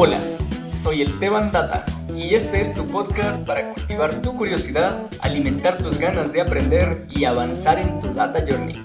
Hola, 0.00 0.22
soy 0.74 1.02
el 1.02 1.18
Teban 1.18 1.50
Data 1.50 1.84
y 2.14 2.36
este 2.36 2.60
es 2.60 2.72
tu 2.72 2.86
podcast 2.86 3.44
para 3.44 3.74
cultivar 3.74 4.22
tu 4.22 4.36
curiosidad, 4.36 5.08
alimentar 5.18 5.76
tus 5.78 5.98
ganas 5.98 6.32
de 6.32 6.40
aprender 6.40 7.04
y 7.10 7.24
avanzar 7.24 7.80
en 7.80 7.98
tu 7.98 8.14
Data 8.14 8.44
Journey. 8.48 8.80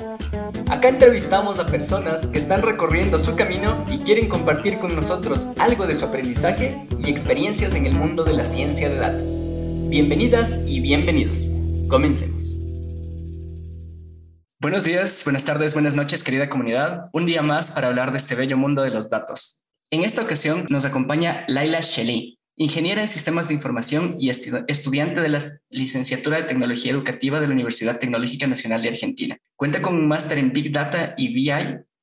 Acá 0.72 0.90
entrevistamos 0.90 1.60
a 1.60 1.68
personas 1.68 2.26
que 2.26 2.40
están 2.40 2.64
recorriendo 2.64 3.20
su 3.20 3.36
camino 3.36 3.86
y 3.92 4.00
quieren 4.00 4.28
compartir 4.28 4.80
con 4.80 4.96
nosotros 4.96 5.50
algo 5.60 5.86
de 5.86 5.94
su 5.94 6.06
aprendizaje 6.06 6.88
y 6.98 7.12
experiencias 7.12 7.76
en 7.76 7.86
el 7.86 7.94
mundo 7.94 8.24
de 8.24 8.34
la 8.34 8.44
ciencia 8.44 8.90
de 8.90 8.96
datos. 8.96 9.44
Bienvenidas 9.90 10.62
y 10.66 10.80
bienvenidos. 10.80 11.48
Comencemos. 11.90 12.58
Buenos 14.60 14.84
días, 14.84 15.22
buenas 15.26 15.46
tardes, 15.46 15.76
buenas 15.76 15.96
noches, 15.96 16.24
querida 16.24 16.50
comunidad. 16.50 17.12
Un 17.14 17.28
día 17.28 17.44
más 17.44 17.70
para 17.70 17.90
hablar 17.90 18.10
de 18.10 18.18
este 18.18 18.34
bello 18.34 18.58
mundo 18.58 18.82
de 18.82 18.90
los 18.90 19.12
datos. 19.12 19.63
En 19.92 20.04
esta 20.04 20.24
ocasión 20.24 20.66
nos 20.70 20.86
acompaña 20.86 21.46
Laila 21.48 21.80
Shelley, 21.80 22.40
ingeniera 22.56 23.02
en 23.02 23.10
sistemas 23.10 23.48
de 23.48 23.54
información 23.54 24.16
y 24.20 24.30
estudiante 24.30 25.22
de 25.22 25.30
la 25.30 25.40
licenciatura 25.70 26.38
de 26.38 26.44
tecnología 26.44 26.92
educativa 26.92 27.40
de 27.40 27.48
la 27.48 27.54
Universidad 27.54 28.00
Tecnológica 28.00 28.48
Nacional 28.48 28.82
de 28.82 28.90
Argentina. 28.90 29.38
Cuenta 29.56 29.82
con 29.82 29.96
un 29.96 30.08
máster 30.08 30.38
en 30.38 30.52
Big 30.52 30.72
Data 30.72 31.14
y 31.18 31.34
BI 31.34 31.52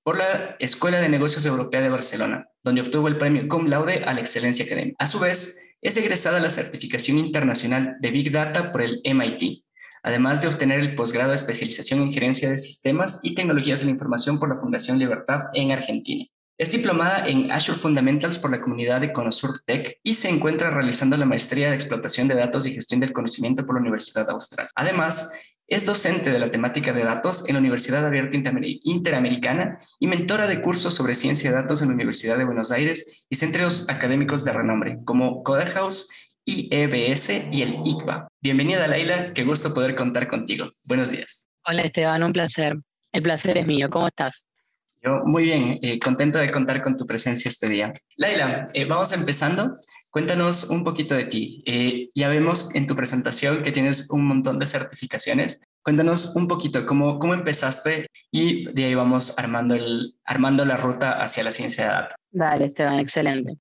por 0.03 0.19
la 0.19 0.57
Escuela 0.59 1.01
de 1.01 1.09
Negocios 1.09 1.47
Europea 1.47 1.81
de 1.81 1.89
Barcelona, 1.89 2.49
donde 2.65 2.81
obtuvo 2.81 3.09
el 3.09 3.19
premio 3.19 3.47
cum 3.49 3.67
laude 3.67 4.03
a 4.05 4.15
la 4.15 4.21
excelencia 4.21 4.65
académica. 4.65 4.97
A 4.99 5.07
su 5.07 5.19
vez, 5.19 5.61
es 5.83 5.97
egresada 5.97 6.39
a 6.39 6.43
la 6.43 6.51
certificación 6.51 7.19
internacional 7.19 7.97
de 8.01 8.11
Big 8.11 8.31
Data 8.33 8.73
por 8.73 8.83
el 8.83 9.01
MIT, 9.05 9.65
además 10.03 10.43
de 10.43 10.49
obtener 10.49 10.81
el 10.81 10.95
posgrado 10.95 11.31
de 11.31 11.37
especialización 11.37 12.01
en 12.01 12.13
gerencia 12.13 12.51
de 12.51 12.59
sistemas 12.59 13.21
y 13.23 13.35
tecnologías 13.35 13.81
de 13.81 13.87
la 13.87 13.93
información 13.93 14.39
por 14.39 14.49
la 14.49 14.57
Fundación 14.57 14.99
Libertad 14.99 15.45
en 15.55 15.71
Argentina. 15.71 16.27
Es 16.61 16.73
diplomada 16.73 17.27
en 17.27 17.51
Azure 17.51 17.79
Fundamentals 17.79 18.39
por 18.39 18.51
la 18.51 18.61
comunidad 18.61 19.01
de 19.01 19.15
Conosur 19.15 19.61
Tech 19.65 19.99
y 20.03 20.13
se 20.13 20.29
encuentra 20.29 20.69
realizando 20.69 21.17
la 21.17 21.25
maestría 21.25 21.71
de 21.71 21.75
explotación 21.75 22.29
de 22.29 22.35
datos 22.35 22.67
y 22.67 22.75
gestión 22.75 23.01
del 23.01 23.15
conocimiento 23.15 23.65
por 23.65 23.77
la 23.77 23.81
Universidad 23.81 24.29
Austral. 24.29 24.69
Además, 24.75 25.33
es 25.67 25.87
docente 25.87 26.31
de 26.31 26.39
la 26.39 26.51
temática 26.51 26.93
de 26.93 27.03
datos 27.03 27.49
en 27.49 27.55
la 27.55 27.61
Universidad 27.61 28.05
Abierta 28.05 28.37
Interamericana 28.37 29.79
y 29.99 30.07
mentora 30.07 30.47
de 30.47 30.61
cursos 30.61 30.93
sobre 30.93 31.15
ciencia 31.15 31.49
de 31.49 31.57
datos 31.57 31.81
en 31.81 31.89
la 31.89 31.95
Universidad 31.95 32.37
de 32.37 32.45
Buenos 32.45 32.73
Aires 32.73 33.25
y 33.31 33.37
centros 33.37 33.89
académicos 33.89 34.45
de 34.45 34.53
renombre 34.53 34.99
como 35.07 35.43
Coderhouse, 35.43 36.35
IEBS 36.45 37.31
y 37.53 37.63
el 37.63 37.79
ICBA. 37.87 38.29
Bienvenida, 38.43 38.87
Laila, 38.87 39.33
qué 39.33 39.45
gusto 39.45 39.73
poder 39.73 39.95
contar 39.95 40.29
contigo. 40.29 40.71
Buenos 40.85 41.11
días. 41.11 41.49
Hola, 41.65 41.81
Esteban, 41.81 42.23
un 42.23 42.35
placer. 42.35 42.77
El 43.13 43.23
placer 43.23 43.57
es 43.57 43.67
mío. 43.67 43.89
¿Cómo 43.89 44.09
estás? 44.09 44.50
Muy 45.03 45.45
bien, 45.45 45.79
eh, 45.83 45.99
contento 45.99 46.39
de 46.39 46.51
contar 46.51 46.83
con 46.83 46.97
tu 46.97 47.07
presencia 47.07 47.49
este 47.49 47.69
día. 47.69 47.93
Laila, 48.19 48.67
eh, 48.75 48.85
vamos 48.85 49.13
empezando. 49.13 49.75
Cuéntanos 50.11 50.69
un 50.69 50.85
poquito 50.85 51.15
de 51.15 51.25
ti. 51.25 51.63
Eh, 51.67 52.11
ya 52.15 52.29
vemos 52.29 52.75
en 52.75 52.87
tu 52.87 52.95
presentación 52.95 53.63
que 53.63 53.73
tienes 53.73 54.11
un 54.11 54.27
montón 54.27 54.59
de 54.59 54.67
certificaciones. 54.67 55.63
Cuéntanos 55.83 56.37
un 56.37 56.49
poquito 56.49 56.85
cómo, 56.85 57.19
cómo 57.19 57.33
empezaste 57.33 58.09
y 58.31 58.71
de 58.73 58.85
ahí 58.85 58.95
vamos 58.95 59.39
armando, 59.39 59.75
el, 59.75 60.03
armando 60.25 60.65
la 60.65 60.77
ruta 60.77 61.23
hacia 61.23 61.45
la 61.45 61.53
ciencia 61.53 61.85
de 61.85 61.91
datos. 61.91 62.15
Dale, 62.31 62.67
Esteban, 62.67 62.99
excelente. 62.99 63.55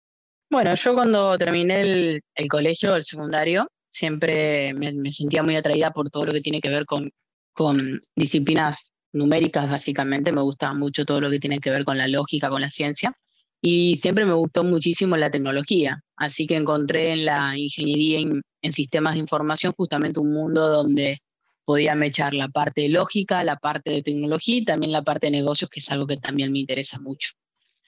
Bueno, 0.49 0.73
yo 0.73 0.93
cuando 0.95 1.37
terminé 1.37 1.81
el, 1.81 2.21
el 2.35 2.47
colegio, 2.47 2.95
el 2.95 3.03
secundario, 3.03 3.69
siempre 3.87 4.73
me, 4.73 4.91
me, 4.93 5.11
sentía 5.11 5.43
muy 5.43 5.55
atraída 5.55 5.91
por 5.91 6.09
todo 6.09 6.25
lo 6.25 6.33
que 6.33 6.41
tiene 6.41 6.59
que 6.59 6.69
ver 6.69 6.85
con, 6.85 7.11
con 7.53 8.01
disciplinas 8.15 8.91
numéricas 9.13 9.69
básicamente, 9.69 10.31
me 10.31 10.41
gusta 10.41 10.73
mucho 10.73 11.05
todo 11.05 11.21
lo 11.21 11.29
que 11.29 11.39
tiene 11.39 11.59
que 11.59 11.69
ver 11.69 11.85
con 11.85 11.97
la 11.97 12.07
lógica, 12.07 12.49
con 12.49 12.61
la 12.61 12.69
ciencia, 12.69 13.13
y 13.61 13.97
siempre 13.97 14.25
me 14.25 14.33
gustó 14.33 14.63
muchísimo 14.63 15.17
la 15.17 15.31
tecnología, 15.31 16.01
así 16.15 16.47
que 16.47 16.55
encontré 16.55 17.11
en 17.11 17.25
la 17.25 17.53
ingeniería 17.57 18.19
en, 18.19 18.71
sistemas 18.71 19.13
de 19.13 19.19
información 19.21 19.73
justamente 19.73 20.19
un 20.19 20.33
mundo 20.33 20.67
donde 20.69 21.21
podía 21.65 21.95
mechar 21.95 22.33
la 22.33 22.49
parte 22.49 22.81
de 22.81 22.89
lógica, 22.89 23.43
la 23.43 23.57
parte 23.57 23.91
de 23.91 24.03
tecnología 24.03 24.57
y 24.57 24.65
también 24.65 24.91
la 24.91 25.03
parte 25.03 25.27
de 25.27 25.31
negocios, 25.31 25.69
que 25.69 25.79
es 25.79 25.89
algo 25.91 26.07
que 26.07 26.17
también 26.17 26.51
me 26.51 26.59
interesa 26.59 26.99
mucho. 26.99 27.31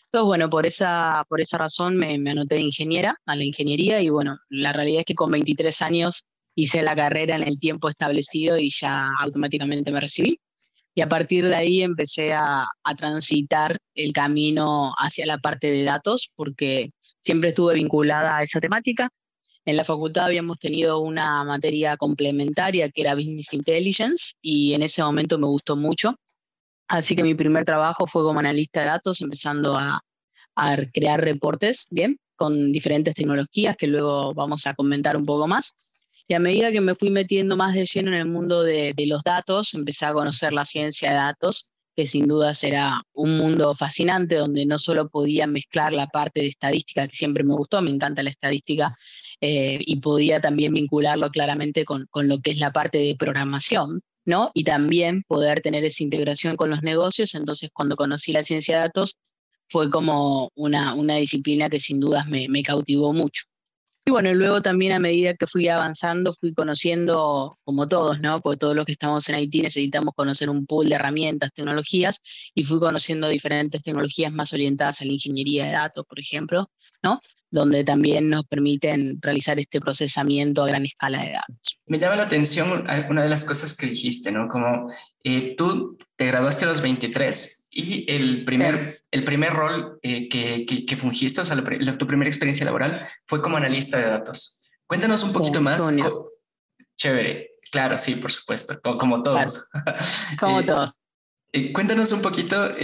Entonces, 0.06 0.26
bueno, 0.26 0.50
por 0.50 0.66
esa, 0.66 1.26
por 1.30 1.42
esa 1.42 1.58
razón 1.58 1.98
me, 1.98 2.18
me 2.18 2.32
anoté 2.32 2.56
de 2.56 2.62
ingeniera, 2.62 3.18
a 3.26 3.36
la 3.36 3.44
ingeniería, 3.44 4.02
y 4.02 4.09
bueno, 4.09 4.40
la 4.50 4.74
realidad 4.74 5.02
es 5.02 5.06
que 5.06 5.16
con 5.16 5.32
23 5.32 5.82
años 5.82 6.26
hice 6.56 6.82
la 6.82 6.96
carrera 6.96 7.36
en 7.36 7.44
el 7.44 7.59
tiempo 7.59 7.90
establecido 7.90 8.58
y 8.58 8.70
ya 8.70 9.09
automáticamente 9.20 9.92
me 9.92 10.02
recibí 10.02 10.40
y 10.94 11.02
a 11.02 11.09
partir 11.09 11.47
de 11.47 11.56
ahí 11.56 11.81
empecé 11.81 12.34
a, 12.34 12.68
transitar 12.97 13.78
el 13.96 14.12
camino 14.13 14.94
hacia 14.97 15.25
la 15.25 15.38
parte 15.38 15.72
de 15.72 15.84
datos, 15.84 16.31
porque 16.35 16.91
siempre 17.22 17.50
estuve 17.50 17.75
vinculada 17.75 18.38
a 18.38 18.44
esa 18.44 18.59
temática. 18.59 19.09
En 19.63 19.78
la 19.78 19.84
facultad 19.84 20.25
habíamos 20.25 20.59
tenido 20.59 21.00
una 21.00 21.44
materia 21.44 21.96
complementaria 21.96 22.90
que 22.90 23.02
era 23.02 23.16
Business 23.16 23.53
Intelligence 23.53 24.34
y 24.41 24.74
en 24.74 24.84
ese 24.84 25.03
momento 25.03 25.38
me 25.38 25.47
gustó 25.47 25.75
mucho. 25.75 26.16
Así 26.88 27.16
que 27.16 27.23
mi 27.23 27.35
primer 27.35 27.63
trabajo 27.63 28.08
fue 28.08 28.23
como 28.23 28.40
analista 28.40 28.81
de 28.81 28.88
datos, 28.88 29.22
empezando 29.22 29.78
a, 29.78 30.02
a 30.56 30.78
crear 30.91 31.22
reportes, 31.22 31.88
bien, 31.90 32.18
con 32.35 32.72
diferentes 32.72 33.16
tecnologías 33.16 33.78
que 33.78 33.88
luego 33.88 34.34
vamos 34.34 34.68
a 34.68 34.73
comentar 34.73 35.16
un 35.16 35.25
poco 35.25 35.47
más. 35.47 35.73
Y 36.31 36.34
a 36.34 36.40
medida 36.40 36.72
que 36.72 36.80
me 36.80 36.96
fui 36.96 37.09
metiendo 37.09 37.58
más 37.58 37.74
de 37.74 37.84
lleno 37.84 38.12
en 38.12 38.18
el 38.19 38.25
mundo 38.25 38.64
de, 38.64 38.94
los 39.06 39.22
datos, 39.22 39.74
empecé 39.74 40.06
a 40.06 40.14
conocer 40.14 40.53
la 40.53 40.64
ciencia 40.64 41.09
de 41.09 41.16
datos, 41.18 41.74
que 41.94 42.08
sin 42.08 42.25
duda 42.25 42.53
será 42.53 43.02
un 43.12 43.38
mundo 43.38 43.75
fascinante 43.75 44.36
donde 44.36 44.66
no 44.66 44.78
solo 44.78 45.09
podía 45.09 45.46
mezclar 45.46 45.91
la 45.91 46.08
parte 46.08 46.40
de 46.40 46.47
estadística, 46.47 47.06
que 47.06 47.18
siempre 47.18 47.44
me 47.44 47.53
gustó, 47.53 47.81
me 47.81 47.90
encanta 47.90 48.24
la 48.24 48.30
estadística, 48.30 48.97
eh, 49.41 49.80
y 49.81 49.97
podía 49.97 50.40
también 50.40 50.74
vincularlo 50.74 51.30
claramente 51.31 51.84
con, 51.84 52.08
lo 52.14 52.40
que 52.40 52.52
es 52.52 52.59
la 52.59 52.72
parte 52.72 53.00
de 53.00 53.18
programación, 53.20 54.00
¿no? 54.24 54.52
Y 54.53 54.64
también 54.64 55.24
poder 55.28 55.59
tener 55.59 55.84
esa 55.84 56.02
integración 56.02 56.56
con 56.56 56.70
los 56.70 56.81
negocios. 56.81 57.36
Entonces, 57.36 57.72
cuando 57.74 57.97
conocí 57.97 58.31
la 58.31 58.44
ciencia 58.44 58.78
de 58.78 58.84
datos, 58.84 59.18
fue 59.68 59.90
como 59.90 60.50
una, 60.56 60.96
disciplina 61.18 61.70
que 61.70 61.80
sin 61.81 62.00
dudas 62.00 62.25
me 62.25 62.64
cautivó 62.64 63.12
mucho. 63.12 63.51
Y 64.04 64.12
bueno, 64.12 64.34
luego 64.34 64.62
también 64.62 64.94
a 64.94 65.00
medida 65.00 65.36
que 65.36 65.46
fui 65.46 65.68
avanzando, 65.68 66.34
fui 66.34 66.54
conociendo, 66.56 67.60
como 67.64 67.88
todos, 67.88 68.20
¿no? 68.20 68.42
Porque 68.42 68.58
todos 68.58 68.76
los 68.76 68.86
que 68.86 68.94
estamos 68.94 69.30
en 69.30 69.36
Haití 69.36 69.62
necesitamos 69.62 70.16
conocer 70.16 70.50
un 70.50 70.66
pool 70.66 70.90
de 70.90 70.96
herramientas, 70.96 71.52
tecnologías, 71.54 72.20
y 72.56 72.64
fui 72.64 72.80
conociendo 72.80 73.28
diferentes 73.28 73.82
tecnologías 73.82 74.34
más 74.34 74.54
orientadas 74.54 75.02
a 75.02 75.06
la 75.06 75.12
ingeniería 75.12 75.66
de 75.66 75.72
datos, 75.74 76.06
por 76.08 76.20
ejemplo, 76.20 76.72
¿no? 77.04 77.20
donde 77.52 77.84
también 77.84 78.30
nos 78.30 78.46
permiten 78.46 79.20
realizar 79.22 79.60
este 79.60 79.82
procesamiento 79.82 80.64
a 80.64 80.68
gran 80.68 80.86
escala 80.86 81.22
de 81.22 81.34
datos. 81.34 81.80
Me 81.86 82.00
llama 82.00 82.16
la 82.16 82.24
atención 82.24 82.88
una 83.10 83.24
de 83.24 83.30
las 83.30 83.44
cosas 83.44 83.76
que 83.76 83.88
dijiste, 83.88 84.32
¿no? 84.32 84.48
Como 84.48 84.88
eh, 85.24 85.56
tú 85.58 85.98
te 86.16 86.28
graduaste 86.28 86.64
a 86.64 86.70
los 86.70 86.82
23 86.82 87.61
y 87.72 88.06
el 88.12 88.44
primer, 88.44 88.96
el 89.09 89.24
primer 89.24 89.54
rol 89.54 90.00
eh, 90.04 90.28
que, 90.28 90.66
que, 90.66 90.98
fungiste, 90.98 91.42
o 91.42 91.46
sea, 91.46 91.58
tu 91.98 92.08
primera 92.08 92.30
experiencia 92.30 92.66
laboral 92.66 93.08
fue 93.26 93.42
como 93.42 93.58
analista 93.58 93.98
de 93.98 94.09
datos. 94.09 94.62
Cuéntanos 94.86 95.24
un 95.24 95.32
poquito 95.32 95.62
más. 95.62 95.82
Chévere, 96.98 97.52
claro, 97.72 97.98
sí, 97.98 98.16
por 98.16 98.32
supuesto, 98.32 98.80
como, 99.00 99.24
todos. 99.24 99.70
Como 100.40 100.64
todos. 100.64 100.92
Eh, 101.54 101.74
cuéntanos 101.74 102.12
un 102.12 102.22
poquito 102.22 102.76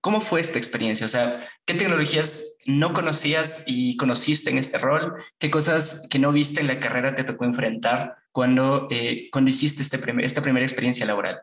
¿Cómo 0.00 0.20
fue 0.20 0.40
esta 0.40 0.58
experiencia? 0.58 1.06
O 1.06 1.08
sea, 1.08 1.38
¿qué 1.66 1.74
tecnologías 1.74 2.56
no 2.66 2.92
conocías 2.92 3.64
y 3.66 3.96
conociste 3.96 4.50
en 4.50 4.58
este 4.58 4.78
rol? 4.78 5.14
¿Qué 5.38 5.50
cosas 5.50 6.06
que 6.08 6.20
no 6.20 6.30
viste 6.30 6.60
en 6.60 6.68
la 6.68 6.78
carrera 6.78 7.14
te 7.14 7.24
tocó 7.24 7.44
enfrentar 7.44 8.16
cuando, 8.30 8.86
eh, 8.90 9.28
cuando 9.32 9.50
hiciste 9.50 9.82
este 9.82 10.00
esta 10.22 10.40
primera 10.40 10.64
experiencia 10.64 11.04
laboral? 11.04 11.42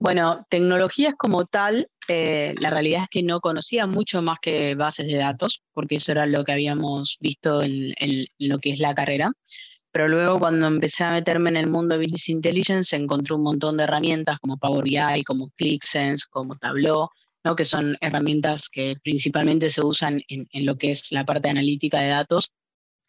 Bueno, 0.00 0.46
tecnologías 0.48 1.14
como 1.16 1.46
tal, 1.46 1.88
eh, 2.08 2.54
la 2.60 2.70
realidad 2.70 3.02
es 3.02 3.08
que 3.10 3.22
no 3.22 3.40
conocía 3.40 3.86
mucho 3.86 4.22
más 4.22 4.38
que 4.40 4.74
bases 4.74 5.06
de 5.06 5.16
datos, 5.16 5.62
porque 5.72 5.96
eso 5.96 6.12
era 6.12 6.26
lo 6.26 6.44
que 6.44 6.52
habíamos 6.52 7.16
visto 7.20 7.62
en, 7.62 7.94
lo 8.38 8.58
que 8.58 8.70
es 8.70 8.78
la 8.78 8.94
carrera. 8.94 9.32
Pero 9.92 10.08
luego 10.08 10.38
cuando 10.38 10.66
empecé 10.66 11.04
a 11.04 11.12
meterme 11.12 11.50
en 11.50 11.56
el 11.56 11.66
mundo 11.66 11.96
de 11.96 12.02
Business 12.04 12.28
Intelligence, 12.28 12.94
encontré 12.96 13.34
un 13.34 13.42
montón 13.42 13.76
de 13.76 13.84
herramientas 13.84 14.38
como 14.38 14.58
Power 14.58 14.84
BI, 14.84 15.24
como 15.24 15.50
ClickSense, 15.56 16.26
como 16.30 16.56
Tableau, 16.56 17.08
que 17.56 17.64
son 17.64 17.96
herramientas 18.00 18.68
que 18.68 18.96
principalmente 19.02 19.70
se 19.70 19.82
usan 19.82 20.20
en, 20.28 20.66
lo 20.66 20.76
que 20.76 20.90
es 20.90 21.12
la 21.12 21.24
parte 21.24 21.48
analítica 21.48 22.00
de 22.00 22.08
datos 22.08 22.52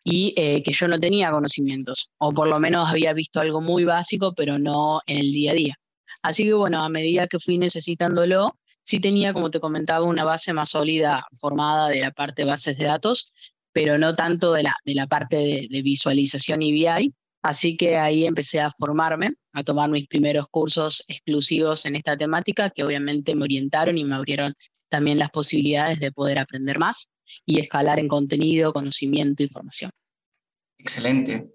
y 0.03 0.33
eh, 0.37 0.63
que 0.63 0.71
yo 0.71 0.87
no 0.87 0.99
tenía 0.99 1.31
conocimientos, 1.31 2.11
o 2.17 2.31
por 2.33 2.47
lo 2.47 2.59
menos 2.59 2.89
había 2.89 3.13
visto 3.13 3.41
algo 3.41 3.61
muy 3.61 3.83
básico, 3.83 4.33
pero 4.35 4.57
no 4.57 5.01
en 5.05 5.17
el 5.19 5.31
día 5.31 5.51
a 5.51 5.55
día. 5.55 5.78
Así 6.21 6.43
que 6.43 6.53
bueno, 6.53 6.83
a 6.83 6.89
medida 6.89 7.27
que 7.27 7.39
fui 7.39 7.57
necesitándolo, 7.57 8.57
sí 8.81 8.99
tenía, 8.99 9.33
como 9.33 9.51
te 9.51 9.59
comentaba, 9.59 10.05
una 10.05 10.23
base 10.23 10.53
más 10.53 10.69
sólida 10.69 11.25
formada 11.39 11.89
de 11.89 12.01
la 12.01 12.11
parte 12.11 12.43
de 12.43 12.49
bases 12.49 12.77
de 12.77 12.85
datos, 12.85 13.33
pero 13.71 13.97
no 13.97 14.15
tanto 14.15 14.53
de 14.53 14.63
la, 14.63 14.75
de 14.85 14.95
la 14.95 15.07
parte 15.07 15.37
de, 15.37 15.81
visualización 15.81 16.61
y 16.61 16.71
BI, 16.71 17.13
Así 17.41 17.77
que 17.77 17.97
ahí 17.97 18.25
empecé 18.25 18.59
a 18.59 18.69
formarme, 18.69 19.35
a 19.53 19.63
tomar 19.63 19.89
mis 19.89 20.07
primeros 20.07 20.47
cursos 20.51 21.05
exclusivos 21.07 21.85
en 21.85 21.95
esta 21.95 22.17
temática, 22.17 22.69
que 22.69 22.83
obviamente 22.83 23.33
me 23.33 23.43
orientaron 23.43 23.97
y 23.97 24.03
me 24.03 24.15
abrieron 24.15 24.53
también 24.89 25.19
las 25.19 25.29
posibilidades 25.29 25.99
de 25.99 26.11
poder 26.11 26.39
aprender 26.39 26.79
más. 26.79 27.09
y 27.45 27.59
escalar 27.59 27.99
en 27.99 28.07
contenido, 28.07 28.73
conocimiento, 28.73 29.43
información. 29.43 29.91
Excelente. 30.79 31.51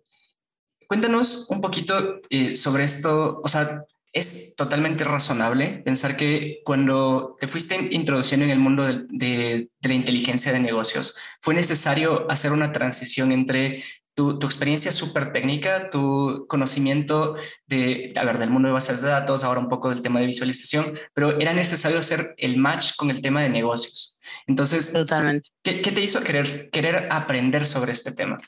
Cuéntanos 0.87 1.51
un 1.51 1.61
poquito 1.61 2.21
eh, 2.31 2.55
sobre 2.55 2.85
esto, 2.85 3.41
o 3.43 3.49
sea, 3.49 3.85
es 4.15 4.55
totalmente 4.57 5.03
razonable 5.03 5.83
pensar 5.85 6.17
que 6.17 6.61
cuando 6.65 7.37
te 7.39 7.49
fuiste 7.49 7.89
introduciendo 7.91 8.45
en 8.45 8.53
el 8.53 8.61
mundo 8.61 8.85
de, 8.85 9.69
la 9.83 9.95
inteligencia 9.95 10.53
de 10.53 10.61
negocios, 10.61 11.17
fue 11.41 11.53
necesario 11.53 12.31
hacer 12.31 12.53
una 12.53 12.71
transición 12.71 13.33
entre 13.33 13.83
tu, 14.15 14.39
experiencia 14.45 14.93
súper 14.93 15.33
técnica, 15.33 15.91
tu 15.91 16.47
conocimiento 16.49 17.35
de, 17.67 18.13
a 18.15 18.25
ver, 18.25 18.39
del 18.39 18.51
mundo 18.51 18.69
de 18.69 18.75
bases 18.75 19.03
de 19.03 19.09
datos, 19.09 19.43
ahora 19.43 19.59
un 19.59 19.69
poco 19.69 19.91
del 19.91 20.01
tema 20.01 20.21
de 20.21 20.27
visualización, 20.27 20.97
pero 21.13 21.41
era 21.41 21.53
necesario 21.53 21.99
hacer 21.99 22.35
el 22.39 22.57
match 22.57 22.95
con 22.97 23.11
el 23.11 23.21
tema 23.21 23.43
de 23.43 23.51
negocios. 23.51 24.21
Entonces, 24.47 24.93
Totalmente. 24.93 25.49
¿qué, 25.65 25.83
qué 25.83 25.91
te 25.91 26.01
hizo 26.01 26.23
querer, 26.23 26.71
querer 26.71 27.09
aprender 27.11 27.67
sobre 27.67 27.91
este 27.91 28.13
tema? 28.13 28.39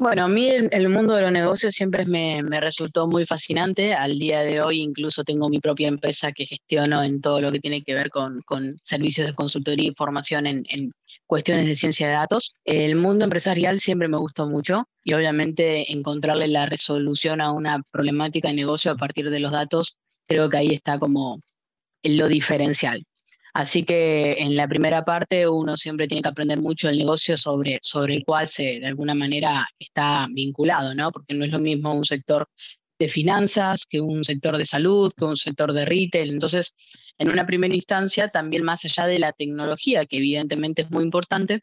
Bueno, 0.00 0.26
a 0.26 0.28
mí 0.28 0.48
el, 0.48 0.88
mundo 0.90 1.14
de 1.16 1.22
los 1.22 1.32
negocios 1.32 1.72
siempre 1.74 2.06
me, 2.06 2.40
resultó 2.60 3.08
muy 3.08 3.26
fascinante. 3.26 3.94
Al 3.94 4.16
día 4.16 4.42
de 4.42 4.60
hoy 4.60 4.80
incluso 4.80 5.24
tengo 5.24 5.48
mi 5.48 5.58
propia 5.58 5.88
empresa 5.88 6.30
que 6.30 6.46
gestiono 6.46 7.02
en 7.02 7.20
todo 7.20 7.40
lo 7.40 7.50
que 7.50 7.58
tiene 7.58 7.82
que 7.82 7.94
ver 7.94 8.08
con, 8.08 8.44
servicios 8.84 9.26
de 9.26 9.34
consultoría 9.34 9.90
y 9.90 9.94
formación 9.96 10.46
en, 10.46 10.92
cuestiones 11.26 11.66
de 11.66 11.74
ciencia 11.74 12.06
de 12.06 12.12
datos. 12.12 12.54
El 12.64 12.94
mundo 12.94 13.24
empresarial 13.24 13.80
siempre 13.80 14.06
me 14.06 14.18
gustó 14.18 14.48
mucho 14.48 14.88
y 15.02 15.14
obviamente 15.14 15.92
encontrarle 15.92 16.46
la 16.46 16.66
resolución 16.66 17.40
a 17.40 17.50
una 17.50 17.82
problemática 17.90 18.50
de 18.50 18.54
negocio 18.54 18.92
a 18.92 18.96
partir 18.96 19.30
de 19.30 19.40
los 19.40 19.50
datos, 19.50 19.96
creo 20.28 20.48
que 20.48 20.58
ahí 20.58 20.74
está 20.74 21.00
como 21.00 21.40
lo 22.04 22.28
diferencial. 22.28 23.04
Así 23.54 23.84
que 23.84 24.34
en 24.38 24.56
la 24.56 24.68
primera 24.68 25.04
parte 25.04 25.48
uno 25.48 25.76
siempre 25.76 26.06
tiene 26.06 26.22
que 26.22 26.28
aprender 26.28 26.60
mucho 26.60 26.88
el 26.88 26.98
negocio 26.98 27.36
sobre, 27.36 27.78
sobre 27.82 28.16
el 28.16 28.24
cual 28.24 28.46
se 28.46 28.80
de 28.80 28.86
alguna 28.86 29.14
manera 29.14 29.66
está 29.78 30.26
vinculado, 30.30 30.94
¿no? 30.94 31.10
Porque 31.10 31.34
no 31.34 31.44
es 31.44 31.50
lo 31.50 31.58
mismo 31.58 31.92
un 31.94 32.04
sector 32.04 32.48
de 32.98 33.08
finanzas 33.08 33.86
que 33.88 34.00
un 34.00 34.24
sector 34.24 34.56
de 34.56 34.64
salud, 34.64 35.12
que 35.16 35.24
un 35.24 35.36
sector 35.36 35.72
de 35.72 35.84
retail. 35.84 36.30
Entonces, 36.30 36.74
en 37.16 37.30
una 37.30 37.46
primera 37.46 37.74
instancia, 37.74 38.28
también 38.28 38.64
más 38.64 38.84
allá 38.84 39.06
de 39.06 39.18
la 39.18 39.32
tecnología, 39.32 40.06
que 40.06 40.16
evidentemente 40.18 40.82
es 40.82 40.90
muy 40.90 41.04
importante, 41.04 41.62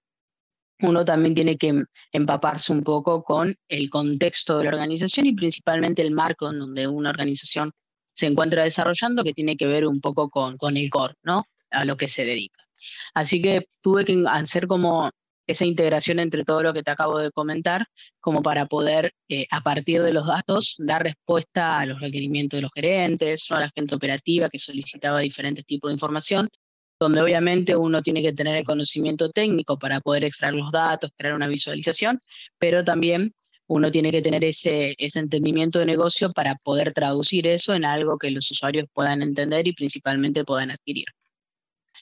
uno 0.80 1.06
también 1.06 1.36
tiene 1.36 1.58
que 1.58 1.84
empaparse 2.12 2.74
un 2.74 2.84
poco 2.84 3.24
con 3.24 3.56
el 3.70 3.90
contexto 3.90 4.58
de 4.58 4.66
la 4.66 4.72
organización 4.72 5.26
y 5.26 5.34
principalmente 5.34 6.02
el 6.02 6.12
marco 6.12 6.50
en 6.50 6.60
donde 6.60 6.88
una 6.88 7.12
organización 7.12 7.72
se 8.14 8.28
encuentra 8.28 8.64
desarrollando, 8.64 9.24
que 9.24 9.34
tiene 9.34 9.58
que 9.58 9.68
ver 9.68 9.86
un 9.86 10.02
poco 10.02 10.30
con, 10.30 10.58
con 10.58 10.78
el 10.78 10.90
core, 10.90 11.16
¿no? 11.24 11.46
A 11.76 11.86
lo 11.86 11.98
que 11.98 12.08
se 12.08 12.26
dedica. 12.26 12.64
Así 13.14 13.42
que 13.42 13.68
tuve 13.82 14.06
que 14.06 14.24
hacer 14.28 14.68
como 14.68 15.12
esa 15.48 15.66
integración 15.66 16.20
entre 16.20 16.44
todo 16.44 16.64
lo 16.64 16.74
que 16.74 16.84
te 16.84 16.92
acabo 16.92 17.20
de 17.20 17.32
comentar, 17.32 17.86
como 18.20 18.42
para 18.42 18.66
poder, 18.66 19.14
eh, 19.30 19.46
a 19.52 19.62
partir 19.62 20.02
de 20.02 20.14
los 20.14 20.26
datos, 20.28 20.76
dar 20.80 21.04
respuesta 21.04 21.80
a 21.80 21.86
los 21.86 22.02
requerimientos 22.02 22.58
de 22.58 22.62
los 22.64 22.72
gerentes, 22.74 23.46
a 23.52 23.60
la 23.60 23.72
gente 23.76 23.96
operativa 23.96 24.50
que 24.50 24.60
solicitaba 24.60 25.20
diferentes 25.20 25.66
tipos 25.66 25.90
de 25.90 25.94
información, 25.94 26.50
donde 27.00 27.22
obviamente 27.22 27.76
uno 27.76 28.02
tiene 28.02 28.22
que 28.22 28.34
tener 28.34 28.56
el 28.56 28.66
conocimiento 28.66 29.30
técnico 29.30 29.78
para 29.78 30.00
poder 30.02 30.24
extraer 30.24 30.56
los 30.56 30.72
datos, 30.72 31.12
crear 31.18 31.36
una 31.36 31.48
visualización, 31.48 32.20
pero 32.58 32.84
también 32.84 33.34
uno 33.68 33.92
tiene 33.92 34.12
que 34.12 34.22
tener 34.22 34.44
ese 34.44 34.96
entendimiento 34.98 35.80
de 35.80 35.86
negocio 35.86 36.32
para 36.32 36.56
poder 36.56 36.94
traducir 36.94 37.48
eso 37.48 37.74
en 37.74 37.86
algo 37.86 38.18
que 38.18 38.32
los 38.32 38.50
usuarios 38.52 38.86
puedan 38.94 39.22
entender 39.22 39.68
y 39.68 39.74
principalmente 39.74 40.46
puedan 40.46 40.72
adquirir. 40.72 41.06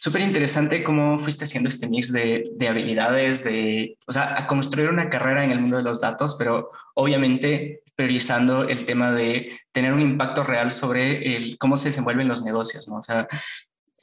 Súper 0.03 0.19
interesante 0.19 0.83
cómo 0.83 1.17
fuiste 1.17 1.45
haciendo 1.45 1.69
este 1.69 1.87
mix 1.87 2.11
de, 2.11 2.51
de, 2.57 2.67
habilidades, 2.67 3.41
de, 3.45 3.95
o 4.05 4.11
sea, 4.11 4.37
a 4.37 4.47
construir 4.47 4.89
una 4.89 5.09
carrera 5.09 5.45
en 5.45 5.53
el 5.53 5.61
mundo 5.61 5.77
de 5.77 5.83
los 5.83 6.01
datos, 6.01 6.35
pero 6.37 6.67
obviamente 6.93 7.83
priorizando 7.95 8.67
el 8.67 8.85
tema 8.85 9.13
de 9.13 9.49
tener 9.71 9.93
un 9.93 10.01
impacto 10.01 10.43
real 10.43 10.71
sobre 10.71 11.37
el, 11.37 11.57
cómo 11.57 11.77
se 11.77 11.87
desenvuelven 11.87 12.27
los 12.27 12.43
negocios, 12.43 12.85
¿no? 12.89 12.97
O 12.97 13.01
sea, 13.01 13.29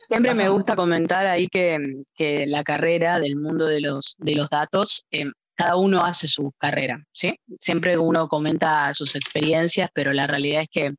Siempre 0.08 0.32
me 0.32 0.48
gusta 0.48 0.74
comentar 0.74 1.26
ahí 1.26 1.48
que, 1.48 1.76
que, 2.14 2.46
la 2.46 2.64
carrera 2.64 3.20
del 3.20 3.36
mundo 3.36 3.66
de 3.66 3.82
los, 3.82 4.16
de 4.20 4.36
los 4.36 4.48
datos, 4.48 5.04
eh, 5.10 5.26
cada 5.54 5.76
uno 5.76 6.02
hace 6.02 6.28
su 6.28 6.50
carrera, 6.56 7.04
¿sí? 7.12 7.38
Siempre 7.60 7.98
uno 7.98 8.26
comenta 8.26 8.94
sus 8.94 9.14
experiencias, 9.16 9.90
pero 9.92 10.14
la 10.14 10.26
realidad 10.26 10.62
es 10.62 10.68
que 10.70 10.94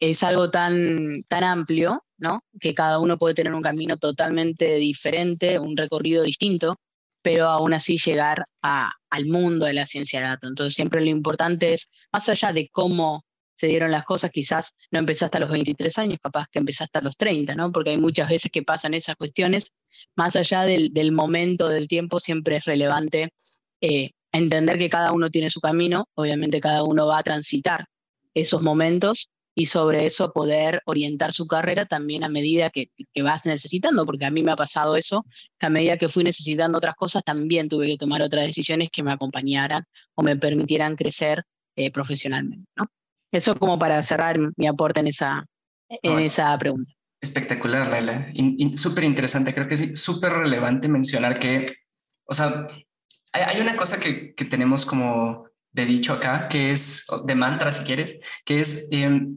es 0.00 0.22
algo 0.22 0.50
tan, 0.50 1.24
tan 1.28 1.44
amplio, 1.44 2.04
¿no? 2.18 2.42
Que 2.60 2.74
cada 2.74 2.98
uno 2.98 3.18
puede 3.18 3.34
tener 3.34 3.54
un 3.54 3.62
camino 3.62 3.96
totalmente 3.96 4.76
diferente, 4.76 5.58
un 5.58 5.76
recorrido 5.76 6.22
distinto, 6.22 6.76
pero 7.22 7.46
aún 7.46 7.72
así 7.74 7.98
llegar 7.98 8.46
al 8.62 9.26
mundo 9.26 9.66
de 9.66 9.72
la 9.72 9.86
ciencia 9.86 10.20
de 10.20 10.26
datos. 10.26 10.48
Entonces 10.50 10.74
siempre 10.74 11.00
lo 11.00 11.08
importante 11.08 11.72
es, 11.72 11.90
más 12.12 12.28
allá 12.28 12.52
de 12.52 12.68
cómo 12.70 13.24
se 13.56 13.68
dieron 13.68 13.90
las 13.90 14.04
cosas, 14.04 14.30
quizás 14.30 14.76
no 14.90 14.98
empezaste 14.98 15.38
a 15.38 15.40
los 15.40 15.50
23 15.50 15.98
años, 15.98 16.18
capaz 16.22 16.46
que 16.52 16.58
empezaste 16.58 16.98
a 16.98 17.02
los 17.02 17.16
30, 17.16 17.54
¿no? 17.54 17.72
Porque 17.72 17.90
hay 17.90 17.98
muchas 17.98 18.28
veces 18.28 18.52
que 18.52 18.62
pasan 18.62 18.94
esas 18.94 19.16
cuestiones, 19.16 19.72
más 20.14 20.36
allá 20.36 20.62
del, 20.64 21.12
momento, 21.12 21.68
del 21.68 21.88
tiempo, 21.88 22.18
siempre 22.18 22.56
es 22.56 22.64
relevante 22.66 23.30
eh, 23.80 24.10
entender 24.30 24.78
que 24.78 24.90
cada 24.90 25.12
uno 25.12 25.30
tiene 25.30 25.48
su 25.48 25.60
camino, 25.60 26.08
obviamente 26.14 26.60
cada 26.60 26.84
uno 26.84 27.06
va 27.06 27.18
a 27.18 27.22
transitar 27.22 27.86
esos 28.34 28.60
momentos 28.60 29.30
y 29.58 29.66
sobre 29.66 30.04
eso 30.04 30.32
poder 30.32 30.82
orientar 30.84 31.32
su 31.32 31.46
carrera 31.46 31.86
también 31.86 32.22
a 32.24 32.28
medida 32.28 32.68
que, 32.68 32.90
vas 33.22 33.46
necesitando, 33.46 34.04
porque 34.04 34.26
a 34.26 34.30
mí 34.30 34.42
me 34.42 34.52
ha 34.52 34.56
pasado 34.56 34.96
eso, 34.96 35.24
que 35.58 35.66
a 35.66 35.70
medida 35.70 35.96
que 35.96 36.10
fui 36.10 36.22
necesitando 36.22 36.76
otras 36.76 36.94
cosas, 36.94 37.24
también 37.24 37.70
tuve 37.70 37.86
que 37.86 37.96
tomar 37.96 38.20
otras 38.20 38.44
decisiones 38.44 38.90
que 38.92 39.02
me 39.02 39.12
acompañaran 39.12 39.82
o 40.14 40.22
me 40.22 40.36
permitieran 40.36 40.94
crecer 40.94 41.42
eh, 41.74 41.90
profesionalmente. 41.90 42.68
¿no? 42.76 42.86
Eso 43.32 43.56
como 43.56 43.78
para 43.78 44.02
cerrar 44.02 44.36
mi 44.56 44.66
aporte 44.66 45.00
en 45.00 45.06
esa, 45.06 45.46
en 45.88 46.18
esa 46.18 46.56
pregunta. 46.58 46.92
Espectacular, 47.22 47.88
Laila. 47.88 48.30
Súper 48.76 49.04
interesante. 49.04 49.54
Creo 49.54 49.66
que 49.66 49.74
es 49.74 49.98
súper 49.98 50.34
relevante 50.34 50.86
mencionar 50.86 51.40
que, 51.40 51.76
o 52.26 52.34
sea, 52.34 52.66
hay, 53.32 53.42
hay 53.42 53.60
una 53.62 53.74
cosa 53.74 53.98
que, 53.98 54.34
que 54.34 54.44
tenemos 54.44 54.84
como 54.84 55.45
de 55.76 55.84
dicho 55.84 56.14
acá, 56.14 56.48
que 56.48 56.70
es, 56.70 57.06
de 57.24 57.34
mantra 57.34 57.70
si 57.70 57.84
quieres, 57.84 58.18
que 58.46 58.60
es, 58.60 58.88
em, 58.90 59.36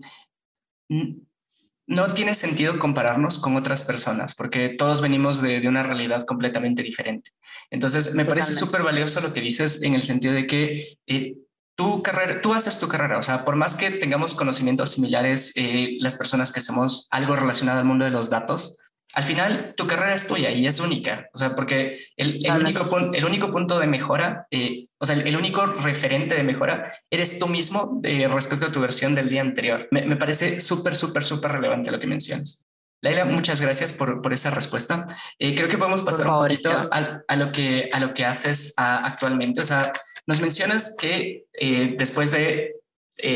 no 1.86 2.08
tiene 2.14 2.34
sentido 2.34 2.80
compararnos 2.80 3.40
con 3.40 3.58
otras 3.58 3.84
personas, 3.84 4.36
porque 4.36 4.70
todos 4.70 5.02
venimos 5.02 5.42
de, 5.42 5.68
una 5.68 5.84
realidad 5.84 6.26
completamente 6.26 6.82
diferente. 6.82 7.32
Entonces, 7.70 8.16
me 8.16 8.24
parece 8.24 8.54
súper 8.54 8.84
valioso 8.84 9.20
lo 9.20 9.34
que 9.34 9.42
dices 9.42 9.84
en 9.84 9.96
el 9.96 10.04
sentido 10.04 10.34
de 10.34 10.48
que 10.48 10.82
eh, 11.08 11.36
tu 11.76 12.02
carrera, 12.02 12.42
tú 12.42 12.54
haces 12.54 12.80
tu 12.80 12.88
carrera, 12.88 13.18
o 13.18 13.22
sea, 13.22 13.44
por 13.44 13.58
más 13.58 13.76
que 13.76 13.92
tengamos 13.92 14.34
conocimientos 14.34 14.92
similares, 14.92 15.52
eh, 15.58 15.98
las 16.00 16.16
personas 16.16 16.54
que 16.54 16.60
hacemos 16.60 17.10
algo 17.12 17.36
relacionado 17.36 17.80
al 17.80 17.86
mundo 17.86 18.06
de 18.06 18.12
los 18.12 18.30
datos, 18.30 18.78
al 19.14 19.24
final 19.24 19.74
tu 19.76 19.88
carrera 19.88 20.14
es 20.14 20.28
tuya 20.28 20.52
y 20.52 20.68
es 20.68 20.80
única, 20.80 21.30
o 21.34 21.38
sea, 21.38 21.56
porque 21.56 21.98
el, 22.16 22.46
único, 22.52 22.88
el 23.14 23.26
único 23.26 23.52
punto 23.52 23.80
de 23.80 23.88
mejora, 23.88 24.48
eh, 24.52 24.88
o 25.00 25.06
sea, 25.06 25.16
el, 25.16 25.36
único 25.36 25.66
referente 25.66 26.36
de 26.36 26.44
mejora 26.44 26.92
eres 27.10 27.40
tú 27.40 27.48
mismo 27.48 28.00
de, 28.02 28.28
respecto 28.28 28.68
a 28.68 28.72
tu 28.72 28.80
versión 28.80 29.16
del 29.16 29.30
día 29.30 29.42
anterior. 29.42 29.88
Me, 29.92 30.16
parece 30.16 30.62
súper, 30.62 30.96
súper, 30.96 31.24
súper 31.24 31.54
relevante 31.54 31.92
lo 31.92 32.00
que 32.00 32.08
mencionas. 32.08 32.68
Laila, 33.02 33.26
muchas 33.26 33.62
gracias 33.62 33.94
por, 33.94 34.22
por 34.22 34.34
esa 34.34 34.52
respuesta. 34.52 35.06
Eh, 35.40 35.56
creo 35.56 35.70
que 35.70 35.78
podemos 35.78 36.04
pasar 36.04 36.28
un 36.28 36.34
poquito 36.34 36.70
a, 36.70 37.36
lo 37.36 37.52
que, 37.52 37.90
a 37.92 38.00
lo 38.00 38.14
que 38.14 38.26
haces 38.26 38.74
actualmente. 38.78 39.62
O 39.62 39.66
sea, 39.66 39.94
nos 40.28 40.42
mencionas 40.42 40.96
que 41.00 41.46
eh, 41.54 41.96
después 41.98 42.32
de 42.32 42.76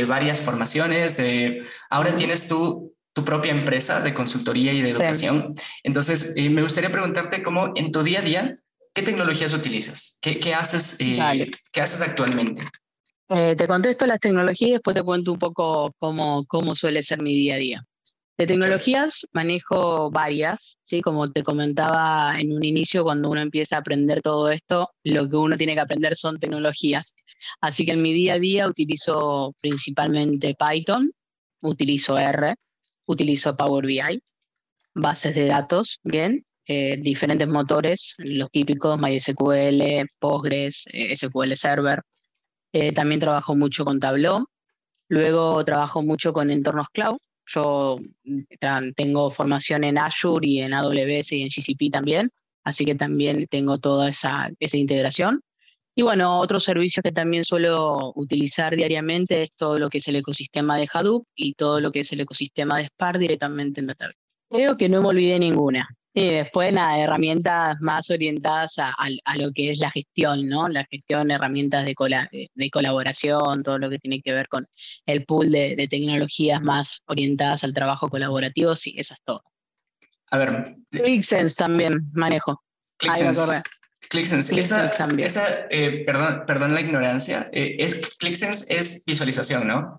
varias 0.07 0.41
formaciones, 0.41 1.17
de 1.17 1.65
ahora 1.89 2.15
tienes 2.15 2.47
tú 2.47 2.93
tu 3.13 3.23
propia 3.23 3.51
empresa 3.51 4.01
de 4.01 4.13
consultoría 4.13 4.73
y 4.73 4.81
de 4.81 4.89
educación. 4.89 5.53
Entonces, 5.83 6.33
eh, 6.35 6.49
me 6.49 6.63
gustaría 6.63 6.91
preguntarte 6.91 7.43
cómo 7.43 7.71
en 7.75 7.91
tu 7.91 8.03
día 8.03 8.19
a 8.19 8.23
día, 8.23 8.59
¿qué 8.93 9.03
tecnologías 9.03 9.53
utilizas? 9.53 10.17
¿Qué, 10.21 10.39
qué 10.39 10.53
haces, 10.53 10.97
eh, 10.99 11.49
¿qué 11.71 11.81
haces 11.81 12.01
actualmente? 12.01 12.63
Eh, 13.29 13.55
te 13.55 13.67
contesto 13.67 14.05
las 14.05 14.19
tecnologías 14.19 14.69
y 14.69 14.73
después 14.73 14.95
te 14.95 15.03
cuento 15.03 15.31
un 15.31 15.39
poco 15.39 15.93
cómo, 15.97 16.45
cómo 16.45 16.75
suele 16.75 17.01
ser 17.01 17.21
mi 17.21 17.33
día 17.33 17.55
a 17.55 17.57
día. 17.57 17.85
De 18.35 18.47
tecnologías 18.47 19.27
manejo 19.31 20.09
varias, 20.09 20.77
¿sí? 20.83 21.01
como 21.01 21.31
te 21.31 21.43
comentaba 21.43 22.33
en 22.39 22.51
un 22.51 22.63
inicio, 22.63 23.03
cuando 23.03 23.29
uno 23.29 23.41
empieza 23.41 23.75
a 23.75 23.79
aprender 23.79 24.21
todo 24.21 24.49
esto, 24.49 24.89
lo 25.03 25.29
que 25.29 25.35
uno 25.35 25.55
tiene 25.55 25.75
que 25.75 25.81
aprender 25.81 26.15
son 26.15 26.39
tecnologías. 26.39 27.15
Así 27.61 27.85
que 27.85 27.91
en 27.91 28.01
mi 28.01 28.11
día 28.11 28.33
a 28.33 28.39
día 28.39 28.67
utilizo 28.67 29.53
principalmente 29.61 30.55
Python, 30.57 31.11
utilizo 31.61 32.17
R, 32.17 32.55
utilizo 33.05 33.55
Power 33.55 33.85
BI, 33.85 34.21
bases 34.93 35.35
de 35.35 35.47
datos, 35.47 35.99
bien, 36.03 36.45
eh, 36.65 36.97
diferentes 36.97 37.47
motores, 37.47 38.15
los 38.19 38.49
típicos 38.49 38.99
MySQL, 38.99 40.07
Postgres, 40.19 40.85
eh, 40.91 41.15
SQL 41.15 41.55
Server. 41.55 42.01
Eh, 42.71 42.91
también 42.93 43.19
trabajo 43.19 43.55
mucho 43.55 43.85
con 43.85 43.99
Tableau. 43.99 44.45
Luego 45.09 45.63
trabajo 45.65 46.01
mucho 46.01 46.33
con 46.33 46.49
entornos 46.49 46.87
cloud. 46.89 47.17
Yo 47.47 47.97
tengo 48.95 49.31
formación 49.31 49.83
en 49.83 49.97
Azure 49.97 50.47
y 50.47 50.61
en 50.61 50.73
AWS 50.73 51.33
y 51.33 51.41
en 51.43 51.49
GCP 51.49 51.91
también. 51.91 52.31
así 52.63 52.85
que 52.85 52.95
también 52.95 53.47
tengo 53.47 53.79
toda 53.79 54.09
esa, 54.09 54.49
esa 54.59 54.77
integración. 54.77 55.41
Y 55.95 56.01
bueno, 56.01 56.39
otro 56.39 56.59
servicio 56.59 57.03
que 57.03 57.11
también 57.11 57.43
suelo 57.43 58.13
utilizar 58.15 58.75
diariamente 58.75 59.43
es 59.43 59.53
todo 59.53 59.77
lo 59.77 59.89
que 59.89 59.99
es 59.99 60.07
el 60.07 60.15
ecosistema 60.15 60.77
de 60.77 60.87
Hadoop 60.91 61.27
y 61.35 61.53
todo 61.53 61.79
lo 61.79 61.91
que 61.91 61.99
es 61.99 62.11
el 62.11 62.21
ecosistema 62.21 62.79
de 62.79 62.85
Spark 62.85 63.19
directamente 63.19 63.79
en 63.79 63.87
Database. 63.87 64.17
Creo 64.49 64.75
que 64.75 64.89
no 64.89 65.01
me 65.01 65.09
olvidé 65.09 65.37
ninguna. 65.37 65.87
Y 66.15 66.29
después, 66.29 66.71
nada, 66.71 66.99
herramientas 66.99 67.77
más 67.81 68.09
orientadas 68.11 68.75
a, 68.77 68.93
lo 69.35 69.51
que 69.51 69.71
es 69.71 69.79
la 69.79 69.89
gestión, 69.89 70.47
¿no? 70.47 70.67
La 70.67 70.85
gestión, 70.85 71.31
herramientas 71.31 71.85
de, 71.85 72.49
de, 72.53 72.69
colaboración, 72.69 73.63
todo 73.63 73.79
lo 73.79 73.89
que 73.89 73.97
tiene 73.97 74.21
que 74.21 74.31
ver 74.31 74.47
con 74.47 74.67
el 75.07 75.25
pool 75.25 75.51
de, 75.51 75.87
tecnologías 75.89 76.61
más 76.61 77.01
orientadas 77.07 77.63
al 77.63 77.73
trabajo 77.73 78.09
colaborativo, 78.09 78.75
sí, 78.75 78.93
esas 78.95 79.23
todas. 79.23 79.41
A 80.29 80.37
ver. 80.37 80.75
ClickSense 80.91 81.55
también 81.55 82.11
manejo. 82.13 82.61
ClickSense. 82.97 83.63
ClickSense, 84.09 84.59
esa, 84.59 84.91
también. 84.95 85.29
Eh, 85.69 86.03
perdón, 86.05 86.43
perdón 86.45 86.73
la 86.73 86.81
ignorancia, 86.81 87.49
eh, 87.51 87.75
es, 87.79 88.15
ClickSense 88.17 88.73
es 88.73 89.03
visualización, 89.05 89.67
¿no? 89.67 89.97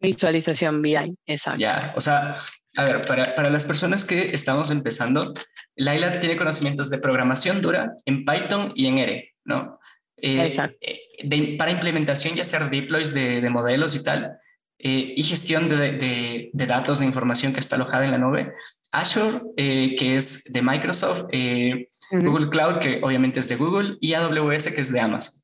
Visualización 0.00 0.82
BI, 0.82 1.16
exacto. 1.26 1.60
Ya, 1.60 1.92
o 1.96 2.00
sea, 2.00 2.36
a 2.76 2.84
ver, 2.84 3.06
para, 3.06 3.34
para, 3.34 3.50
las 3.50 3.66
personas 3.66 4.04
que 4.04 4.30
estamos 4.32 4.70
empezando, 4.70 5.32
Laila 5.76 6.18
tiene 6.18 6.36
conocimientos 6.36 6.90
de 6.90 6.98
programación 6.98 7.62
dura 7.62 7.92
en 8.04 8.24
Python 8.24 8.72
y 8.74 8.86
en 8.86 8.98
R, 8.98 9.32
¿no? 9.44 9.78
Eh, 10.16 10.44
Exacto. 10.44 10.76
Eh, 10.80 11.56
para 11.56 11.70
implementación 11.70 12.36
y 12.36 12.40
hacer 12.40 12.70
deploys 12.70 13.12
de, 13.12 13.40
de 13.40 13.50
modelos 13.50 13.94
y 13.94 14.02
tal, 14.02 14.38
eh, 14.82 15.14
y 15.16 15.22
gestión 15.22 15.68
de, 15.68 15.92
de, 15.92 16.50
de, 16.52 16.66
datos, 16.66 16.98
de 16.98 17.06
información 17.06 17.52
que 17.52 17.60
está 17.60 17.76
alojada 17.76 18.04
en 18.04 18.10
la 18.10 18.18
nube. 18.18 18.52
Azure, 18.90 19.40
que 19.56 20.16
es 20.16 20.44
de 20.52 20.60
Microsoft, 20.60 21.24
Google 22.10 22.50
Cloud, 22.50 22.78
que 22.78 23.00
obviamente 23.02 23.40
es 23.40 23.48
de 23.48 23.56
Google, 23.56 23.96
y 24.00 24.12
AWS, 24.12 24.66
que 24.74 24.82
es 24.82 24.92
de 24.92 25.00
Amazon. 25.00 25.42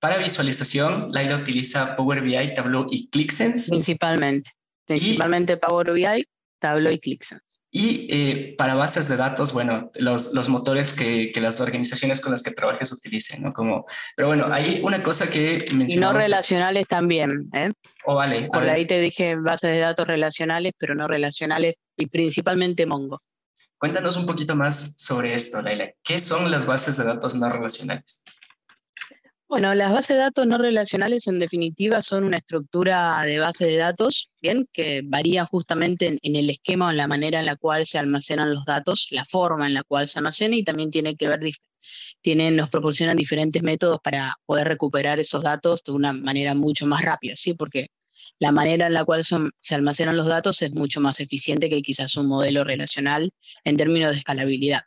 Para 0.00 0.18
visualización, 0.18 1.10
Laila 1.10 1.36
utiliza 1.36 1.96
Power 1.96 2.22
BI, 2.22 2.54
Tableau 2.54 2.86
y 2.90 3.10
ClickSense. 3.10 3.70
Principalmente. 3.70 4.52
Principalmente 4.86 5.56
Power 5.56 5.92
BI, 5.92 6.26
Tableau 6.60 6.92
y 6.92 7.00
ClickSense. 7.00 7.44
Y 7.70 8.08
eh, 8.10 8.54
para 8.56 8.74
bases 8.74 9.08
de 9.08 9.16
datos, 9.18 9.52
bueno, 9.52 9.90
los, 9.94 10.32
los 10.32 10.48
motores 10.48 10.94
que, 10.94 11.30
que, 11.32 11.40
las 11.40 11.60
organizaciones 11.60 12.20
con 12.20 12.32
las 12.32 12.42
que 12.42 12.50
trabajes 12.50 12.90
utilicen, 12.92 13.42
¿no? 13.42 13.52
Como, 13.52 13.84
pero 14.16 14.28
bueno, 14.28 14.48
hay 14.50 14.80
una 14.82 15.02
cosa 15.02 15.28
que 15.28 15.66
mencionamos. 15.72 15.90
Y 15.92 15.96
no 15.98 16.12
relacionales 16.12 16.86
también, 16.88 17.50
¿eh? 17.52 17.70
Oh, 18.06 18.14
vale. 18.14 18.48
Por 18.50 18.66
ahí 18.66 18.86
te 18.86 19.00
dije 19.00 19.36
bases 19.36 19.72
de 19.72 19.80
datos 19.80 20.06
relacionales, 20.06 20.72
pero 20.78 20.94
no 20.94 21.06
relacionales 21.06 21.74
y 21.96 22.06
principalmente 22.06 22.86
Mongo. 22.86 23.20
Cuéntanos 23.76 24.16
un 24.16 24.26
poquito 24.26 24.56
más 24.56 24.94
sobre 24.96 25.34
esto, 25.34 25.60
Laila. 25.60 25.90
¿Qué 26.02 26.18
son 26.18 26.50
las 26.50 26.64
bases 26.64 26.96
de 26.96 27.04
datos 27.04 27.34
no 27.34 27.48
relacionales? 27.48 28.24
Bueno, 29.48 29.74
las 29.74 29.92
bases 29.92 30.16
de 30.16 30.22
datos 30.22 30.46
no 30.46 30.58
relacionales 30.58 31.26
en 31.26 31.38
definitiva 31.38 32.02
son 32.02 32.24
una 32.24 32.36
estructura 32.36 33.22
de 33.22 33.38
base 33.38 33.64
de 33.64 33.78
datos, 33.78 34.30
bien, 34.42 34.68
que 34.74 35.00
varía 35.02 35.46
justamente 35.46 36.18
en, 36.20 36.36
el 36.36 36.50
esquema 36.50 36.88
o 36.88 36.90
en 36.90 36.98
la 36.98 37.06
manera 37.08 37.40
en 37.40 37.46
la 37.46 37.56
cual 37.56 37.86
se 37.86 37.98
almacenan 37.98 38.52
los 38.52 38.66
datos, 38.66 39.08
la 39.10 39.24
forma 39.24 39.66
en 39.66 39.72
la 39.72 39.84
cual 39.84 40.06
se 40.06 40.18
almacena 40.18 40.54
y 40.54 40.64
también 40.64 40.90
tiene 40.90 41.16
que 41.16 41.28
ver, 41.28 41.40
tienen, 42.20 42.56
nos 42.56 42.68
proporcionan 42.68 43.16
diferentes 43.16 43.62
métodos 43.62 44.00
para 44.04 44.36
poder 44.44 44.68
recuperar 44.68 45.18
esos 45.18 45.42
datos 45.42 45.82
de 45.82 45.92
una 45.92 46.12
manera 46.12 46.54
mucho 46.54 46.86
más 46.86 47.00
rápida, 47.02 47.34
¿sí? 47.34 47.54
Porque 47.54 47.88
la 48.38 48.52
manera 48.52 48.86
en 48.86 48.92
la 48.94 49.06
cual 49.06 49.24
se 49.24 49.74
almacenan 49.74 50.16
los 50.18 50.26
datos 50.26 50.60
es 50.60 50.72
mucho 50.74 51.00
más 51.00 51.20
eficiente 51.20 51.70
que 51.70 51.80
quizás 51.80 52.16
un 52.16 52.28
modelo 52.28 52.64
relacional 52.64 53.32
en 53.64 53.76
términos 53.78 54.12
de 54.12 54.18
escalabilidad. 54.18 54.82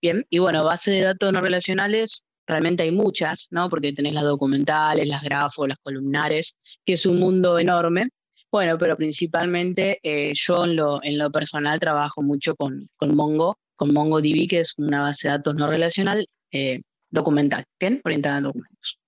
Bien, 0.00 0.24
y 0.30 0.38
bueno, 0.38 0.62
bases 0.64 0.94
de 0.94 1.00
datos 1.00 1.32
no 1.32 1.40
relacionales 1.40 2.26
realmente 2.46 2.82
hay 2.82 2.92
muchas, 2.92 3.48
¿no? 3.50 3.68
Porque 3.68 3.92
tenés 3.92 4.14
las 4.14 4.24
documentales, 4.24 5.08
las 5.08 5.22
grafos, 5.22 5.68
las 5.68 5.78
columnares, 5.78 6.58
que 6.84 6.94
es 6.94 7.06
un 7.06 7.18
mundo 7.18 7.58
enorme. 7.58 8.08
Bueno, 8.50 8.78
pero 8.78 8.96
principalmente 8.96 9.98
eh, 10.02 10.32
yo 10.34 10.64
en 10.64 10.76
lo, 10.76 11.02
en 11.02 11.18
lo 11.18 11.30
personal 11.30 11.80
trabajo 11.80 12.22
mucho 12.22 12.54
con, 12.54 12.88
con 12.96 13.16
Mongo, 13.16 13.58
con 13.76 13.92
MongoDB, 13.92 14.48
que 14.48 14.60
es 14.60 14.74
una 14.78 15.02
base 15.02 15.28
de 15.28 15.34
datos 15.34 15.54
no 15.56 15.68
relacional 15.68 16.26
eh, 16.52 16.82
documental, 17.10 17.64
¿bien? 17.80 18.00
Orientada 18.04 18.36
a 18.36 18.40
documentos. 18.42 18.98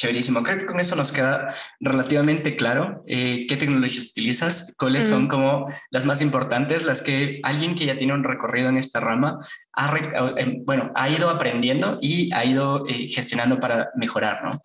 Chéverísimo. 0.00 0.42
Creo 0.42 0.60
que 0.60 0.64
con 0.64 0.80
eso 0.80 0.96
nos 0.96 1.12
queda 1.12 1.54
relativamente 1.78 2.56
claro 2.56 3.04
eh, 3.06 3.44
qué 3.46 3.58
tecnologías 3.58 4.06
utilizas, 4.06 4.74
cuáles 4.78 5.04
son 5.04 5.28
como 5.28 5.66
las 5.90 6.06
más 6.06 6.22
importantes, 6.22 6.86
las 6.86 7.02
que 7.02 7.38
alguien 7.42 7.74
que 7.74 7.84
ya 7.84 7.98
tiene 7.98 8.14
un 8.14 8.24
recorrido 8.24 8.70
en 8.70 8.78
esta 8.78 8.98
rama 8.98 9.40
ha, 9.74 9.94
eh, 10.38 10.56
bueno, 10.64 10.90
ha 10.94 11.10
ido 11.10 11.28
aprendiendo 11.28 11.98
y 12.00 12.32
ha 12.32 12.46
ido 12.46 12.88
eh, 12.88 13.08
gestionando 13.08 13.60
para 13.60 13.90
mejorar, 13.94 14.42
¿no? 14.42 14.62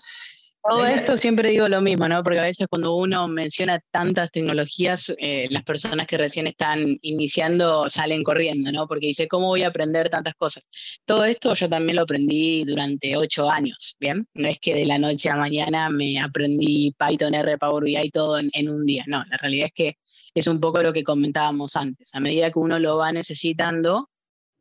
Todo 0.67 0.83
esto 0.87 1.15
siempre 1.15 1.51
digo 1.51 1.67
lo 1.67 1.79
mismo, 1.79 2.07
¿no? 2.07 2.23
Porque 2.23 2.39
a 2.39 2.43
veces 2.43 2.65
cuando 2.67 2.95
uno 2.95 3.27
menciona 3.27 3.79
tantas 3.91 4.31
tecnologías, 4.31 5.13
eh, 5.19 5.47
las 5.51 5.63
personas 5.63 6.07
que 6.07 6.17
recién 6.17 6.47
están 6.47 6.97
iniciando 7.01 7.87
salen 7.87 8.23
corriendo, 8.23 8.71
¿no? 8.71 8.87
Porque 8.87 9.07
dice, 9.07 9.27
¿cómo 9.27 9.47
voy 9.47 9.61
a 9.61 9.67
aprender 9.67 10.09
tantas 10.09 10.33
cosas? 10.33 10.63
Todo 11.05 11.23
esto 11.23 11.53
yo 11.53 11.69
también 11.69 11.97
lo 11.97 12.01
aprendí 12.01 12.63
durante 12.63 13.15
ocho 13.15 13.47
años, 13.47 13.95
¿bien? 13.99 14.27
No 14.33 14.47
es 14.47 14.57
que 14.59 14.73
de 14.73 14.85
la 14.85 14.97
noche 14.97 15.29
a 15.29 15.35
mañana 15.35 15.89
me 15.89 16.19
aprendí 16.19 16.95
Python, 16.97 17.35
R, 17.35 17.59
Power 17.59 17.83
BI, 17.83 18.09
todo 18.09 18.39
en, 18.39 18.49
en 18.53 18.69
un 18.69 18.87
día, 18.87 19.03
no. 19.05 19.23
La 19.29 19.37
realidad 19.37 19.67
es 19.67 19.73
que 19.73 19.97
es 20.33 20.47
un 20.47 20.59
poco 20.59 20.81
lo 20.81 20.93
que 20.93 21.03
comentábamos 21.03 21.75
antes. 21.75 22.09
A 22.15 22.19
medida 22.19 22.49
que 22.51 22.57
uno 22.59 22.79
lo 22.79 22.97
va 22.97 23.11
necesitando, 23.11 24.09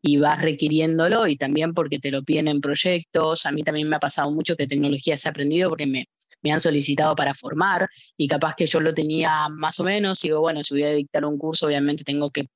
y 0.06 0.18
vas 0.18 0.42
requiriéndolo 0.42 1.26
y 1.26 1.36
también 1.36 1.72
porque 1.72 1.98
te 1.98 2.10
lo 2.10 2.22
piden 2.22 2.46
en 2.46 2.60
proyectos. 2.60 3.46
A 3.46 3.52
mí 3.52 3.62
también 3.62 3.88
me 3.88 3.96
ha 3.96 4.00
pasado 4.00 4.30
mucho 4.30 4.54
que 4.54 4.66
tecnología 4.66 5.16
se 5.16 5.28
ha 5.28 5.30
aprendido 5.30 5.70
porque 5.70 5.86
me, 5.86 6.10
me 6.42 6.52
han 6.52 6.60
solicitado 6.60 7.16
para 7.16 7.32
formar 7.32 7.88
y 8.18 8.28
capaz 8.28 8.54
que 8.54 8.66
yo 8.66 8.80
lo 8.80 8.92
tenía 8.92 9.48
más 9.48 9.80
o 9.80 9.84
menos. 9.84 10.20
Digo, 10.20 10.40
bueno, 10.40 10.62
si 10.62 10.74
voy 10.74 10.82
a 10.82 10.90
dictar 10.90 11.24
un 11.24 11.38
curso, 11.38 11.66
obviamente 11.66 12.04
tengo 12.04 12.30
que 12.30 12.50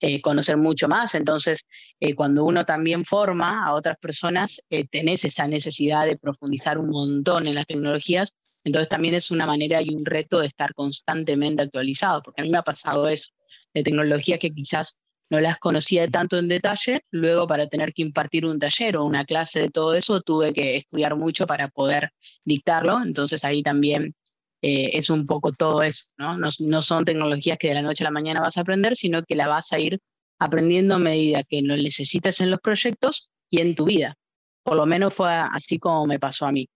eh, 0.00 0.22
conocer 0.22 0.56
mucho 0.56 0.88
más. 0.88 1.14
Entonces, 1.14 1.66
eh, 2.00 2.14
cuando 2.14 2.46
uno 2.46 2.64
también 2.64 3.04
forma 3.04 3.66
a 3.66 3.74
otras 3.74 3.98
personas, 3.98 4.62
eh, 4.70 4.88
tenés 4.88 5.26
esa 5.26 5.46
necesidad 5.46 6.06
de 6.06 6.16
profundizar 6.16 6.78
un 6.78 6.88
montón 6.88 7.46
en 7.46 7.56
las 7.56 7.66
tecnologías. 7.66 8.34
Entonces, 8.64 8.88
también 8.88 9.14
es 9.14 9.30
una 9.30 9.44
manera 9.44 9.82
y 9.82 9.94
un 9.94 10.06
reto 10.06 10.40
de 10.40 10.46
estar 10.46 10.72
constantemente 10.72 11.62
actualizado, 11.62 12.22
porque 12.22 12.40
a 12.40 12.44
mí 12.44 12.50
me 12.50 12.56
ha 12.56 12.62
pasado 12.62 13.06
eso, 13.06 13.32
de 13.74 13.82
tecnologías 13.82 14.40
que 14.40 14.50
quizás 14.50 14.98
no 15.30 15.40
las 15.40 15.58
conocía 15.58 16.08
tanto 16.08 16.38
en 16.38 16.48
detalle, 16.48 17.02
luego 17.10 17.46
para 17.46 17.68
tener 17.68 17.92
que 17.92 18.02
impartir 18.02 18.46
un 18.46 18.58
taller 18.58 18.96
o 18.96 19.04
una 19.04 19.24
clase 19.24 19.60
de 19.60 19.70
todo 19.70 19.94
eso 19.94 20.20
tuve 20.20 20.52
que 20.52 20.76
estudiar 20.76 21.16
mucho 21.16 21.46
para 21.46 21.68
poder 21.68 22.10
dictarlo, 22.44 23.00
entonces 23.02 23.44
ahí 23.44 23.62
también 23.62 24.14
eh, 24.62 24.90
es 24.94 25.10
un 25.10 25.26
poco 25.26 25.52
todo 25.52 25.82
eso, 25.82 26.06
¿no? 26.16 26.36
¿no? 26.36 26.82
son 26.82 27.04
tecnologías 27.04 27.58
que 27.58 27.68
de 27.68 27.74
la 27.74 27.82
noche 27.82 28.04
a 28.04 28.06
la 28.06 28.10
mañana 28.10 28.40
vas 28.40 28.56
a 28.56 28.62
aprender, 28.62 28.94
sino 28.94 29.22
que 29.22 29.36
la 29.36 29.48
vas 29.48 29.72
a 29.72 29.78
ir 29.78 30.00
aprendiendo 30.38 30.94
a 30.94 30.98
medida 30.98 31.42
que 31.44 31.62
lo 31.62 31.76
necesitas 31.76 32.40
en 32.40 32.50
los 32.50 32.60
proyectos 32.60 33.30
y 33.50 33.60
en 33.60 33.74
tu 33.74 33.84
vida. 33.84 34.16
Por 34.62 34.76
lo 34.76 34.86
menos 34.86 35.14
fue 35.14 35.30
así 35.30 35.78
como 35.78 36.06
me 36.06 36.18
pasó 36.18 36.46
a 36.46 36.52
mí. 36.52 36.68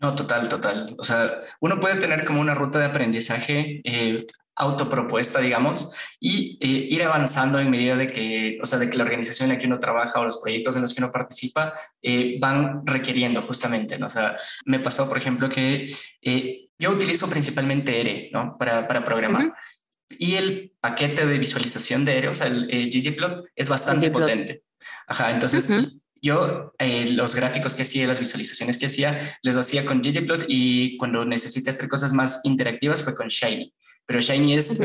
No, 0.00 0.16
total, 0.16 0.48
total. 0.48 0.96
O 0.98 1.04
sea, 1.04 1.38
uno 1.60 1.78
puede 1.78 2.00
tener 2.00 2.24
como 2.24 2.40
una 2.40 2.54
ruta 2.54 2.80
de 2.80 2.86
aprendizaje 2.86 3.80
eh, 3.84 4.16
autopropuesta, 4.54 5.40
digamos, 5.40 5.94
y 6.20 6.58
eh, 6.60 6.88
ir 6.90 7.02
avanzando 7.04 7.58
en 7.58 7.70
medida 7.70 7.96
de 7.96 8.06
que, 8.06 8.58
o 8.62 8.66
sea, 8.66 8.78
de 8.78 8.90
que 8.90 8.98
la 8.98 9.04
organización 9.04 9.48
en 9.50 9.56
la 9.56 9.58
que 9.60 9.66
uno 9.66 9.78
trabaja 9.78 10.20
o 10.20 10.24
los 10.24 10.40
proyectos 10.40 10.76
en 10.76 10.82
los 10.82 10.94
que 10.94 11.02
uno 11.02 11.10
participa 11.10 11.72
eh, 12.02 12.36
van 12.40 12.86
requiriendo 12.86 13.42
justamente, 13.42 13.98
¿no? 13.98 14.06
O 14.06 14.10
sea, 14.10 14.36
me 14.66 14.78
pasó, 14.80 15.08
por 15.08 15.18
ejemplo, 15.18 15.48
que 15.48 15.92
yo 16.78 16.90
utilizo 16.90 17.28
principalmente 17.30 18.00
R, 18.00 18.30
¿no? 18.32 18.56
Para, 18.58 18.86
para 18.86 19.04
programar. 19.04 19.54
Y 20.10 20.34
el 20.34 20.72
paquete 20.80 21.26
de 21.26 21.38
visualización 21.38 22.04
de 22.04 22.18
R, 22.18 22.28
o 22.28 22.34
sea, 22.34 22.46
el 22.46 22.90
ggplot, 22.90 23.46
es 23.56 23.68
bastante 23.68 24.10
potente. 24.10 24.62
Ajá, 25.06 25.30
entonces 25.30 25.68
yo 26.22 26.72
eh, 26.78 27.10
los 27.10 27.34
gráficos 27.34 27.74
que 27.74 27.82
hacía, 27.82 28.06
las 28.06 28.20
visualizaciones 28.20 28.78
que 28.78 28.86
hacía, 28.86 29.38
les 29.42 29.56
hacía 29.56 29.84
con 29.84 30.00
ggplot 30.00 30.44
y 30.46 30.96
cuando 30.96 31.24
necesité 31.24 31.70
hacer 31.70 31.88
cosas 31.88 32.12
más 32.12 32.40
interactivas 32.44 33.02
fue 33.02 33.16
con 33.16 33.26
Shiny. 33.26 33.74
Pero 34.06 34.20
Shiny 34.20 34.54
es, 34.54 34.80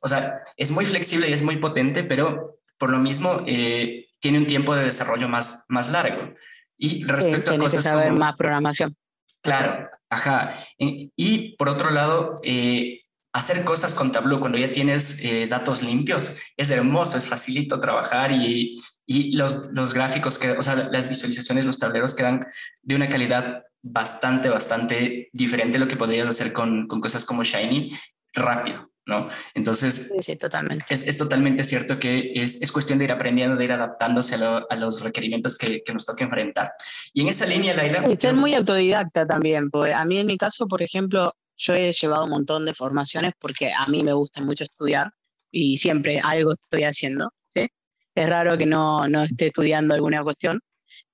o 0.00 0.08
sea, 0.08 0.42
es 0.56 0.70
muy 0.70 0.84
flexible 0.84 1.28
y 1.28 1.32
es 1.32 1.42
muy 1.42 1.56
potente, 1.56 2.04
pero 2.04 2.58
por 2.78 2.90
lo 2.90 2.98
mismo 2.98 3.42
eh, 3.46 4.08
tiene 4.20 4.38
un 4.38 4.46
tiempo 4.46 4.74
de 4.74 4.84
desarrollo 4.84 5.28
más, 5.28 5.64
más 5.68 5.90
largo. 5.90 6.34
Y 6.76 7.04
respecto 7.04 7.52
a 7.52 7.58
cosas 7.58 7.76
que 7.76 7.82
saber 7.82 8.12
más 8.12 8.36
programación. 8.36 8.94
Claro, 9.42 9.88
ajá. 10.10 10.54
Y 10.78 11.56
por 11.56 11.68
otro 11.68 11.90
lado, 11.90 12.40
eh, 12.42 13.04
hacer 13.34 13.64
cosas 13.64 13.94
con 13.94 14.12
Tableau 14.12 14.40
cuando 14.40 14.58
ya 14.58 14.70
tienes 14.70 15.22
eh, 15.24 15.46
datos 15.48 15.82
limpios 15.82 16.34
es 16.56 16.70
hermoso, 16.70 17.18
es 17.18 17.28
facilito 17.28 17.80
trabajar 17.80 18.32
y, 18.32 18.80
y 19.06 19.36
los, 19.36 19.70
los, 19.72 19.94
gráficos, 19.94 20.38
que, 20.38 20.52
o 20.52 20.62
sea, 20.62 20.88
las 20.90 21.08
visualizaciones, 21.08 21.66
los 21.66 21.78
tableros 21.78 22.14
quedan 22.14 22.46
de 22.82 22.94
una 22.94 23.08
calidad 23.08 23.64
bastante, 23.82 24.48
bastante 24.48 25.28
diferente 25.32 25.76
a 25.76 25.80
lo 25.80 25.88
que 25.88 25.96
podrías 25.96 26.28
hacer 26.28 26.52
con, 26.52 26.88
con 26.88 27.00
cosas 27.00 27.24
como 27.24 27.44
Shiny 27.44 27.90
rápido. 28.32 28.90
¿no? 29.06 29.28
Entonces, 29.54 30.12
sí, 30.20 30.36
totalmente. 30.36 30.86
Es, 30.88 31.18
totalmente 31.18 31.62
cierto 31.64 31.98
que 31.98 32.32
es, 32.34 32.62
es, 32.62 32.72
cuestión 32.72 32.98
de 32.98 33.04
ir 33.04 33.12
aprendiendo, 33.12 33.56
de 33.56 33.64
ir 33.64 33.72
adaptándose 33.72 34.36
a, 34.36 34.76
los 34.76 35.02
requerimientos 35.02 35.58
que, 35.58 35.82
que, 35.82 35.92
nos 35.92 36.06
toque 36.06 36.24
enfrentar. 36.24 36.72
Y 37.12 37.20
en 37.20 37.28
esa 37.28 37.44
línea, 37.44 37.74
Laila... 37.74 38.10
Y 38.10 38.16
ser 38.16 38.34
muy 38.34 38.54
autodidacta 38.54 39.26
también, 39.26 39.70
porque 39.70 39.92
a 39.92 40.04
mí 40.06 40.18
en 40.18 40.26
mi 40.26 40.38
caso, 40.38 40.66
por 40.66 40.80
ejemplo, 40.80 41.34
yo 41.56 41.74
he 41.74 41.92
llevado 41.92 42.24
un 42.24 42.30
montón 42.30 42.64
de 42.64 42.74
formaciones 42.74 43.32
porque 43.38 43.72
a 43.72 43.86
mí 43.86 44.02
me 44.02 44.12
gusta 44.12 44.40
mucho 44.40 44.64
estudiar 44.64 45.12
y 45.50 45.78
siempre 45.78 46.20
algo 46.20 46.52
estoy 46.52 46.84
haciendo. 46.84 47.30
Es 48.14 48.26
raro 48.28 48.56
que 48.56 48.66
no, 48.66 49.08
no 49.08 49.24
esté 49.24 49.46
estudiando 49.48 49.94
alguna 49.94 50.22
cuestión, 50.22 50.60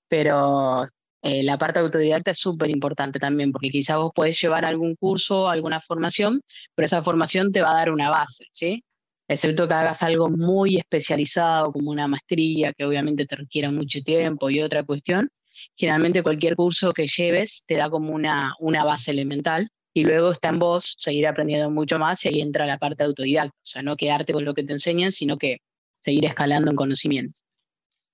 pero 0.08 0.84
eh, 1.22 1.42
la 1.42 1.58
parte 1.58 1.78
autodidacta 1.80 2.32
es 2.32 2.38
súper 2.38 2.70
importante 2.70 3.18
también, 3.18 3.52
porque 3.52 3.70
quizás 3.70 3.96
vos 3.98 4.12
podés 4.14 4.40
llevar 4.40 4.64
algún 4.64 4.96
curso, 4.96 5.48
alguna 5.48 5.80
formación, 5.80 6.42
pero 6.74 6.86
esa 6.86 7.02
formación 7.02 7.52
te 7.52 7.62
va 7.62 7.72
a 7.72 7.74
dar 7.74 7.90
una 7.90 8.10
base, 8.10 8.46
¿sí? 8.52 8.84
Excepto 9.28 9.68
que 9.68 9.74
hagas 9.74 10.02
algo 10.02 10.28
muy 10.28 10.78
especializado, 10.78 11.72
como 11.72 11.90
una 11.90 12.08
maestría, 12.08 12.72
que 12.72 12.84
obviamente 12.84 13.26
te 13.26 13.36
requiera 13.36 13.70
mucho 13.70 14.00
tiempo 14.02 14.50
y 14.50 14.60
otra 14.60 14.82
cuestión. 14.82 15.30
Generalmente 15.76 16.22
cualquier 16.22 16.56
curso 16.56 16.92
que 16.92 17.06
lleves 17.06 17.64
te 17.66 17.76
da 17.76 17.90
como 17.90 18.12
una, 18.12 18.54
una 18.60 18.84
base 18.84 19.10
elemental 19.12 19.68
y 19.92 20.04
luego 20.04 20.32
está 20.32 20.48
en 20.48 20.58
vos 20.58 20.96
seguir 20.98 21.26
aprendiendo 21.26 21.70
mucho 21.70 21.98
más 21.98 22.24
y 22.24 22.28
ahí 22.28 22.40
entra 22.40 22.66
la 22.66 22.78
parte 22.78 23.04
autodidacta, 23.04 23.56
o 23.56 23.60
sea, 23.62 23.82
no 23.82 23.96
quedarte 23.96 24.32
con 24.32 24.44
lo 24.44 24.54
que 24.54 24.64
te 24.64 24.72
enseñan, 24.72 25.12
sino 25.12 25.36
que 25.38 25.58
seguir 26.00 26.24
escalando 26.26 26.70
en 26.70 26.76
conocimiento. 26.76 27.38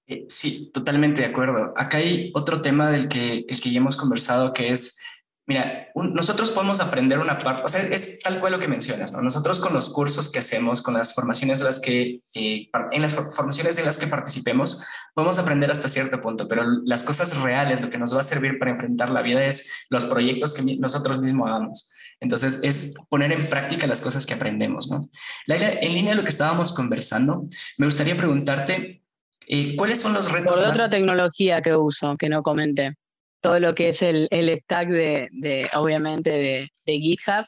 Eh, 0.09 0.25
sí, 0.28 0.71
totalmente 0.73 1.23
de 1.23 1.28
acuerdo. 1.28 1.75
Acá 1.76 1.99
hay 1.99 2.31
otro 2.35 2.62
tema 2.62 2.90
del 2.90 3.09
que, 3.09 3.45
el 3.49 3.61
que 3.61 3.71
ya 3.71 3.78
hemos 3.78 3.97
conversado, 3.97 4.52
que 4.52 4.71
es, 4.71 5.00
mira, 5.47 5.88
nosotros 5.97 6.52
podemos 6.52 6.81
aprender 6.81 7.19
una 7.19 7.38
parte, 7.38 7.64
o 7.64 7.69
sea, 7.69 7.83
es 7.83 8.21
tal 8.21 8.38
cual 8.38 8.52
lo 8.52 8.61
que 8.61 8.69
mencionas, 8.69 9.12
¿no? 9.12 9.21
Nosotros 9.21 9.59
con 9.59 9.73
los 9.73 9.88
cursos 9.88 10.31
que 10.31 10.38
hacemos, 10.38 10.81
con 10.81 10.95
las 10.95 11.12
formaciones 11.12 11.59
de 11.59 11.64
las 11.64 11.81
que, 11.81 12.21
eh, 12.35 12.71
en 12.93 13.02
las 13.02 13.14
formaciones 13.14 13.78
en 13.78 13.85
las 13.85 13.99
que 13.99 14.07
participemos, 14.07 14.85
podemos 15.12 15.40
aprender 15.40 15.73
hasta 15.73 15.88
cierto 15.88 16.21
punto, 16.21 16.47
pero 16.47 16.64
las 16.85 17.02
cosas 17.02 17.40
reales, 17.40 17.81
lo 17.81 17.90
que 17.90 17.99
nos 17.99 18.14
va 18.14 18.21
a 18.21 18.25
servir 18.25 18.61
para 18.61 18.71
enfrentar 18.71 19.11
la 19.11 19.23
vida 19.23 19.45
es 19.45 19.73
los 19.88 20.05
proyectos 20.05 20.55
que 20.55 20.62
nosotros 20.78 21.21
mismos 21.21 21.49
hagamos. 21.49 21.93
Entonces, 22.20 22.61
es 22.62 22.94
poner 23.08 23.32
en 23.32 23.50
práctica 23.50 23.87
las 23.87 24.00
cosas 24.00 24.25
que 24.26 24.35
aprendemos, 24.35 24.88
¿no? 24.88 25.08
Laila, 25.46 25.70
en 25.80 25.92
línea 25.92 26.11
de 26.11 26.16
lo 26.16 26.23
que 26.23 26.30
estábamos 26.30 26.73
conversando, 26.73 27.46
me 27.76 27.87
gustaría 27.87 28.16
preguntarte, 28.16 29.02
eh, 29.46 29.76
¿Cuáles 29.76 30.00
son 30.00 30.12
los 30.12 30.30
retos? 30.30 30.58
Por 30.58 30.68
otra 30.68 30.90
tecnología 30.90 31.62
que 31.62 31.75
uso, 31.76 32.16
que 32.16 32.28
no 32.28 32.42
comenté. 32.42 32.96
Todo 33.40 33.61
lo 33.61 33.75
que 33.75 33.90
es 33.90 34.02
el, 34.02 34.26
el 34.30 34.58
stack 34.58 34.88
de, 34.88 35.28
de 35.30 35.70
obviamente, 35.75 36.30
de, 36.30 36.68
de, 36.85 36.92
GitHub 36.99 37.46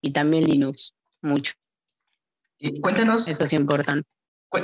y 0.00 0.12
también 0.12 0.44
Linux, 0.44 0.94
mucho. 1.22 1.52
Eh, 2.58 2.80
cuéntanos. 2.80 3.28
Eso 3.28 3.44
es 3.44 3.52
importante. 3.52 4.08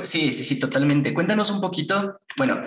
Sí, 0.03 0.31
sí, 0.31 0.43
sí, 0.43 0.59
totalmente. 0.59 1.13
Cuéntanos 1.13 1.49
un 1.51 1.61
poquito. 1.61 2.19
Bueno, 2.37 2.63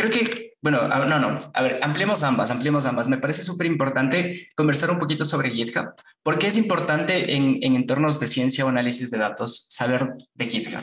creo 0.00 0.10
que, 0.10 0.54
bueno, 0.62 0.88
no, 0.88 1.18
no, 1.18 1.38
a 1.52 1.62
ver, 1.62 1.78
ampliemos 1.82 2.22
ambas, 2.22 2.50
ampliemos 2.50 2.86
ambas. 2.86 3.08
Me 3.08 3.18
parece 3.18 3.42
súper 3.42 3.66
importante 3.66 4.48
conversar 4.56 4.90
un 4.90 4.98
poquito 4.98 5.24
sobre 5.24 5.50
GitHub. 5.50 5.94
¿Por 6.22 6.38
qué 6.38 6.46
es 6.46 6.56
importante 6.56 7.34
en, 7.34 7.58
en 7.62 7.76
entornos 7.76 8.18
de 8.18 8.26
ciencia 8.26 8.64
o 8.64 8.68
análisis 8.68 9.10
de 9.10 9.18
datos 9.18 9.66
saber 9.68 10.14
de 10.34 10.46
GitHub? 10.46 10.82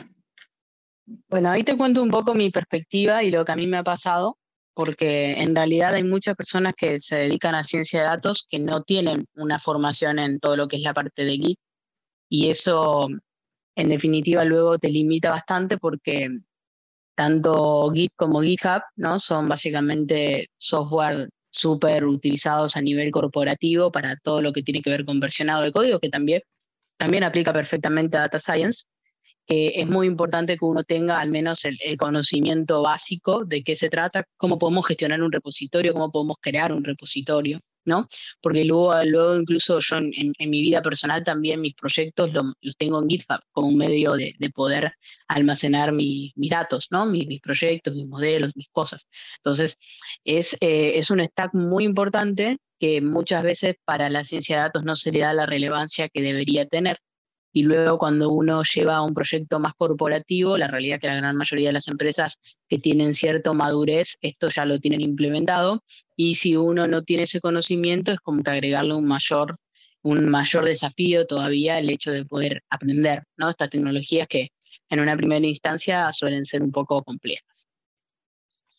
Bueno, 1.28 1.50
ahí 1.50 1.64
te 1.64 1.76
cuento 1.76 2.02
un 2.02 2.10
poco 2.10 2.34
mi 2.34 2.50
perspectiva 2.50 3.22
y 3.24 3.30
lo 3.30 3.44
que 3.44 3.52
a 3.52 3.56
mí 3.56 3.66
me 3.66 3.78
ha 3.78 3.82
pasado, 3.82 4.38
porque 4.74 5.32
en 5.32 5.54
realidad 5.54 5.94
hay 5.94 6.04
muchas 6.04 6.36
personas 6.36 6.74
que 6.76 7.00
se 7.00 7.16
dedican 7.16 7.54
a 7.54 7.62
ciencia 7.62 8.00
de 8.00 8.06
datos 8.06 8.46
que 8.48 8.58
no 8.58 8.82
tienen 8.82 9.26
una 9.34 9.58
formación 9.58 10.18
en 10.18 10.38
todo 10.38 10.56
lo 10.56 10.68
que 10.68 10.76
es 10.76 10.82
la 10.82 10.94
parte 10.94 11.24
de 11.24 11.32
Git, 11.32 11.58
y 12.28 12.50
eso 12.50 13.08
en 13.74 13.88
definitiva 13.88 14.44
luego 14.44 14.78
te 14.78 14.90
limita 14.90 15.30
bastante 15.30 15.78
porque 15.78 16.28
tanto 17.18 17.90
Git 17.92 18.12
como 18.14 18.42
GitHub 18.42 18.80
¿no? 18.94 19.18
son 19.18 19.48
básicamente 19.48 20.50
software 20.56 21.28
súper 21.50 22.04
utilizados 22.04 22.76
a 22.76 22.80
nivel 22.80 23.10
corporativo 23.10 23.90
para 23.90 24.14
todo 24.22 24.40
lo 24.40 24.52
que 24.52 24.62
tiene 24.62 24.82
que 24.82 24.90
ver 24.90 25.04
con 25.04 25.18
versionado 25.18 25.64
de 25.64 25.72
código, 25.72 25.98
que 25.98 26.10
también, 26.10 26.42
también 26.96 27.24
aplica 27.24 27.52
perfectamente 27.52 28.16
a 28.16 28.20
Data 28.20 28.38
Science 28.38 28.84
es 29.48 29.88
muy 29.88 30.06
importante 30.06 30.58
que 30.58 30.64
uno 30.64 30.84
tenga 30.84 31.18
al 31.18 31.30
menos 31.30 31.64
el, 31.64 31.96
conocimiento 31.96 32.82
básico 32.82 33.44
de 33.46 33.62
qué 33.62 33.74
se 33.74 33.88
trata, 33.88 34.24
cómo 34.36 34.58
podemos 34.58 34.86
gestionar 34.86 35.22
un 35.22 35.32
repositorio, 35.32 35.94
cómo 35.94 36.12
podemos 36.12 36.36
crear 36.40 36.72
un 36.72 36.84
repositorio, 36.84 37.58
¿no? 37.88 38.06
Porque 38.40 38.64
luego, 38.64 38.94
luego 39.04 39.36
incluso 39.36 39.80
yo 39.80 39.96
en, 39.96 40.12
mi 40.38 40.62
vida 40.62 40.82
personal 40.82 41.24
también 41.24 41.60
mis 41.60 41.74
proyectos 41.74 42.32
los, 42.32 42.46
tengo 42.78 43.02
en 43.02 43.08
GitHub 43.08 43.40
como 43.52 43.68
un 43.68 43.76
medio 43.76 44.14
de, 44.14 44.34
poder 44.54 44.92
almacenar 45.28 45.92
mis 45.92 46.32
datos, 46.50 46.88
¿no? 46.90 47.06
Mis, 47.06 47.40
proyectos, 47.40 47.94
mis 47.94 48.06
modelos, 48.06 48.52
mis 48.54 48.68
cosas. 48.70 49.06
Entonces, 49.38 49.76
es, 50.24 50.54
eh, 50.60 50.92
es 50.96 51.10
un 51.10 51.20
stack 51.24 51.54
muy 51.54 51.84
importante 51.84 52.58
que 52.78 53.00
muchas 53.00 53.42
veces 53.42 53.76
para 53.84 54.08
la 54.10 54.24
ciencia 54.24 54.56
de 54.56 54.62
datos 54.62 54.84
no 54.84 54.94
se 54.94 55.12
le 55.12 55.20
da 55.20 55.32
la 55.32 55.46
relevancia 55.46 56.08
que 56.08 56.22
debería 56.22 56.66
tener 56.66 56.98
y 57.52 57.62
luego 57.62 57.98
cuando 57.98 58.30
uno 58.30 58.62
lleva 58.62 59.02
un 59.02 59.14
proyecto 59.14 59.58
más 59.58 59.74
corporativo, 59.74 60.56
la 60.58 60.68
realidad 60.68 60.96
es 60.96 61.00
que 61.00 61.06
la 61.08 61.16
gran 61.16 61.36
mayoría 61.36 61.68
de 61.68 61.72
las 61.72 61.88
empresas 61.88 62.38
que 62.68 62.78
tienen 62.78 63.14
cierta 63.14 63.52
madurez, 63.52 64.18
esto 64.20 64.48
ya 64.48 64.64
lo 64.64 64.78
tienen 64.78 65.00
implementado, 65.00 65.82
y 66.16 66.34
si 66.34 66.56
uno 66.56 66.86
no 66.86 67.02
tiene 67.04 67.24
ese 67.24 67.40
conocimiento, 67.40 68.12
es 68.12 68.20
como 68.20 68.42
que 68.42 68.50
agregarle 68.50 68.94
un 68.94 69.06
mayor, 69.06 69.58
un 70.02 70.28
mayor 70.28 70.64
desafío 70.64 71.26
todavía 71.26 71.78
el 71.78 71.90
hecho 71.90 72.10
de 72.10 72.24
poder 72.24 72.62
aprender 72.70 73.24
¿no? 73.36 73.50
estas 73.50 73.70
tecnologías 73.70 74.28
que 74.28 74.50
en 74.90 75.00
una 75.00 75.16
primera 75.16 75.44
instancia 75.46 76.10
suelen 76.12 76.44
ser 76.44 76.62
un 76.62 76.70
poco 76.70 77.02
complejas. 77.02 77.66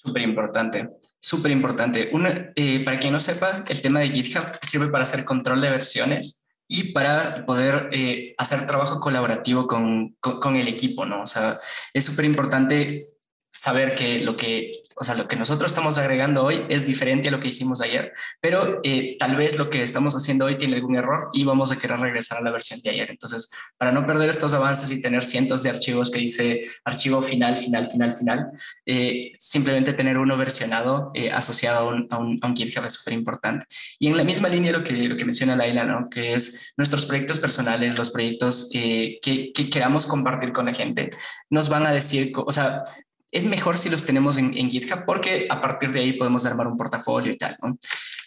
Súper 0.02 0.22
importante, 0.22 0.90
súper 1.20 1.52
importante. 1.52 2.10
Eh, 2.56 2.86
para 2.86 3.00
quien 3.00 3.12
no 3.12 3.20
sepa, 3.20 3.66
el 3.68 3.82
tema 3.82 4.00
de 4.00 4.10
GitHub 4.10 4.58
sirve 4.62 4.88
para 4.88 5.04
hacer 5.04 5.26
control 5.26 5.60
de 5.60 5.70
versiones 5.72 6.46
y 6.72 6.94
para 6.94 7.48
poder 7.48 7.90
eh, 7.92 8.36
hacer 8.38 8.68
trabajo 8.68 9.00
colaborativo 9.00 9.66
con, 9.68 10.16
con, 10.22 10.56
el 10.56 10.68
equipo, 10.68 11.04
¿no? 11.04 11.24
O 11.24 11.26
sea, 11.26 11.60
es 11.94 12.06
súper 12.06 12.26
importante 12.26 13.10
saber 13.60 13.94
que 13.94 14.20
lo 14.20 14.38
que 14.38 14.72
o 15.00 15.04
sea, 15.06 15.16
lo 15.16 15.30
que 15.30 15.38
nosotros 15.38 15.72
estamos 15.72 15.98
agregando 15.98 16.44
hoy 16.44 16.66
es 16.68 16.86
diferente 16.86 17.30
a 17.30 17.32
lo 17.32 17.40
que 17.40 17.48
hicimos 17.48 17.80
ayer, 17.80 18.12
pero 18.42 18.82
eh, 18.84 19.16
tal 19.18 19.38
vez 19.38 19.58
lo 19.58 19.70
que 19.70 19.82
estamos 19.82 20.14
haciendo 20.14 20.44
hoy 20.44 20.58
tiene 20.58 20.76
algún 20.76 20.98
error 20.98 21.30
y 21.32 21.46
vamos 21.46 21.72
a 21.72 21.78
querer 21.78 22.02
regresar 22.02 22.40
a 22.40 22.42
la 22.42 22.52
versión 22.52 22.82
de 22.82 22.90
ayer. 22.90 23.10
Entonces, 23.10 23.50
para 23.78 23.94
no 23.94 24.06
perder 24.06 24.30
estos 24.30 24.54
avances 24.54 24.92
y 24.92 25.02
tener 25.02 25.24
cientos 25.24 25.64
de 25.64 25.70
archivos 25.70 26.12
que 26.12 26.20
dice 26.20 26.64
archivo 26.84 27.22
final, 27.22 27.56
final, 27.56 27.86
final, 27.86 28.12
final, 28.12 28.52
eh, 28.86 29.32
simplemente 29.40 29.94
tener 29.94 30.18
uno 30.18 30.36
versionado 30.36 31.12
eh, 31.14 31.32
asociado 31.32 31.80
a 31.80 31.94
un, 31.94 32.08
a, 32.10 32.18
un, 32.18 32.38
a 32.42 32.48
un, 32.48 32.56
GitHub 32.56 32.84
es 32.84 32.94
súper 32.94 33.14
importante. 33.14 33.68
Y 34.00 34.08
en 34.08 34.18
la 34.18 34.26
misma 34.26 34.50
línea 34.50 34.74
lo 34.74 34.84
que, 34.84 35.08
lo 35.08 35.16
que 35.16 35.24
menciona 35.24 35.56
Laila, 35.56 35.86
¿no? 35.86 36.10
que 36.10 36.34
es 36.34 36.74
nuestros 36.76 37.06
proyectos 37.06 37.40
personales, 37.40 37.98
los 37.98 38.10
proyectos 38.10 38.70
que, 38.70 39.20
que 39.22 39.70
queramos 39.70 40.06
compartir 40.06 40.52
con 40.52 40.66
la 40.66 40.74
gente, 40.74 41.12
nos 41.50 41.70
van 41.70 41.88
a 41.88 41.94
decir, 41.94 42.34
o 42.36 42.52
sea, 42.52 42.84
es 43.32 43.46
mejor 43.46 43.78
si 43.78 43.90
los 43.90 44.06
tenemos 44.06 44.38
en, 44.38 44.54
GitHub 44.70 45.06
porque 45.06 45.48
a 45.50 45.62
partir 45.62 45.92
de 45.92 46.00
ahí 46.02 46.14
podemos 46.14 46.46
armar 46.46 46.68
un 46.68 46.78
portafolio 46.78 47.34
y 47.34 47.38
tal. 47.38 47.58
¿no? 47.62 47.78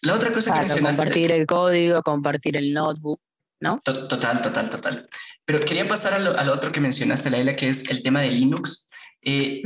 La 0.02 0.14
otra 0.14 0.32
cosa 0.32 0.52
que 0.54 0.60
mencionaste... 0.60 1.02
Compartir 1.02 1.32
el 1.32 1.46
código, 1.46 2.02
compartir 2.02 2.56
el 2.56 2.72
notebook, 2.72 3.20
¿no? 3.60 3.80
Total, 3.84 4.42
total, 4.42 4.70
total. 4.70 5.08
Pero 5.44 5.60
quería 5.60 5.86
pasar 5.88 6.14
al, 6.14 6.38
al 6.38 6.48
otro 6.50 6.72
que 6.72 6.80
mencionaste, 6.80 7.30
Laila, 7.30 7.56
que 7.56 7.68
es 7.68 7.88
el 7.90 8.02
tema 8.02 8.22
de 8.22 8.30
Linux. 8.30 8.88
Eh, 9.22 9.62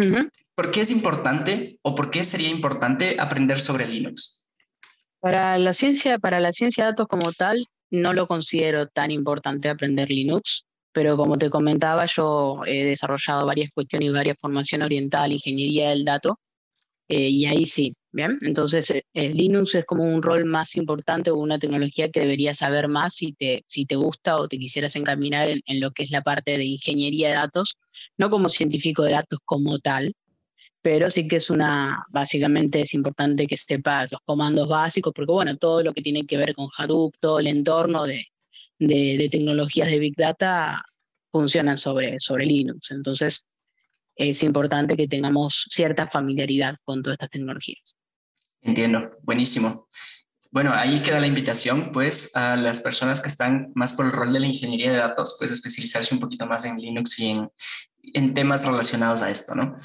¿Por 0.54 0.70
qué 0.70 0.80
es 0.80 0.90
importante 0.90 1.78
o 1.82 1.94
por 1.94 2.10
qué 2.10 2.24
sería 2.24 2.48
importante 2.48 3.16
aprender 3.18 3.60
sobre 3.60 3.86
Linux? 3.86 4.46
Para 5.20 5.58
la 5.58 5.74
ciencia, 5.74 6.18
para 6.18 6.40
la 6.40 6.52
ciencia 6.52 6.84
de 6.84 6.90
datos 6.92 7.08
como 7.08 7.32
tal, 7.32 7.66
no 7.90 8.12
lo 8.14 8.26
considero 8.26 8.86
tan 8.86 9.10
importante 9.10 9.68
aprender 9.68 10.10
Linux 10.10 10.66
pero 10.96 11.18
como 11.18 11.36
te 11.36 11.50
comentaba, 11.50 12.06
yo 12.06 12.62
he 12.64 12.86
desarrollado 12.86 13.44
varias 13.44 13.70
cuestiones 13.70 14.08
y 14.08 14.12
varias 14.12 14.38
formaciones 14.40 14.86
oriental, 14.86 15.30
ingeniería 15.30 15.90
del 15.90 16.06
dato, 16.06 16.40
eh, 17.08 17.28
y 17.28 17.44
ahí 17.44 17.66
sí, 17.66 17.94
¿bien? 18.12 18.38
Entonces, 18.40 18.90
eh, 18.90 19.02
eh, 19.12 19.28
Linux 19.28 19.74
es 19.74 19.84
como 19.84 20.04
un 20.04 20.22
rol 20.22 20.46
más 20.46 20.74
importante 20.74 21.30
o 21.30 21.36
una 21.36 21.58
tecnología 21.58 22.10
que 22.10 22.20
deberías 22.20 22.58
saber 22.58 22.88
más 22.88 23.14
si 23.14 23.34
te, 23.34 23.62
si 23.68 23.84
te 23.84 23.96
gusta 23.96 24.38
o 24.38 24.48
te 24.48 24.58
quisieras 24.58 24.96
encaminar 24.96 25.50
en, 25.50 25.60
en 25.66 25.80
lo 25.80 25.90
que 25.90 26.02
es 26.02 26.10
la 26.10 26.22
parte 26.22 26.56
de 26.56 26.64
ingeniería 26.64 27.28
de 27.28 27.34
datos, 27.34 27.76
no 28.16 28.30
como 28.30 28.48
científico 28.48 29.02
de 29.02 29.12
datos 29.12 29.40
como 29.44 29.78
tal, 29.80 30.14
pero 30.80 31.10
sí 31.10 31.28
que 31.28 31.36
es 31.36 31.50
una, 31.50 32.06
básicamente 32.08 32.80
es 32.80 32.94
importante 32.94 33.46
que 33.46 33.58
sepas 33.58 34.10
los 34.10 34.22
comandos 34.24 34.66
básicos, 34.66 35.12
porque 35.14 35.32
bueno, 35.32 35.58
todo 35.58 35.82
lo 35.82 35.92
que 35.92 36.00
tiene 36.00 36.24
que 36.26 36.38
ver 36.38 36.54
con 36.54 36.68
Hadoop, 36.74 37.16
todo 37.20 37.38
el 37.40 37.48
entorno 37.48 38.04
de, 38.04 38.28
de, 38.78 39.28
tecnologías 39.30 39.90
de 39.90 39.98
Big 39.98 40.14
Data 40.16 40.82
funcionan 41.30 41.76
sobre, 41.76 42.18
sobre 42.18 42.46
Linux. 42.46 42.90
Entonces, 42.90 43.46
es 44.16 44.42
importante 44.42 44.96
que 44.96 45.08
tengamos 45.08 45.66
cierta 45.70 46.06
familiaridad 46.06 46.76
con 46.84 47.02
todas 47.02 47.14
estas 47.14 47.30
tecnologías. 47.30 47.96
Entiendo, 48.62 49.00
buenísimo. 49.22 49.88
Bueno, 50.50 50.72
ahí 50.72 51.00
queda 51.00 51.20
la 51.20 51.26
invitación, 51.26 51.92
pues, 51.92 52.34
a 52.34 52.56
las 52.56 52.80
personas 52.80 53.20
que 53.20 53.28
están 53.28 53.72
más 53.74 53.92
por 53.92 54.06
el 54.06 54.12
rol 54.12 54.32
de 54.32 54.40
la 54.40 54.46
ingeniería 54.46 54.90
de 54.90 54.96
datos, 54.96 55.36
pues, 55.38 55.50
especializarse 55.50 56.14
un 56.14 56.20
poquito 56.20 56.46
más 56.46 56.64
en 56.64 56.78
Linux 56.78 57.18
y 57.18 57.30
en, 57.30 57.50
en 58.14 58.32
temas 58.32 58.64
relacionados 58.64 59.22
a 59.22 59.30
esto, 59.30 59.54
¿no? 59.54 59.76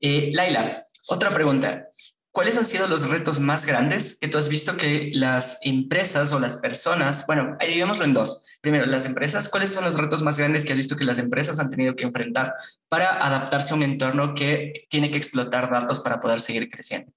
Eh, 0.00 0.30
Laila, 0.32 0.74
otra 1.08 1.30
pregunta. 1.30 1.88
¿Cuáles 2.36 2.58
han 2.58 2.66
sido 2.66 2.86
los 2.86 3.08
retos 3.08 3.40
más 3.40 3.64
grandes 3.64 4.18
que 4.18 4.28
tú 4.28 4.36
has 4.36 4.50
visto 4.50 4.76
que 4.76 5.10
las 5.14 5.64
empresas 5.64 6.34
o 6.34 6.38
las 6.38 6.58
personas, 6.58 7.24
bueno, 7.26 7.56
ahí 7.58 7.72
digámoslo 7.72 8.04
en 8.04 8.12
dos. 8.12 8.44
Primero, 8.60 8.84
las 8.84 9.06
empresas, 9.06 9.48
¿cuáles 9.48 9.72
son 9.72 9.86
los 9.86 9.96
retos 9.96 10.20
más 10.22 10.36
grandes 10.36 10.62
que 10.62 10.72
has 10.72 10.76
visto 10.76 10.98
que 10.98 11.04
las 11.04 11.18
empresas 11.18 11.58
han 11.60 11.70
tenido 11.70 11.96
que 11.96 12.04
enfrentar 12.04 12.52
para 12.90 13.24
adaptarse 13.24 13.72
a 13.72 13.76
un 13.76 13.84
entorno 13.84 14.34
que 14.34 14.84
tiene 14.90 15.10
que 15.10 15.16
explotar 15.16 15.70
datos 15.70 16.00
para 16.00 16.20
poder 16.20 16.42
seguir 16.42 16.68
creciendo? 16.68 17.10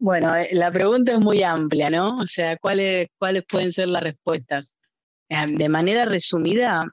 Bueno, 0.00 0.34
eh, 0.34 0.48
la 0.50 0.72
pregunta 0.72 1.12
es 1.12 1.20
muy 1.20 1.44
amplia, 1.44 1.88
¿no? 1.88 2.18
O 2.18 2.26
sea, 2.26 2.56
¿cuáles, 2.56 3.06
cuáles 3.16 3.44
pueden 3.48 3.70
ser 3.70 3.86
las 3.86 4.02
respuestas? 4.02 4.76
Eh, 5.28 5.36
de 5.50 5.68
manera 5.68 6.04
resumida, 6.04 6.84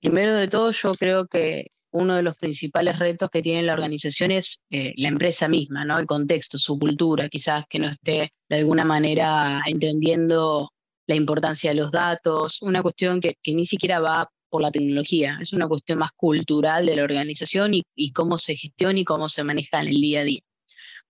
primero 0.00 0.32
de 0.32 0.48
todo, 0.48 0.70
yo 0.70 0.94
creo 0.94 1.26
que 1.26 1.66
uno 1.94 2.16
de 2.16 2.22
los 2.22 2.34
principales 2.34 2.98
retos 2.98 3.30
que 3.30 3.40
tiene 3.40 3.62
la 3.62 3.72
organización 3.72 4.32
es 4.32 4.64
eh, 4.70 4.92
la 4.96 5.08
empresa 5.08 5.46
misma, 5.46 5.84
¿no? 5.84 5.98
El 5.98 6.06
contexto, 6.06 6.58
su 6.58 6.76
cultura, 6.76 7.28
quizás 7.28 7.64
que 7.68 7.78
no 7.78 7.88
esté 7.88 8.32
de 8.48 8.56
alguna 8.56 8.84
manera 8.84 9.62
entendiendo 9.64 10.72
la 11.06 11.14
importancia 11.14 11.70
de 11.70 11.76
los 11.76 11.92
datos, 11.92 12.60
una 12.62 12.82
cuestión 12.82 13.20
que, 13.20 13.36
ni 13.46 13.64
siquiera 13.64 14.00
va 14.00 14.28
por 14.48 14.62
la 14.62 14.72
tecnología, 14.72 15.38
es 15.40 15.52
una 15.52 15.68
cuestión 15.68 16.00
más 16.00 16.10
cultural 16.16 16.86
de 16.86 16.96
la 16.96 17.04
organización 17.04 17.74
y, 17.74 17.84
y 17.94 18.12
cómo 18.12 18.38
se 18.38 18.56
gestiona 18.56 18.98
y 18.98 19.04
cómo 19.04 19.28
se 19.28 19.44
maneja 19.44 19.80
en 19.80 19.88
el 19.88 20.00
día 20.00 20.20
a 20.20 20.24
día. 20.24 20.40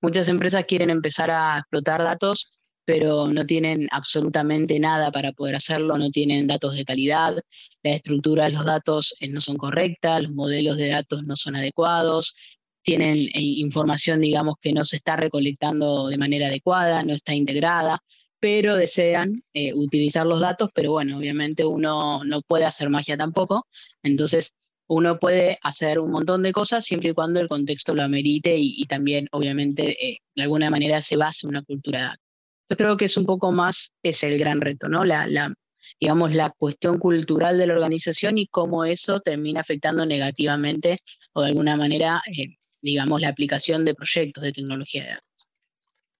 Muchas 0.02 0.28
empresas 0.28 0.66
quieren 0.66 0.90
empezar 0.90 1.30
a 1.30 1.60
explotar 1.60 2.02
datos 2.02 2.53
pero 2.84 3.28
no 3.28 3.46
tienen 3.46 3.88
absolutamente 3.90 4.78
nada 4.78 5.10
para 5.10 5.32
poder 5.32 5.56
hacerlo, 5.56 5.96
no 5.98 6.10
tienen 6.10 6.46
datos 6.46 6.74
de 6.74 6.84
calidad, 6.84 7.40
la 7.82 7.92
estructura 7.92 8.44
de 8.44 8.50
los 8.50 8.64
datos 8.64 9.14
eh, 9.20 9.28
no 9.28 9.40
son 9.40 9.56
correctas, 9.56 10.22
los 10.22 10.32
modelos 10.32 10.76
de 10.76 10.88
datos 10.88 11.24
no 11.24 11.36
son 11.36 11.56
adecuados, 11.56 12.34
tienen 12.82 13.18
eh, 13.18 13.30
información, 13.34 14.20
digamos, 14.20 14.56
que 14.60 14.72
no 14.72 14.84
se 14.84 14.96
está 14.96 15.16
recolectando 15.16 16.08
de 16.08 16.18
manera 16.18 16.48
adecuada, 16.48 17.02
no 17.02 17.14
está 17.14 17.34
integrada, 17.34 18.02
pero 18.40 18.76
desean 18.76 19.42
eh, 19.54 19.72
utilizar 19.74 20.26
los 20.26 20.40
datos, 20.40 20.68
pero 20.74 20.92
bueno, 20.92 21.16
obviamente 21.18 21.64
uno 21.64 22.22
no 22.24 22.42
puede 22.42 22.66
hacer 22.66 22.90
magia 22.90 23.16
tampoco, 23.16 23.66
entonces 24.02 24.52
uno 24.86 25.18
puede 25.18 25.58
hacer 25.62 25.98
un 25.98 26.10
montón 26.10 26.42
de 26.42 26.52
cosas 26.52 26.84
siempre 26.84 27.10
y 27.10 27.14
cuando 27.14 27.40
el 27.40 27.48
contexto 27.48 27.94
lo 27.94 28.02
amerite 28.02 28.54
y, 28.58 28.84
también, 28.84 29.28
obviamente, 29.32 29.96
de 30.34 30.42
alguna 30.42 30.68
manera 30.68 31.00
se 31.00 31.16
base 31.16 31.46
en 31.46 31.50
una 31.50 31.62
cultura 31.62 31.98
de 31.98 32.04
datos. 32.04 32.23
Yo 32.68 32.76
creo 32.76 32.96
que 32.96 33.04
es 33.04 33.16
un 33.16 33.26
poco 33.26 33.52
más, 33.52 33.92
es 34.02 34.22
el 34.22 34.38
gran 34.38 34.60
reto, 34.60 34.88
¿no? 34.88 35.04
La, 35.04 35.26
la, 35.26 35.54
digamos, 36.00 36.32
la 36.32 36.50
cuestión 36.50 36.98
cultural 36.98 37.58
de 37.58 37.66
la 37.66 37.74
organización 37.74 38.38
y 38.38 38.46
cómo 38.46 38.84
eso 38.84 39.20
termina 39.20 39.60
afectando 39.60 40.06
negativamente 40.06 40.98
o 41.32 41.42
de 41.42 41.48
alguna 41.48 41.76
manera, 41.76 42.22
eh, 42.26 42.56
digamos, 42.80 43.20
la 43.20 43.28
aplicación 43.28 43.84
de 43.84 43.94
proyectos 43.94 44.42
de 44.42 44.52
tecnología 44.52 45.02
de 45.02 45.10
datos. 45.10 45.24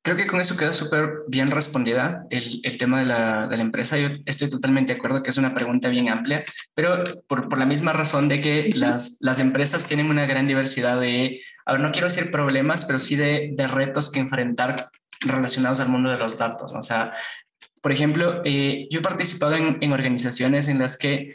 Creo 0.03 0.19
que 0.19 0.27
con 0.27 0.39
eso 0.39 0.59
queda 0.59 0.75
súper 0.75 1.23
bien 1.29 1.51
respondida 1.51 2.27
el, 2.29 2.61
el 2.63 2.77
tema 2.77 3.01
de 3.01 3.07
la, 3.07 3.49
de 3.49 3.57
la, 3.57 3.63
empresa. 3.63 3.97
Yo 3.97 4.09
estoy 4.27 4.51
totalmente 4.51 4.93
de 4.93 4.99
acuerdo 4.99 5.23
que 5.23 5.31
es 5.31 5.39
una 5.39 5.55
pregunta 5.55 5.89
bien 5.89 6.11
amplia, 6.11 6.45
pero 6.75 7.03
por, 7.27 7.49
por 7.49 7.59
la 7.59 7.65
misma 7.65 7.95
razón 7.95 8.29
de 8.29 8.43
que 8.43 8.71
las, 8.75 9.17
las, 9.21 9.41
empresas 9.41 9.87
tienen 9.87 10.11
una 10.11 10.27
gran 10.27 10.47
diversidad 10.47 11.01
de, 11.01 11.41
a 11.65 11.73
ver, 11.73 11.81
no 11.81 11.91
quiero 11.91 12.09
decir 12.09 12.31
problemas, 12.31 12.85
pero 12.85 12.99
sí 12.99 13.17
de, 13.17 13.53
de 13.55 13.67
retos 13.67 14.13
que 14.13 14.21
enfrentar 14.21 14.91
relacionados 15.21 15.81
al 15.81 15.89
mundo 15.89 16.11
de 16.11 16.19
los 16.19 16.39
datos. 16.39 16.73
O 16.73 16.83
sea, 16.83 17.11
por 17.81 17.93
ejemplo, 17.93 18.41
eh, 18.45 18.89
yo 18.91 19.01
he 19.01 19.03
participado 19.03 19.57
en, 19.57 19.93
organizaciones 19.93 20.69
en 20.69 20.79
las 20.79 20.97
que, 20.97 21.35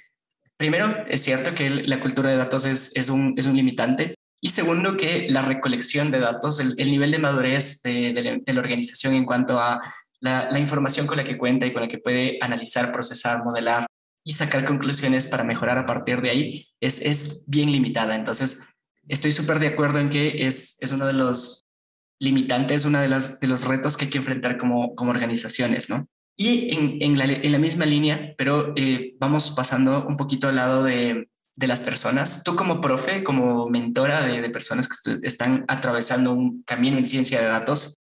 primero, 0.57 1.05
es 1.07 1.23
cierto 1.23 1.53
que 1.53 1.69
la 1.69 1.99
cultura 1.99 2.29
de 2.29 2.37
datos 2.37 2.65
es, 2.65 3.09
un, 3.09 3.35
es 3.37 3.45
un 3.45 3.55
limitante. 3.55 4.15
Y 4.41 4.49
segundo, 4.49 4.97
que 4.97 5.27
la 5.29 5.41
recolección 5.41 6.11
de 6.11 6.19
datos, 6.19 6.59
el, 6.59 6.75
nivel 6.75 7.11
de 7.11 7.19
madurez 7.19 7.81
de, 7.83 8.41
la, 8.47 8.59
organización 8.59 9.13
en 9.13 9.25
cuanto 9.25 9.59
a 9.59 9.79
la, 10.21 10.49
la, 10.49 10.59
información 10.59 11.05
con 11.05 11.17
la 11.17 11.23
que 11.23 11.37
cuenta 11.37 11.65
y 11.67 11.71
con 11.71 11.81
la 11.81 11.87
que 11.87 11.99
puede 11.99 12.39
analizar, 12.41 12.91
procesar, 12.91 13.43
modelar 13.43 13.85
y 14.23 14.31
sacar 14.31 14.65
conclusiones 14.65 15.27
para 15.27 15.43
mejorar 15.43 15.77
a 15.77 15.85
partir 15.85 16.21
de 16.21 16.29
ahí 16.29 16.67
es, 16.79 17.01
es 17.01 17.43
bien 17.47 17.71
limitada. 17.71 18.15
Entonces, 18.15 18.69
estoy 19.07 19.31
súper 19.31 19.59
de 19.59 19.67
acuerdo 19.67 19.99
en 19.99 20.09
que 20.09 20.45
es, 20.45 20.77
es 20.81 20.91
uno 20.91 21.05
de 21.05 21.13
los, 21.13 21.61
limitante 22.19 22.75
es 22.75 22.85
uno 22.85 22.99
de, 22.99 23.07
de 23.07 23.47
los 23.47 23.65
retos 23.65 23.97
que 23.97 24.05
hay 24.05 24.11
que 24.11 24.17
enfrentar 24.17 24.57
como, 24.57 24.95
como 24.95 25.11
organizaciones, 25.11 25.89
¿no? 25.89 26.07
Y 26.37 26.73
en, 26.73 26.97
en, 27.01 27.17
la, 27.17 27.25
en 27.25 27.51
la, 27.51 27.57
misma 27.57 27.85
línea, 27.85 28.33
pero 28.37 28.73
eh, 28.77 29.15
vamos 29.19 29.51
pasando 29.51 30.05
un 30.07 30.15
poquito 30.15 30.47
al 30.47 30.55
lado 30.55 30.83
de, 30.83 31.29
de, 31.55 31.67
las 31.67 31.81
personas. 31.81 32.43
Tú 32.43 32.55
como 32.55 32.79
profe, 32.79 33.25
como 33.25 33.67
mentora 33.67 34.25
de, 34.25 34.41
de 34.41 34.49
personas 34.49 34.87
que 34.87 35.19
están 35.23 35.65
atravesando 35.67 36.31
un 36.31 36.63
camino 36.63 36.97
en 36.97 37.07
ciencia 37.07 37.41
de 37.41 37.47
datos, 37.47 37.99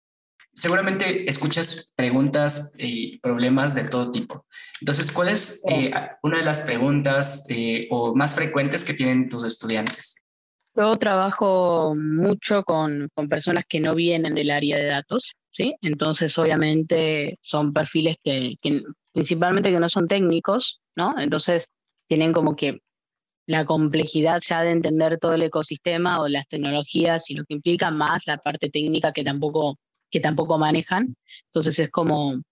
seguramente 0.58 1.28
escuchas 1.28 1.92
preguntas 1.96 2.74
y 2.78 3.18
problemas 3.18 3.74
de 3.74 3.84
todo 3.84 4.10
tipo. 4.10 4.46
Entonces, 4.80 5.10
¿cuál 5.12 5.28
es 5.28 5.62
eh, 5.68 5.90
una 6.22 6.38
de 6.38 6.44
las 6.44 6.60
preguntas 6.60 7.44
eh, 7.48 7.86
o 7.90 8.14
más 8.14 8.34
frecuentes 8.34 8.84
que 8.84 8.94
tienen 8.94 9.28
tus 9.28 9.44
estudiantes? 9.44 10.27
Yo 10.74 10.96
trabajo 10.98 11.94
mucho 11.96 12.62
con, 12.62 13.08
con, 13.14 13.28
personas 13.28 13.64
que 13.68 13.80
no 13.80 13.94
vienen 13.94 14.34
del 14.34 14.50
área 14.50 14.76
de 14.76 14.86
datos, 14.86 15.34
¿sí? 15.50 15.74
Entonces, 15.82 16.36
obviamente, 16.38 17.38
son 17.42 17.72
perfiles 17.72 18.16
que, 18.22 18.54
que, 18.60 18.82
principalmente 19.12 19.70
que 19.70 19.80
no 19.80 19.88
son 19.88 20.06
técnicos, 20.06 20.80
¿no? 20.96 21.14
Entonces, 21.18 21.68
tienen 22.06 22.32
como 22.32 22.54
que 22.54 22.78
la 23.46 23.64
complejidad 23.64 24.40
ya 24.46 24.62
de 24.62 24.70
entender 24.72 25.18
todo 25.18 25.34
el 25.34 25.42
ecosistema 25.42 26.20
o 26.20 26.28
las 26.28 26.46
tecnologías 26.48 27.30
y 27.30 27.34
lo 27.34 27.44
que 27.44 27.54
implica, 27.54 27.90
más 27.90 28.22
la 28.26 28.38
parte 28.38 28.70
técnica 28.70 29.12
que 29.12 29.24
tampoco, 29.24 29.78
que 30.10 30.20
tampoco 30.20 30.58
manejan. 30.58 31.16
Entonces, 31.46 31.78
es 31.78 31.90
como 31.90 32.42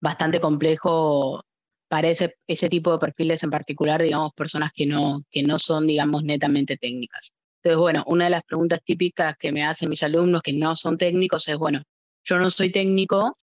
bastante 0.00 0.40
complejo 0.40 1.42
para 1.88 2.08
ese, 2.08 2.34
ese 2.48 2.68
tipo 2.68 2.92
de 2.92 2.98
perfiles 2.98 3.42
en 3.44 3.50
particular, 3.50 4.02
digamos, 4.02 4.32
personas 4.34 4.70
que 4.74 4.86
no, 4.86 5.22
que 5.30 5.42
no 5.44 5.58
son, 5.58 5.86
digamos, 5.86 6.24
netamente 6.24 6.76
técnicas. 6.76 7.32
Entonces, 7.64 7.80
bueno, 7.80 8.04
una 8.08 8.24
de 8.24 8.30
las 8.30 8.42
preguntas 8.42 8.80
típicas 8.84 9.36
que 9.38 9.50
me 9.50 9.64
hacen 9.64 9.88
mis 9.88 10.02
alumnos 10.02 10.42
que 10.42 10.52
no 10.52 10.76
son 10.76 10.98
técnicos 10.98 11.48
es, 11.48 11.56
bueno, 11.56 11.82
yo 12.22 12.38
no 12.38 12.50
soy 12.50 12.70
técnico 12.70 13.38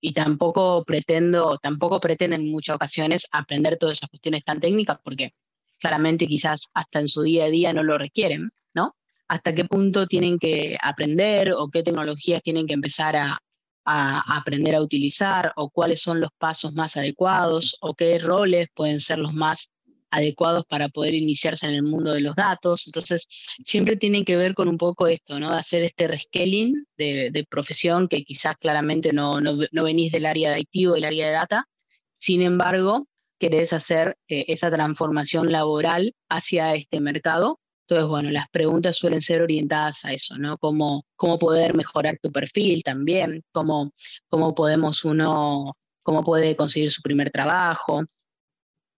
y 0.00 0.12
tampoco 0.12 0.84
pretendo, 0.84 1.58
tampoco 1.58 1.98
pretenden 1.98 2.42
en 2.42 2.52
muchas 2.52 2.76
ocasiones 2.76 3.26
aprender 3.32 3.76
todas 3.76 3.98
esas 3.98 4.10
cuestiones 4.10 4.44
tan 4.44 4.60
técnicas 4.60 4.98
porque 5.02 5.32
claramente 5.80 6.28
quizás 6.28 6.68
hasta 6.72 7.00
en 7.00 7.08
su 7.08 7.22
día 7.22 7.46
a 7.46 7.48
día 7.48 7.72
no 7.72 7.82
lo 7.82 7.98
requieren, 7.98 8.52
¿no? 8.74 8.94
Hasta 9.26 9.52
qué 9.52 9.64
punto 9.64 10.06
tienen 10.06 10.38
que 10.38 10.78
aprender 10.80 11.52
o 11.52 11.68
qué 11.68 11.82
tecnologías 11.82 12.42
tienen 12.42 12.68
que 12.68 12.74
empezar 12.74 13.16
a, 13.16 13.40
a 13.84 14.36
aprender 14.38 14.76
a 14.76 14.82
utilizar 14.82 15.52
o 15.56 15.68
cuáles 15.68 16.00
son 16.00 16.20
los 16.20 16.30
pasos 16.38 16.74
más 16.74 16.96
adecuados 16.96 17.76
o 17.80 17.94
qué 17.94 18.20
roles 18.20 18.68
pueden 18.72 19.00
ser 19.00 19.18
los 19.18 19.32
más 19.34 19.73
adecuados 20.14 20.64
para 20.66 20.88
poder 20.88 21.14
iniciarse 21.14 21.66
en 21.66 21.74
el 21.74 21.82
mundo 21.82 22.12
de 22.12 22.20
los 22.20 22.36
datos. 22.36 22.86
Entonces, 22.86 23.26
siempre 23.64 23.96
tiene 23.96 24.24
que 24.24 24.36
ver 24.36 24.54
con 24.54 24.68
un 24.68 24.78
poco 24.78 25.08
esto, 25.08 25.40
¿no? 25.40 25.50
Hacer 25.50 25.82
este 25.82 26.06
rescaling 26.06 26.86
de, 26.96 27.46
profesión 27.50 28.08
que 28.08 28.24
quizás 28.24 28.56
claramente 28.58 29.12
no, 29.12 29.40
no, 29.40 29.56
no, 29.72 29.84
venís 29.84 30.12
del 30.12 30.26
área 30.26 30.52
de 30.52 30.60
IT 30.60 30.92
del 30.92 31.04
área 31.04 31.26
de 31.26 31.32
data. 31.32 31.68
Sin 32.16 32.42
embargo, 32.42 33.08
querés 33.38 33.72
hacer 33.72 34.16
eh, 34.28 34.44
esa 34.48 34.70
transformación 34.70 35.50
laboral 35.50 36.14
hacia 36.28 36.74
este 36.74 37.00
mercado. 37.00 37.60
Entonces, 37.86 38.08
bueno, 38.08 38.30
las 38.30 38.48
preguntas 38.50 38.96
suelen 38.96 39.20
ser 39.20 39.42
orientadas 39.42 40.04
a 40.04 40.12
eso, 40.12 40.38
¿no? 40.38 40.56
Cómo, 40.58 41.04
cómo 41.16 41.38
poder 41.38 41.74
mejorar 41.74 42.18
tu 42.22 42.30
perfil 42.30 42.82
también, 42.84 43.42
cómo, 43.52 43.92
cómo 44.28 44.54
podemos 44.54 45.04
uno, 45.04 45.76
cómo 46.02 46.22
puede 46.24 46.56
conseguir 46.56 46.90
su 46.90 47.02
primer 47.02 47.30
trabajo, 47.30 48.04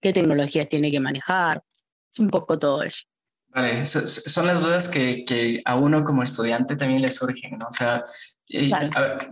qué 0.07 0.13
tecnologías 0.13 0.69
tiene 0.69 0.93
que 0.93 1.01
manejar, 1.01 1.61
un 2.19 2.31
poco 2.31 2.57
todo 2.61 2.85
eso. 2.85 3.03
Vale, 3.49 3.85
son 3.85 4.47
las 4.47 4.61
dudas 4.61 4.89
que, 4.89 5.25
que, 5.25 5.61
a 5.65 5.75
uno 5.75 6.05
como 6.05 6.23
estudiante 6.23 6.77
también 6.77 7.03
le 7.03 7.11
surgen, 7.11 7.59
¿no? 7.59 7.67
O 7.67 7.73
sea, 7.73 8.05
eh, 8.49 8.71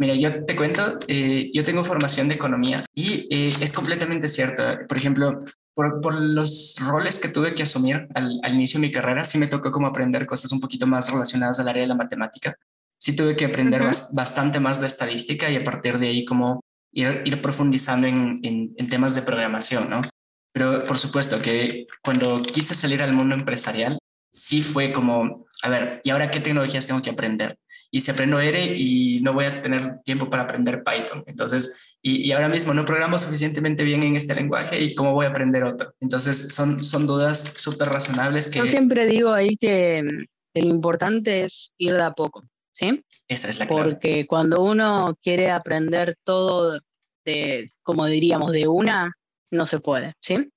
mira, 0.01 0.15
yo 0.17 0.45
te 0.45 0.57
cuento, 0.57 0.99
eh, 1.07 1.49
yo 1.55 1.63
tengo 1.63 1.85
formación 1.85 2.27
de 2.27 2.35
economía 2.35 2.85
y 2.93 3.29
eh, 3.31 3.53
es 3.61 3.73
completamente 3.73 4.27
cierto. 4.27 4.65
Por 4.89 4.99
ejemplo, 4.99 5.45
por, 5.75 6.01
por, 6.01 6.21
los 6.21 6.77
roles 6.81 7.21
que 7.21 7.29
tuve 7.29 7.55
que 7.55 7.63
asumir 7.63 8.09
al, 8.15 8.41
al, 8.43 8.55
inicio 8.55 8.81
de 8.81 8.89
mi 8.89 8.93
carrera, 8.93 9.25
sí 9.25 9.39
me 9.39 9.47
tocó 9.47 9.71
como 9.71 9.87
aprender 9.87 10.27
cosas 10.27 10.51
un 10.51 10.61
poquito 10.61 10.89
más 10.89 11.09
relacionadas 11.13 11.61
al 11.61 11.69
área 11.69 11.83
de 11.83 11.89
la 11.89 11.95
matemática. 11.95 12.57
Sí 12.99 13.15
tuve 13.15 13.37
que 13.37 13.45
aprender 13.45 13.83
bastante 14.13 14.59
más 14.59 14.81
de 14.81 14.87
estadística 14.87 15.49
y 15.51 15.57
a 15.57 15.65
partir 15.65 15.99
de 15.99 16.09
ahí 16.09 16.25
como 16.25 16.65
ir, 16.91 17.23
ir 17.25 17.41
profundizando 17.41 18.09
en, 18.09 18.41
en, 18.43 18.75
en 18.77 18.89
temas 18.89 19.15
de 19.15 19.23
programación, 19.23 19.89
¿no? 19.89 20.03
Pero 20.55 20.85
por 20.87 20.99
supuesto 20.99 21.43
que 21.43 21.88
cuando 22.01 22.40
quise 22.40 22.75
salir 22.75 23.03
al 23.03 23.12
mundo 23.12 23.35
empresarial, 23.35 23.99
sí 24.31 24.62
fue 24.62 24.93
como, 24.93 25.47
a 25.62 25.69
ver, 25.69 26.01
¿y 26.05 26.11
ahora 26.11 26.31
qué 26.31 26.38
tecnologías 26.38 26.87
tengo 26.87 27.03
que 27.03 27.11
aprender? 27.11 27.59
Y 27.90 28.01
si 28.01 28.12
aprendo 28.12 28.38
R 28.38 28.64
y 28.64 29.21
no 29.21 29.33
voy 29.33 29.47
a 29.47 29.61
tener 29.61 30.01
tiempo 30.05 30.31
para 30.31 30.45
aprender 30.45 30.85
Python. 30.85 31.25
Entonces, 31.27 31.97
y, 32.01 32.31
ahora 32.31 32.49
mismo 32.49 32.73
no 32.73 32.85
programo 32.85 33.19
suficientemente 33.19 33.83
bien 33.83 34.05
en 34.05 34.14
este 34.14 34.35
lenguaje 34.35 34.81
y 34.81 34.95
cómo 34.95 35.12
voy 35.12 35.27
a 35.27 35.31
aprender 35.31 35.64
otro. 35.64 35.93
Entonces, 36.01 36.55
son, 36.55 36.85
son 36.85 37.09
dudas 37.09 37.55
súper 37.57 37.88
razonables 37.88 38.49
que... 38.49 38.61
Yo 38.61 38.67
siempre 38.67 39.07
digo 39.07 39.33
ahí 39.33 39.57
que 39.57 40.03
lo 40.55 40.69
importante 40.69 41.43
es 41.43 41.75
ir 41.79 41.95
de 41.95 42.03
a 42.03 42.12
poco, 42.12 42.45
¿sí? 42.73 43.05
Esa 43.27 43.49
es 43.49 43.59
la 43.59 43.67
clave. 43.67 43.90
Porque 43.90 44.27
cuando 44.29 44.62
uno 44.62 45.17
quiere 45.21 45.51
aprender 45.51 46.17
todo 46.23 46.79
de, 47.25 47.73
como 47.83 48.07
diríamos, 48.07 48.53
de 48.53 48.69
una, 48.69 49.17
no 49.55 49.67
se 49.67 49.81
puede, 49.81 50.14
¿sí? 50.21 50.51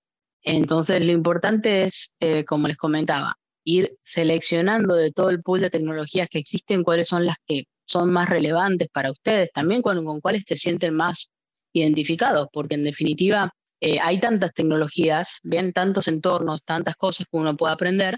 Entonces, 0.43 1.05
lo 1.05 1.11
importante 1.11 1.83
es, 1.83 2.15
eh, 2.19 2.45
como 2.45 2.67
les 2.67 2.77
comentaba, 2.77 3.37
ir 3.63 3.97
seleccionando 4.03 4.95
de 4.95 5.11
todo 5.11 5.29
el 5.29 5.41
pool 5.41 5.61
de 5.61 5.69
tecnologías 5.69 6.29
que 6.29 6.39
existen 6.39 6.83
cuáles 6.83 7.07
son 7.07 7.25
las 7.25 7.35
que 7.45 7.65
son 7.85 8.11
más 8.11 8.29
relevantes 8.29 8.87
para 8.93 9.11
ustedes, 9.11 9.49
también 9.53 9.81
con, 9.81 10.03
con 10.05 10.21
cuáles 10.21 10.45
te 10.45 10.55
sienten 10.55 10.93
más 10.95 11.31
identificados, 11.73 12.47
porque 12.51 12.75
en 12.75 12.83
definitiva 12.83 13.53
eh, 13.81 13.99
hay 14.01 14.19
tantas 14.19 14.53
tecnologías, 14.53 15.39
ven 15.43 15.73
tantos 15.73 16.07
entornos, 16.07 16.63
tantas 16.63 16.95
cosas 16.95 17.27
que 17.29 17.37
uno 17.37 17.55
puede 17.55 17.73
aprender 17.73 18.17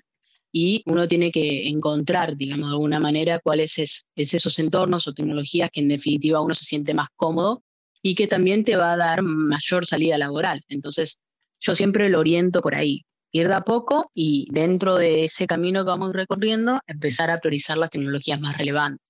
y 0.51 0.83
uno 0.85 1.07
tiene 1.07 1.31
que 1.31 1.67
encontrar, 1.67 2.35
digamos, 2.35 2.69
de 2.69 2.73
alguna 2.73 2.99
manera 2.99 3.39
cuáles 3.39 3.77
es, 3.77 4.07
es 4.15 4.33
esos 4.33 4.57
entornos 4.59 5.07
o 5.07 5.13
tecnologías 5.13 5.69
que 5.71 5.81
en 5.81 5.89
definitiva 5.89 6.41
uno 6.41 6.55
se 6.55 6.65
siente 6.65 6.93
más 6.93 7.09
cómodo 7.15 7.63
y 8.01 8.15
que 8.15 8.27
también 8.27 8.63
te 8.63 8.75
va 8.75 8.93
a 8.93 8.97
dar 8.97 9.21
mayor 9.21 9.85
salida 9.85 10.17
laboral. 10.17 10.63
Entonces, 10.69 11.19
yo 11.59 11.75
siempre 11.75 12.09
lo 12.09 12.19
oriento 12.19 12.61
por 12.61 12.75
ahí 12.75 13.05
ir 13.31 13.47
de 13.47 13.53
a 13.53 13.61
poco 13.61 14.11
y 14.13 14.47
dentro 14.51 14.95
de 14.95 15.25
ese 15.25 15.47
camino 15.47 15.83
que 15.83 15.89
vamos 15.89 16.13
recorriendo, 16.13 16.79
empezar 16.87 17.29
a 17.29 17.39
priorizar 17.39 17.77
las 17.77 17.89
tecnologías 17.89 18.39
más 18.39 18.57
relevantes. 18.57 19.05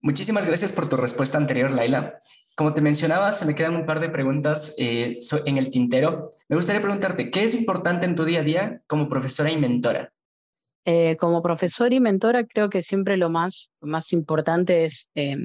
Muchísimas 0.00 0.46
gracias 0.46 0.72
por 0.72 0.88
tu 0.88 0.96
respuesta 0.96 1.38
anterior, 1.38 1.70
Laila. 1.70 2.18
Como 2.56 2.74
te 2.74 2.80
mencionaba, 2.80 3.32
se 3.32 3.46
me 3.46 3.54
quedan 3.54 3.76
un 3.76 3.86
par 3.86 4.00
de 4.00 4.08
preguntas 4.08 4.74
eh, 4.78 5.18
en 5.46 5.56
el 5.56 5.70
tintero. 5.70 6.32
Me 6.48 6.56
gustaría 6.56 6.82
preguntarte, 6.82 7.30
¿qué 7.30 7.44
es 7.44 7.54
importante 7.54 8.06
en 8.06 8.14
tu 8.14 8.24
día 8.24 8.40
a 8.40 8.44
día 8.44 8.82
como 8.86 9.08
profesora 9.08 9.50
y 9.50 9.56
mentora? 9.56 10.12
Eh, 10.84 11.16
como 11.18 11.40
profesora 11.42 11.94
y 11.94 12.00
mentora, 12.00 12.44
creo 12.44 12.68
que 12.68 12.82
siempre 12.82 13.16
lo 13.16 13.30
más, 13.30 13.70
más 13.80 14.12
importante 14.12 14.84
es 14.84 15.08
eh, 15.14 15.36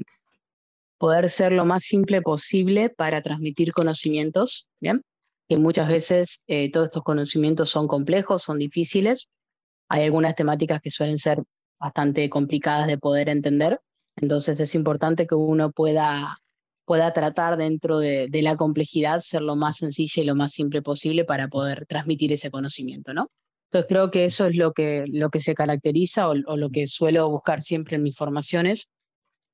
poder 0.98 1.30
ser 1.30 1.52
lo 1.52 1.64
más 1.64 1.84
simple 1.84 2.22
posible 2.22 2.90
para 2.90 3.22
transmitir 3.22 3.72
conocimientos, 3.72 4.68
¿bien? 4.80 5.02
que 5.48 5.56
muchas 5.56 5.88
veces 5.88 6.42
eh, 6.46 6.70
todos 6.70 6.86
estos 6.88 7.02
conocimientos 7.02 7.70
son 7.70 7.88
complejos, 7.88 8.42
son 8.42 8.58
difíciles. 8.58 9.30
Hay 9.88 10.04
algunas 10.04 10.34
temáticas 10.34 10.82
que 10.82 10.90
suelen 10.90 11.18
ser 11.18 11.42
bastante 11.80 12.28
complicadas 12.28 12.86
de 12.86 12.98
poder 12.98 13.30
entender. 13.30 13.80
Entonces 14.16 14.60
es 14.60 14.74
importante 14.74 15.26
que 15.26 15.34
uno 15.34 15.70
pueda, 15.70 16.36
pueda 16.84 17.12
tratar 17.12 17.56
dentro 17.56 17.98
de, 17.98 18.28
la 18.30 18.56
complejidad 18.56 19.20
ser 19.20 19.42
lo 19.42 19.56
más 19.56 19.76
sencilla 19.76 20.22
y 20.22 20.26
lo 20.26 20.34
más 20.34 20.52
simple 20.52 20.82
posible 20.82 21.24
para 21.24 21.48
poder 21.48 21.86
transmitir 21.86 22.32
ese 22.32 22.50
conocimiento, 22.50 23.14
¿no? 23.14 23.28
Entonces 23.70 23.88
creo 23.88 24.10
que 24.10 24.24
eso 24.24 24.46
es 24.46 24.56
lo 24.56 24.72
que, 24.72 25.04
lo 25.06 25.30
que 25.30 25.40
se 25.40 25.54
caracteriza 25.54 26.28
o, 26.28 26.34
o 26.46 26.56
lo 26.56 26.70
que 26.70 26.86
suelo 26.86 27.30
buscar 27.30 27.62
siempre 27.62 27.96
en 27.96 28.02
mis 28.02 28.16
formaciones, 28.16 28.90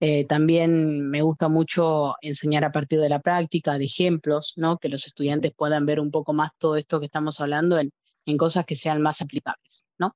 eh, 0.00 0.26
también 0.26 1.08
me 1.08 1.22
gusta 1.22 1.48
mucho 1.48 2.14
enseñar 2.20 2.64
a 2.64 2.72
partir 2.72 3.00
de 3.00 3.08
la 3.08 3.20
práctica, 3.20 3.78
de 3.78 3.84
ejemplos, 3.84 4.54
¿no? 4.56 4.78
que 4.78 4.88
los 4.88 5.06
estudiantes 5.06 5.52
puedan 5.56 5.86
ver 5.86 6.00
un 6.00 6.10
poco 6.10 6.32
más 6.32 6.50
todo 6.58 6.76
esto 6.76 7.00
que 7.00 7.06
estamos 7.06 7.40
hablando 7.40 7.78
en, 7.78 7.92
en 8.26 8.36
cosas 8.36 8.66
que 8.66 8.74
sean 8.74 9.00
más 9.00 9.22
aplicables. 9.22 9.84
¿no? 9.98 10.14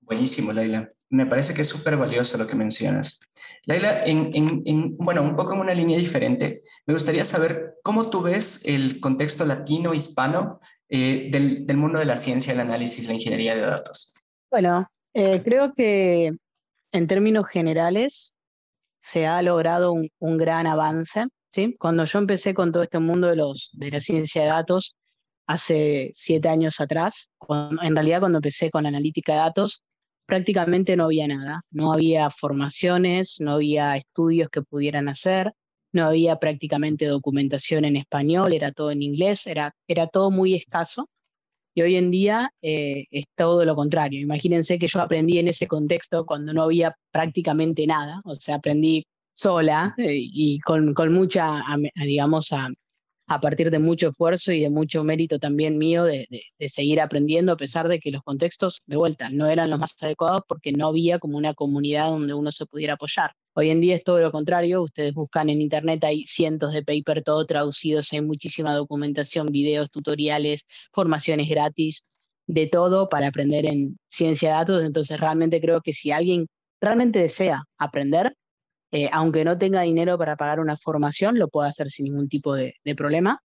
Buenísimo, 0.00 0.52
Laila. 0.52 0.88
Me 1.08 1.26
parece 1.26 1.54
que 1.54 1.62
es 1.62 1.68
súper 1.68 1.96
valioso 1.96 2.36
lo 2.36 2.46
que 2.46 2.54
mencionas. 2.54 3.20
Laila, 3.64 4.04
en, 4.04 4.30
en, 4.34 4.96
bueno, 4.98 5.22
un 5.22 5.36
poco 5.36 5.54
en 5.54 5.60
una 5.60 5.74
línea 5.74 5.98
diferente, 5.98 6.62
me 6.84 6.94
gustaría 6.94 7.24
saber 7.24 7.76
cómo 7.82 8.10
tú 8.10 8.22
ves 8.22 8.62
el 8.64 9.00
contexto 9.00 9.44
latino-hispano 9.44 10.60
eh, 10.88 11.28
del, 11.30 11.66
del, 11.66 11.76
mundo 11.76 11.98
de 11.98 12.04
la 12.04 12.16
ciencia, 12.16 12.52
el 12.52 12.60
análisis, 12.60 13.08
la 13.08 13.14
ingeniería 13.14 13.54
de 13.54 13.62
datos. 13.62 14.14
Bueno, 14.50 14.88
eh, 15.14 15.42
creo 15.44 15.74
que 15.74 16.32
en 16.92 17.06
términos 17.06 17.46
generales, 17.46 18.35
se 19.06 19.24
ha 19.24 19.40
logrado 19.40 19.92
un, 19.92 20.36
gran 20.36 20.66
avance. 20.66 21.26
¿sí? 21.48 21.76
Cuando 21.78 22.04
yo 22.04 22.18
empecé 22.18 22.54
con 22.54 22.72
todo 22.72 22.82
este 22.82 22.98
mundo 22.98 23.28
de, 23.28 23.36
los, 23.36 23.70
de 23.72 23.92
la 23.92 24.00
ciencia 24.00 24.42
de 24.42 24.48
datos, 24.48 24.96
hace 25.46 26.10
siete 26.14 26.48
años 26.48 26.80
atrás, 26.80 27.30
en 27.82 27.94
realidad 27.94 28.18
cuando 28.18 28.38
empecé 28.38 28.68
con 28.68 28.84
analítica 28.84 29.34
de 29.34 29.38
datos, 29.38 29.84
prácticamente 30.26 30.96
no 30.96 31.04
había 31.04 31.28
nada. 31.28 31.62
No 31.70 31.92
había 31.92 32.30
formaciones, 32.30 33.36
no 33.38 33.52
había 33.52 33.96
estudios 33.96 34.48
que 34.50 34.62
pudieran 34.62 35.08
hacer, 35.08 35.52
no 35.92 36.06
había 36.06 36.40
prácticamente 36.40 37.06
documentación 37.06 37.84
en 37.84 37.94
español, 37.94 38.54
era 38.54 38.72
todo 38.72 38.90
en 38.90 39.02
inglés, 39.02 39.46
era, 39.46 39.72
era 39.86 40.08
todo 40.08 40.32
muy 40.32 40.54
escaso. 40.54 41.08
Y 41.76 41.82
hoy 41.82 41.96
en 41.96 42.10
día 42.10 42.50
eh, 42.62 43.04
es 43.10 43.26
todo 43.36 43.62
lo 43.66 43.76
contrario. 43.76 44.18
Imagínense 44.18 44.78
que 44.78 44.86
yo 44.86 44.98
aprendí 44.98 45.38
en 45.38 45.48
ese 45.48 45.68
contexto 45.68 46.24
cuando 46.24 46.54
no 46.54 46.62
había 46.62 46.96
prácticamente 47.12 47.86
nada, 47.86 48.18
o 48.24 48.34
sea, 48.34 48.54
aprendí 48.54 49.04
sola 49.34 49.94
eh, 49.98 50.16
y 50.16 50.58
con, 50.60 50.94
con 50.94 51.12
mucha, 51.12 51.62
digamos, 51.94 52.50
a, 52.54 52.70
a 53.26 53.40
partir 53.40 53.70
de 53.70 53.78
mucho 53.78 54.08
esfuerzo 54.08 54.52
y 54.52 54.60
de 54.60 54.70
mucho 54.70 55.02
mérito 55.04 55.38
también 55.38 55.78
mío 55.78 56.04
de, 56.04 56.28
de, 56.58 56.68
seguir 56.68 57.00
aprendiendo, 57.00 57.52
a 57.52 57.56
pesar 57.56 57.88
de 57.88 57.98
que 57.98 58.10
los 58.10 58.22
contextos 58.22 58.82
de 58.86 58.96
vuelta 58.96 59.30
no 59.30 59.46
eran 59.48 59.70
los 59.70 59.80
más 59.80 59.96
adecuados 60.00 60.42
porque 60.48 60.72
no 60.72 60.88
había 60.88 61.18
como 61.18 61.36
una 61.36 61.54
comunidad 61.54 62.10
donde 62.10 62.34
uno 62.34 62.52
se 62.52 62.66
pudiera 62.66 62.94
apoyar. 62.94 63.32
Hoy 63.54 63.70
en 63.70 63.80
día 63.80 63.96
es 63.96 64.04
todo 64.04 64.20
lo 64.20 64.30
contrario, 64.30 64.82
ustedes 64.82 65.14
buscan 65.14 65.48
en 65.50 65.60
internet, 65.60 66.04
hay 66.04 66.24
cientos 66.26 66.72
de 66.72 66.82
papers, 66.84 67.24
todo 67.24 67.46
traducidos, 67.46 68.12
hay 68.12 68.20
muchísima 68.20 68.74
documentación, 68.74 69.48
videos, 69.50 69.90
tutoriales, 69.90 70.64
formaciones 70.92 71.48
gratis, 71.48 72.06
de 72.46 72.66
todo 72.66 73.08
para 73.08 73.28
aprender 73.28 73.66
en 73.66 73.98
ciencia 74.08 74.50
de 74.50 74.54
datos, 74.56 74.84
entonces 74.84 75.18
realmente 75.18 75.60
creo 75.60 75.80
que 75.80 75.92
si 75.92 76.12
alguien 76.12 76.46
realmente 76.80 77.18
desea 77.18 77.64
aprender, 77.78 78.36
eh, 78.92 79.08
aunque 79.12 79.44
no 79.44 79.58
tenga 79.58 79.82
dinero 79.82 80.16
para 80.18 80.36
pagar 80.36 80.60
una 80.60 80.76
formación, 80.76 81.38
lo 81.38 81.48
puede 81.48 81.68
hacer 81.68 81.90
sin 81.90 82.04
ningún 82.04 82.28
tipo 82.28 82.54
de, 82.54 82.74
problema. 82.96 83.42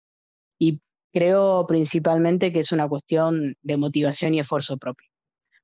Y 0.59 0.81
creo 1.11 1.65
principalmente 1.67 2.53
que 2.53 2.59
es 2.59 2.71
una 2.71 2.87
cuestión 2.87 3.55
de 3.61 3.77
motivación 3.77 4.33
y 4.33 4.39
esfuerzo 4.39 4.77
propio. 4.77 5.07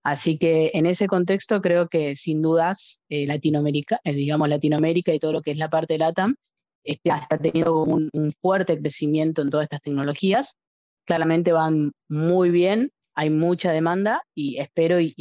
Así 0.04 0.38
que 0.38 0.72
en 0.74 0.86
ese 0.86 1.08
contexto 1.08 1.62
creo 1.62 1.90
que 1.90 2.16
sin 2.16 2.42
dudas 2.42 3.02
eh, 3.10 3.28
Latinoamérica, 3.28 4.00
eh, 4.04 4.14
digamos 4.14 4.50
Latinoamérica 4.50 5.14
y 5.14 5.20
todo 5.20 5.34
lo 5.34 5.42
que 5.42 5.52
es 5.52 5.58
la 5.58 5.70
parte 5.70 5.96
de 5.96 6.00
LATAM, 6.00 6.36
este, 6.84 7.10
está 7.10 7.38
teniendo 7.38 7.84
un, 7.84 8.34
fuerte 8.42 8.80
crecimiento 8.80 9.42
en 9.42 9.50
todas 9.50 9.66
estas 9.66 9.82
tecnologías. 9.82 10.58
Claramente 11.06 11.52
van 11.52 11.92
muy 12.10 12.50
bien, 12.50 12.92
hay 13.16 13.30
mucha 13.30 13.72
demanda 13.72 14.22
y 14.34 14.60
espero 14.60 15.00
y 15.00 15.14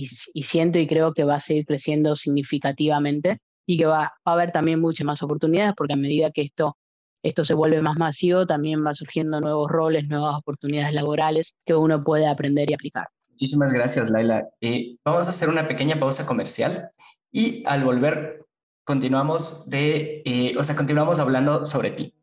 siento 0.42 0.78
y 0.78 0.86
creo 0.86 1.12
que 1.14 1.24
va 1.24 1.36
a 1.36 1.40
seguir 1.40 1.66
creciendo 1.66 2.14
significativamente 2.14 3.40
y 3.66 3.76
que 3.76 3.86
va, 3.86 4.14
a 4.24 4.32
haber 4.32 4.52
también 4.52 4.80
muchas 4.80 5.04
más 5.04 5.22
oportunidades 5.22 5.74
porque 5.76 5.94
a 5.94 5.96
medida 5.96 6.30
que 6.30 6.42
esto, 6.42 6.78
esto 7.22 7.44
se 7.44 7.54
vuelve 7.54 7.82
más 7.82 7.98
masivo, 7.98 8.46
también 8.46 8.84
va 8.86 8.94
surgiendo 8.94 9.40
nuevos 9.40 9.70
roles, 9.70 10.08
nuevas 10.08 10.36
oportunidades 10.36 10.94
laborales 10.94 11.56
que 11.66 11.74
uno 11.74 12.02
puede 12.02 12.26
aprender 12.28 12.70
y 12.70 12.74
aplicar. 12.74 13.08
Muchísimas 13.30 13.72
gracias, 13.72 14.10
Laila. 14.10 14.48
Eh, 14.60 14.96
vamos 15.04 15.26
a 15.26 15.30
hacer 15.30 15.48
una 15.48 15.68
pequeña 15.68 15.96
pausa 15.96 16.24
comercial 16.24 16.90
y 17.30 17.64
al 17.66 17.84
volver 17.84 18.46
continuamos 18.84 19.68
de, 19.68 20.22
eh, 20.24 20.54
o 20.56 20.64
sea, 20.64 20.76
continuamos 20.76 21.18
hablando 21.18 21.64
sobre 21.64 21.90
ti. 21.90 22.14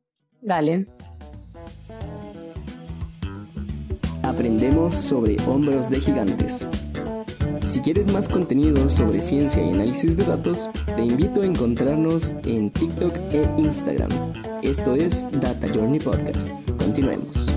Dale. 0.41 0.87
Aprendemos 4.23 4.95
sobre 4.95 5.35
hombros 5.45 5.89
de 5.89 5.99
gigantes. 5.99 6.65
Si 7.65 7.79
quieres 7.79 8.07
más 8.07 8.27
contenido 8.27 8.89
sobre 8.89 9.21
ciencia 9.21 9.63
y 9.63 9.69
análisis 9.69 10.17
de 10.17 10.25
datos, 10.25 10.69
te 10.95 11.01
invito 11.01 11.41
a 11.41 11.45
encontrarnos 11.45 12.33
en 12.45 12.69
TikTok 12.69 13.15
e 13.31 13.47
Instagram. 13.57 14.11
Esto 14.61 14.95
es 14.95 15.27
Data 15.31 15.67
Journey 15.73 15.99
Podcast. 15.99 16.49
Continuemos. 16.77 17.47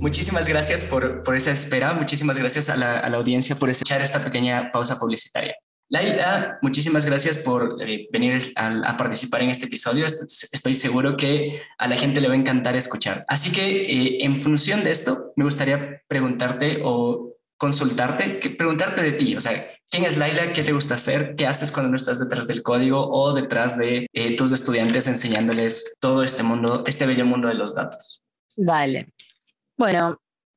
Muchísimas 0.00 0.48
gracias 0.48 0.84
por, 0.84 1.22
por, 1.22 1.36
esa 1.36 1.50
espera, 1.50 1.94
muchísimas 1.94 2.36
gracias 2.36 2.68
a 2.68 2.76
la, 2.76 2.98
a 2.98 3.08
la 3.08 3.16
audiencia 3.16 3.56
por 3.56 3.70
escuchar 3.70 4.00
esta 4.02 4.22
pequeña 4.22 4.70
pausa 4.72 4.98
publicitaria. 4.98 5.54
Laila, 5.88 6.58
muchísimas 6.62 7.04
gracias 7.04 7.38
por 7.38 7.76
eh, 7.82 8.08
venir 8.10 8.40
a, 8.56 8.96
participar 8.96 9.42
en 9.42 9.50
este 9.50 9.66
episodio. 9.66 10.06
Estoy 10.06 10.74
seguro 10.74 11.16
que 11.16 11.60
a 11.78 11.86
la 11.86 11.96
gente 11.96 12.20
le 12.20 12.28
va 12.28 12.34
a 12.34 12.38
encantar 12.38 12.76
escuchar. 12.76 13.24
Así 13.28 13.52
que 13.52 13.82
eh, 13.82 14.24
en 14.24 14.36
función 14.36 14.82
de 14.82 14.90
esto, 14.90 15.32
me 15.36 15.44
gustaría 15.44 16.02
preguntarte 16.08 16.80
o 16.82 17.34
consultarte, 17.56 18.50
preguntarte 18.58 19.02
de 19.02 19.12
ti, 19.12 19.36
o 19.36 19.40
sea, 19.40 19.66
¿quién 19.90 20.04
es 20.04 20.18
Laila? 20.18 20.52
¿Qué 20.52 20.62
te 20.62 20.72
gusta 20.72 20.96
hacer? 20.96 21.34
¿Qué 21.36 21.46
haces 21.46 21.70
cuando 21.70 21.90
no 21.90 21.96
estás 21.96 22.18
detrás 22.18 22.46
del 22.46 22.62
código 22.62 23.08
o 23.10 23.32
detrás 23.32 23.78
de 23.78 24.06
eh, 24.12 24.36
tus 24.36 24.52
estudiantes 24.52 25.06
enseñándoles 25.06 25.94
todo 26.00 26.24
este 26.24 26.42
mundo, 26.42 26.84
este 26.86 27.06
bello 27.06 27.24
mundo 27.24 27.48
de 27.48 27.54
los 27.54 27.74
datos? 27.74 28.22
Vale. 28.56 29.12
Bueno, 29.76 30.16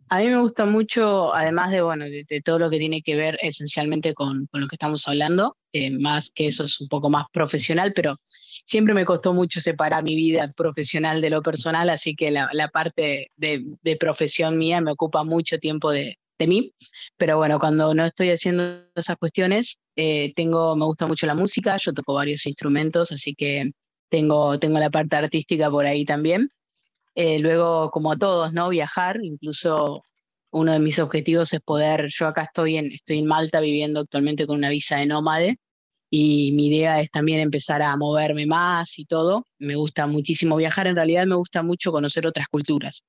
A 0.09 0.19
mí 0.19 0.27
me 0.27 0.39
gusta 0.39 0.65
mucho, 0.65 1.33
además 1.33 1.71
de, 1.71 1.81
bueno, 1.81 2.05
de, 2.05 2.41
todo 2.41 2.59
lo 2.59 2.69
que 2.69 2.79
tiene 2.79 3.01
que 3.01 3.15
ver 3.15 3.37
esencialmente 3.41 4.13
con, 4.13 4.47
lo 4.53 4.67
que 4.67 4.75
estamos 4.75 5.05
hablando, 5.07 5.57
eh, 5.73 5.91
más 5.91 6.31
que 6.31 6.47
eso 6.47 6.63
es 6.63 6.79
un 6.79 6.87
poco 6.87 7.09
más 7.09 7.25
profesional, 7.33 7.91
pero 7.93 8.17
siempre 8.65 8.93
me 8.93 9.03
costó 9.03 9.33
mucho 9.33 9.59
separar 9.59 10.03
mi 10.03 10.15
vida 10.15 10.53
profesional 10.55 11.19
de 11.19 11.29
lo 11.29 11.41
personal, 11.41 11.89
así 11.89 12.15
que 12.15 12.31
la, 12.31 12.69
parte 12.71 13.31
de, 13.35 13.97
profesión 13.99 14.57
mía 14.57 14.79
me 14.79 14.91
ocupa 14.91 15.23
mucho 15.23 15.59
tiempo 15.59 15.91
de, 15.91 16.17
mí. 16.39 16.73
Pero 17.17 17.37
bueno, 17.37 17.59
cuando 17.59 17.93
no 17.93 18.05
estoy 18.05 18.29
haciendo 18.29 18.83
esas 18.95 19.17
cuestiones, 19.17 19.79
eh, 19.95 20.33
tengo, 20.35 20.75
me 20.77 20.85
gusta 20.85 21.07
mucho 21.07 21.25
la 21.25 21.35
música, 21.35 21.75
yo 21.77 21.93
toco 21.93 22.13
varios 22.13 22.45
instrumentos, 22.45 23.11
así 23.11 23.35
que 23.35 23.71
tengo, 24.09 24.57
tengo 24.59 24.79
la 24.79 24.89
parte 24.89 25.15
artística 25.17 25.69
por 25.69 25.85
ahí 25.85 26.05
también. 26.05 26.49
Eh, 27.17 27.39
luego, 27.39 27.89
como 27.89 28.15
todos, 28.17 28.53
¿no? 28.53 28.69
Viajar, 28.69 29.17
incluso 29.23 30.03
uno 30.51 30.73
de 30.73 30.79
mis 30.79 30.99
objetivos 30.99 31.51
es 31.53 31.61
poder, 31.61 32.07
yo 32.09 32.27
acá 32.27 32.43
estoy 32.43 32.77
en, 32.77 32.91
estoy 32.91 33.19
en 33.19 33.25
Malta 33.25 33.59
viviendo 33.59 34.01
actualmente 34.01 34.45
con 34.45 34.57
una 34.57 34.69
visa 34.69 34.97
de 34.97 35.07
nómade 35.07 35.57
y 36.11 36.51
mi 36.53 36.67
idea 36.67 37.01
es 37.01 37.09
también 37.11 37.39
empezar 37.39 37.81
a 37.81 37.97
moverme 37.97 38.45
más 38.45 38.99
y 38.99 39.05
todo. 39.05 39.45
Me 39.59 39.75
gusta 39.75 40.07
muchísimo 40.07 40.57
viajar, 40.57 40.87
en 40.87 40.95
realidad 40.95 41.25
me 41.27 41.35
gusta 41.35 41.63
mucho 41.63 41.91
conocer 41.91 42.27
otras 42.27 42.47
culturas. 42.49 43.03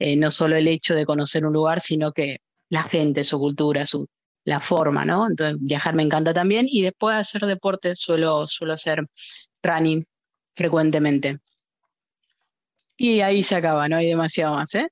Eh, 0.00 0.16
no 0.16 0.30
solo 0.32 0.56
el 0.56 0.68
hecho 0.68 0.94
de 0.96 1.06
conocer 1.06 1.46
un 1.46 1.52
lugar, 1.54 1.80
sino 1.80 2.12
que 2.12 2.38
la 2.70 2.82
gente, 2.84 3.24
su 3.24 3.38
cultura, 3.38 3.86
su, 3.86 4.08
la 4.44 4.60
forma, 4.60 5.04
¿no? 5.04 5.28
Entonces 5.28 5.58
viajar 5.60 5.94
me 5.94 6.02
encanta 6.02 6.34
también 6.34 6.66
y 6.68 6.82
después 6.82 7.16
hacer 7.16 7.42
deporte, 7.46 7.94
suelo, 7.94 8.46
suelo 8.48 8.74
hacer 8.74 9.06
running 9.62 10.04
frecuentemente. 10.54 11.38
Y 12.96 13.20
ahí 13.20 13.42
se 13.42 13.56
acaba, 13.56 13.88
no 13.88 13.96
hay 13.96 14.06
demasiado 14.06 14.56
más, 14.56 14.74
¿eh? 14.74 14.88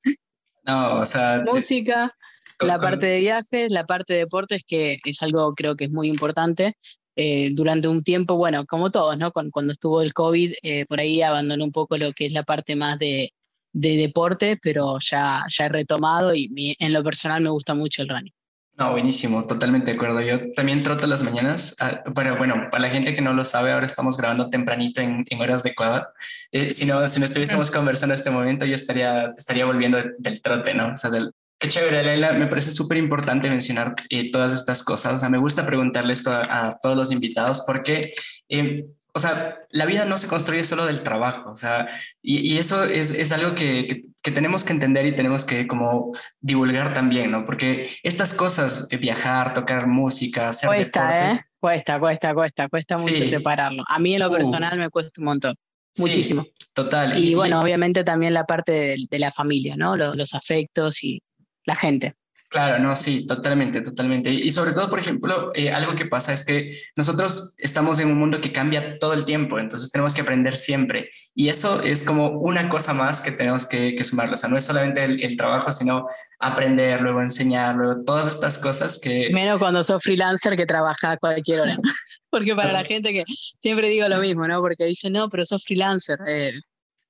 No, 0.64 1.00
o 1.00 1.04
sea. 1.04 1.42
Música, 1.44 2.14
la 2.60 2.78
parte 2.78 3.06
de 3.06 3.18
viajes, 3.20 3.70
la 3.70 3.86
parte 3.86 4.14
de 4.14 4.20
deportes, 4.20 4.62
que 4.66 4.98
es 5.04 5.22
algo 5.22 5.54
creo 5.54 5.76
que 5.76 5.84
es 5.84 5.90
muy 5.90 6.08
importante. 6.08 6.76
Eh, 7.14 7.50
durante 7.52 7.88
un 7.88 8.02
tiempo, 8.02 8.36
bueno, 8.36 8.64
como 8.66 8.90
todos, 8.90 9.18
¿no? 9.18 9.32
Cuando, 9.32 9.72
estuvo 9.72 10.00
el 10.00 10.14
COVID, 10.14 10.54
eh, 10.62 10.86
por 10.86 11.00
ahí 11.00 11.20
abandoné 11.22 11.62
un 11.62 11.72
poco 11.72 11.98
lo 11.98 12.12
que 12.12 12.26
es 12.26 12.32
la 12.32 12.42
parte 12.42 12.74
más 12.74 12.98
de, 12.98 13.32
deporte, 13.72 14.58
pero 14.62 14.98
ya, 15.00 15.44
ya 15.48 15.66
he 15.66 15.68
retomado 15.68 16.34
y 16.34 16.76
en 16.78 16.92
lo 16.92 17.02
personal 17.02 17.42
me 17.42 17.50
gusta 17.50 17.74
mucho 17.74 18.02
el 18.02 18.08
running. 18.08 18.32
No, 18.78 18.92
buenísimo, 18.92 19.46
totalmente 19.46 19.90
de 19.90 19.96
acuerdo. 19.96 20.20
Yo 20.22 20.52
también 20.54 20.82
troto 20.82 21.06
las 21.06 21.22
mañanas, 21.22 21.76
ah, 21.78 22.02
pero 22.14 22.36
bueno, 22.38 22.68
para 22.70 22.82
la 22.82 22.90
gente 22.90 23.14
que 23.14 23.20
no 23.20 23.34
lo 23.34 23.44
sabe, 23.44 23.70
ahora 23.70 23.86
estamos 23.86 24.16
grabando 24.16 24.48
tempranito 24.48 25.00
en, 25.00 25.26
horas 25.40 25.62
de 25.62 25.70
Ecuador. 25.70 26.08
Eh, 26.50 26.72
si, 26.72 26.86
no, 26.86 27.06
si 27.06 27.20
no 27.20 27.26
estuviésemos 27.26 27.70
conversando 27.70 28.14
en 28.14 28.18
este 28.18 28.30
momento, 28.30 28.64
yo 28.64 28.74
estaría, 28.74 29.34
estaría 29.36 29.66
volviendo 29.66 29.98
del 30.18 30.40
trote, 30.40 30.72
¿no? 30.72 30.94
O 30.94 30.96
sea, 30.96 31.10
del, 31.10 31.32
Qué 31.62 31.68
chévere, 31.68 32.02
Leila. 32.02 32.32
Me 32.32 32.48
parece 32.48 32.72
súper 32.72 32.98
importante 32.98 33.48
mencionar 33.48 33.94
eh, 34.10 34.32
todas 34.32 34.52
estas 34.52 34.82
cosas. 34.82 35.14
O 35.14 35.18
sea, 35.18 35.28
me 35.28 35.38
gusta 35.38 35.64
preguntarle 35.64 36.12
esto 36.12 36.32
a, 36.32 36.76
todos 36.82 36.96
los 36.96 37.12
invitados 37.12 37.62
porque 37.64 38.10
eh, 38.48 38.84
o 39.14 39.18
sea, 39.18 39.58
la 39.70 39.84
vida 39.84 40.04
no 40.06 40.16
se 40.16 40.26
construye 40.26 40.64
solo 40.64 40.86
del 40.86 41.02
trabajo, 41.02 41.50
o 41.50 41.56
sea, 41.56 41.86
y, 42.22 42.56
eso 42.56 42.84
es, 42.84 43.30
algo 43.32 43.54
que, 43.54 44.06
tenemos 44.22 44.64
que 44.64 44.72
entender 44.72 45.04
y 45.06 45.14
tenemos 45.14 45.44
que 45.44 45.66
como 45.66 46.12
divulgar 46.40 46.94
también, 46.94 47.30
¿no? 47.30 47.44
Porque 47.44 47.90
estas 48.02 48.32
cosas, 48.34 48.86
eh, 48.90 48.96
viajar, 48.96 49.52
tocar 49.52 49.86
música, 49.86 50.48
hacer 50.48 50.68
cuesta, 50.68 51.32
¿eh? 51.32 51.44
Cuesta, 51.60 52.00
cuesta, 52.00 52.34
cuesta, 52.34 52.68
cuesta 52.68 52.96
mucho 52.96 53.26
separarlo. 53.26 53.84
A 53.86 53.98
mí 53.98 54.14
en 54.14 54.20
lo 54.20 54.28
uh. 54.28 54.32
personal 54.32 54.78
me 54.78 54.88
cuesta 54.90 55.20
un 55.20 55.26
montón. 55.26 55.54
Muchísimo. 55.98 56.46
total. 56.72 57.22
Y, 57.22 57.34
bueno, 57.34 57.60
obviamente 57.60 58.02
también 58.02 58.32
la 58.32 58.46
parte 58.46 58.96
de, 59.10 59.18
la 59.18 59.30
familia, 59.30 59.76
¿no? 59.76 59.94
los 59.94 60.32
afectos 60.32 61.04
y 61.04 61.22
la 61.66 61.76
gente. 61.76 62.14
Claro, 62.52 62.78
no, 62.78 62.94
sí, 62.96 63.26
totalmente, 63.26 63.80
totalmente. 63.80 64.30
Y 64.30 64.50
sobre 64.50 64.72
todo, 64.72 64.90
por 64.90 65.00
ejemplo, 65.00 65.52
eh, 65.54 65.72
algo 65.72 65.96
que 65.96 66.04
pasa 66.04 66.34
es 66.34 66.44
que 66.44 66.68
nosotros 66.96 67.54
estamos 67.56 67.98
en 67.98 68.08
un 68.08 68.18
mundo 68.18 68.42
que 68.42 68.52
cambia 68.52 68.98
todo 68.98 69.14
el 69.14 69.24
tiempo, 69.24 69.58
entonces 69.58 69.90
tenemos 69.90 70.12
que 70.12 70.20
aprender 70.20 70.54
siempre. 70.54 71.08
Y 71.34 71.48
eso 71.48 71.82
es 71.82 72.04
como 72.04 72.28
una 72.40 72.68
cosa 72.68 72.92
más 72.92 73.22
que 73.22 73.32
tenemos 73.32 73.64
que, 73.64 73.94
que 73.94 74.04
sumarlo. 74.04 74.34
O 74.34 74.36
sea, 74.36 74.50
no 74.50 74.58
es 74.58 74.64
solamente 74.64 75.02
el, 75.02 75.34
trabajo, 75.38 75.72
sino 75.72 76.06
aprender, 76.40 77.00
luego 77.00 77.22
enseñar, 77.22 77.74
luego 77.74 78.04
todas 78.04 78.28
estas 78.28 78.58
cosas 78.58 79.00
que... 79.00 79.30
Menos 79.32 79.58
cuando 79.58 79.82
sos 79.82 80.02
freelancer 80.02 80.54
que 80.54 80.66
trabaja 80.66 81.12
a 81.12 81.16
cualquier 81.16 81.60
hora. 81.60 81.78
Porque 82.30 82.54
para 82.54 82.74
la 82.74 82.84
gente 82.84 83.14
que 83.14 83.24
siempre 83.60 83.88
digo 83.88 84.06
lo 84.08 84.18
mismo, 84.18 84.46
¿no? 84.46 84.60
Porque 84.60 84.84
dicen, 84.84 85.14
no, 85.14 85.30
pero 85.30 85.46
sos 85.46 85.64
freelancer. 85.64 86.18
Eh, 86.26 86.52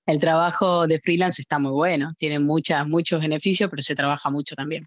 el 0.07 0.21
trabajo 0.21 0.87
de 0.87 1.01
freelance 1.01 1.43
está 1.43 1.59
muy 1.59 1.73
bueno, 1.73 2.13
tiene 2.17 2.39
muchas, 2.39 2.87
muchos 2.87 3.21
beneficios, 3.21 3.69
pero 3.69 3.83
se 3.83 3.97
trabaja 3.97 4.31
mucho 4.31 4.55
también. 4.55 4.87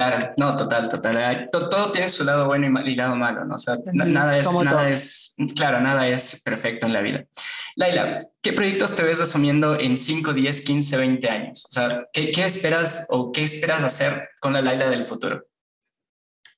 Claro, 0.00 0.32
no, 0.38 0.56
total, 0.56 0.88
total. 0.88 1.50
Todo, 1.52 1.90
tiene 1.90 2.08
su 2.08 2.24
lado 2.24 2.46
bueno 2.46 2.80
y, 2.86 2.94
lado 2.94 3.16
malo, 3.16 3.44
¿no? 3.44 3.56
O 3.56 3.58
sea, 3.58 3.76
nada 3.92 4.38
es, 4.38 4.50
nada 4.50 4.88
es, 4.88 5.36
claro, 5.54 5.78
nada 5.82 6.08
es 6.08 6.40
perfecto 6.42 6.86
en 6.86 6.94
la 6.94 7.02
vida. 7.02 7.26
Laila, 7.76 8.16
¿qué 8.40 8.54
proyectos 8.54 8.96
te 8.96 9.02
ves 9.02 9.20
asumiendo 9.20 9.78
en 9.78 9.98
5, 9.98 10.32
10, 10.32 10.62
15, 10.62 10.96
20 10.96 11.28
años? 11.28 11.66
O 11.66 11.70
sea, 11.70 12.02
¿qué, 12.14 12.30
esperas 12.42 13.08
o 13.10 13.30
qué 13.30 13.42
esperas 13.42 13.84
hacer 13.84 14.26
con 14.40 14.54
la 14.54 14.62
Laila 14.62 14.88
del 14.88 15.04
futuro? 15.04 15.44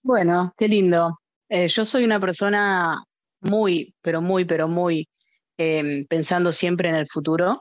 Bueno, 0.05 0.55
qué 0.57 0.69
lindo. 0.69 1.19
Eh, 1.49 1.67
yo 1.67 1.85
soy 1.85 2.05
una 2.05 2.21
persona 2.21 3.03
muy, 3.41 3.93
pero 4.03 4.21
muy, 4.21 4.45
pero 4.45 4.69
muy 4.69 5.09
em, 5.59 6.07
pensando 6.07 6.53
siempre 6.53 6.91
en 6.91 6.95
el 6.95 7.09
futuro. 7.09 7.61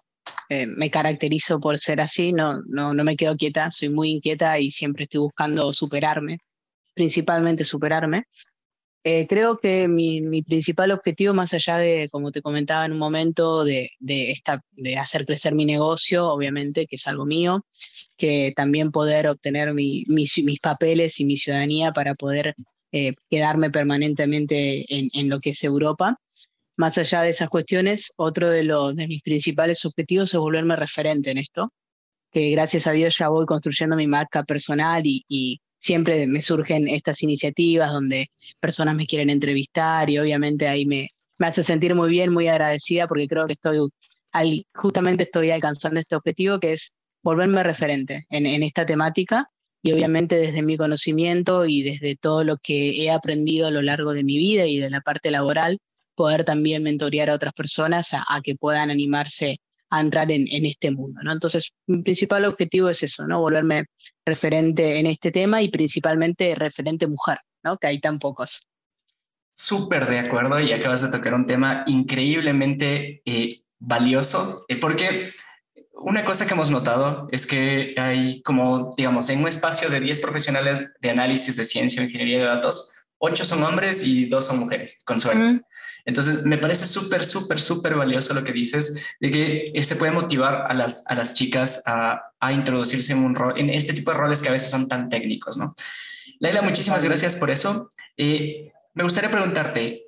Eh, 0.53 0.67
me 0.67 0.89
caracterizo 0.89 1.61
por 1.61 1.77
ser 1.77 2.01
así, 2.01 2.33
no, 2.33 2.61
no, 2.67 2.93
no 2.93 3.05
me 3.05 3.15
quedo 3.15 3.37
quieta, 3.37 3.69
soy 3.69 3.87
muy 3.87 4.09
inquieta 4.09 4.59
y 4.59 4.69
siempre 4.69 5.03
estoy 5.03 5.21
buscando 5.21 5.71
superarme, 5.71 6.39
principalmente 6.93 7.63
superarme. 7.63 8.25
Eh, 9.05 9.27
creo 9.27 9.59
que 9.59 9.87
mi, 9.87 10.43
principal 10.43 10.91
objetivo, 10.91 11.33
más 11.33 11.53
allá 11.53 11.77
de, 11.77 12.09
como 12.11 12.33
te 12.33 12.41
comentaba 12.41 12.85
en 12.85 12.91
un 12.91 12.99
momento, 12.99 13.63
de, 13.63 13.91
de, 13.99 14.31
esta, 14.31 14.61
de 14.71 14.97
hacer 14.97 15.25
crecer 15.25 15.55
mi 15.55 15.63
negocio, 15.63 16.27
obviamente, 16.27 16.85
que 16.85 16.97
es 16.97 17.07
algo 17.07 17.25
mío, 17.25 17.65
que 18.17 18.51
también 18.53 18.91
poder 18.91 19.27
obtener 19.27 19.73
mi, 19.73 20.03
mis, 20.07 20.37
mis, 20.43 20.59
papeles 20.59 21.17
y 21.21 21.25
mi 21.25 21.37
ciudadanía 21.37 21.93
para 21.93 22.13
poder 22.13 22.55
eh, 22.91 23.13
quedarme 23.29 23.69
permanentemente 23.69 24.85
en, 24.93 25.09
en, 25.13 25.29
lo 25.29 25.39
que 25.39 25.51
es 25.51 25.63
Europa. 25.63 26.19
Más 26.81 26.97
allá 26.97 27.21
de 27.21 27.29
esas 27.29 27.47
cuestiones, 27.47 28.11
otro 28.15 28.49
de, 28.49 28.63
los, 28.63 28.95
de 28.95 29.07
mis 29.07 29.21
principales 29.21 29.85
objetivos 29.85 30.33
es 30.33 30.39
volverme 30.39 30.75
referente 30.75 31.29
en 31.29 31.37
esto, 31.37 31.71
que 32.31 32.49
gracias 32.49 32.87
a 32.87 32.91
Dios 32.91 33.15
ya 33.19 33.29
voy 33.29 33.45
construyendo 33.45 33.95
mi 33.95 34.07
marca 34.07 34.43
personal 34.43 35.03
y, 35.05 35.61
siempre 35.77 36.25
me 36.27 36.41
surgen 36.41 36.87
estas 36.87 37.21
iniciativas 37.23 37.91
donde 37.91 38.29
personas 38.59 38.95
me 38.95 39.07
quieren 39.07 39.29
entrevistar 39.31 40.09
y 40.09 40.19
obviamente 40.19 40.67
ahí 40.67 40.85
me, 40.85 41.09
me 41.39 41.47
hace 41.47 41.63
sentir 41.63 41.93
muy 41.95 42.09
bien, 42.09 42.31
muy 42.33 42.47
agradecida 42.47 43.07
porque 43.07 43.27
creo 43.27 43.47
que 43.47 43.53
estoy, 43.53 43.89
justamente 44.73 45.23
estoy 45.23 45.51
alcanzando 45.51 45.99
este 45.99 46.15
objetivo 46.15 46.59
que 46.59 46.73
es 46.73 46.95
volverme 47.23 47.63
referente 47.63 48.25
en, 48.29 48.45
en 48.45 48.63
esta 48.63 48.85
temática 48.85 49.49
y 49.83 49.91
obviamente 49.91 50.35
desde 50.35 50.61
mi 50.61 50.77
conocimiento 50.77 51.65
y 51.65 51.83
desde 51.83 52.15
todo 52.15 52.43
lo 52.43 52.57
que 52.57 53.03
he 53.03 53.11
aprendido 53.11 53.67
a 53.67 53.71
lo 53.71 53.81
largo 53.81 54.13
de 54.13 54.23
mi 54.23 54.37
vida 54.37 54.65
y 54.65 54.77
de 54.77 54.91
la 54.91 55.01
parte 55.01 55.31
laboral, 55.31 55.79
poder 56.15 56.43
también 56.43 56.83
mentorear 56.83 57.29
a 57.29 57.35
otras 57.35 57.53
personas 57.53 58.09
a, 58.13 58.41
que 58.43 58.55
puedan 58.55 58.89
animarse 58.89 59.59
a 59.89 59.99
entrar 59.99 60.31
en, 60.31 60.47
este 60.65 60.91
mundo, 60.91 61.19
¿no? 61.21 61.33
Entonces, 61.33 61.73
mi 61.87 62.01
principal 62.01 62.45
objetivo 62.45 62.89
es 62.89 63.03
eso, 63.03 63.27
¿no? 63.27 63.41
Volverme 63.41 63.85
referente 64.25 64.99
en 64.99 65.05
este 65.05 65.31
tema 65.31 65.61
y 65.61 65.69
principalmente 65.69 66.55
referente 66.55 67.07
mujer, 67.07 67.39
¿no? 67.63 67.77
Que 67.77 67.87
hay 67.87 67.99
tan 67.99 68.17
pocos. 68.17 68.65
Súper 69.53 70.07
de 70.07 70.19
acuerdo 70.19 70.61
y 70.61 70.71
acabas 70.71 71.01
de 71.01 71.11
tocar 71.11 71.33
un 71.33 71.45
tema 71.45 71.83
increíblemente 71.87 73.21
eh, 73.25 73.63
valioso, 73.79 74.63
eh, 74.69 74.77
porque 74.77 75.31
una 75.93 76.23
cosa 76.23 76.45
que 76.45 76.53
hemos 76.53 76.71
notado 76.71 77.27
es 77.31 77.45
que 77.45 77.93
hay 77.97 78.41
como, 78.41 78.93
digamos, 78.95 79.29
en 79.29 79.41
un 79.41 79.47
espacio 79.47 79.89
de 79.89 79.99
10 79.99 80.19
profesionales 80.19 80.93
de 80.99 81.09
análisis 81.09 81.57
de 81.57 81.63
ciencia 81.63 82.01
o 82.01 82.05
ingeniería 82.05 82.39
de 82.39 82.45
datos, 82.45 82.95
8 83.17 83.45
son 83.45 83.63
hombres 83.63 84.03
y 84.03 84.25
2 84.25 84.45
son 84.45 84.59
mujeres, 84.59 85.03
con 85.05 85.19
suerte. 85.19 85.61
Entonces, 86.05 86.45
me 86.45 86.57
parece 86.57 86.85
súper, 86.85 87.25
súper, 87.25 87.59
súper 87.59 87.95
valioso 87.95 88.33
lo 88.33 88.43
que 88.43 88.51
dices, 88.51 89.13
de 89.19 89.31
que 89.31 89.71
eh, 89.73 89.83
se 89.83 89.95
puede 89.95 90.11
motivar 90.11 90.65
a 90.69 90.73
las, 90.73 91.05
a 91.07 91.15
las 91.15 91.33
chicas 91.33 91.83
a, 91.85 92.27
introducirse 92.51 93.13
en, 93.13 93.19
un 93.19 93.35
rol, 93.35 93.59
en 93.59 93.69
este 93.69 93.93
tipo 93.93 94.11
de 94.11 94.17
roles 94.17 94.41
que 94.41 94.49
a 94.49 94.51
veces 94.51 94.69
son 94.69 94.87
tan 94.87 95.09
técnicos, 95.09 95.57
¿no? 95.57 95.75
Laila, 96.39 96.61
muchísimas 96.61 97.03
gracias 97.03 97.35
por 97.35 97.51
eso. 97.51 97.89
Eh, 98.17 98.71
me 98.93 99.03
gustaría 99.03 99.29
preguntarte, 99.29 100.05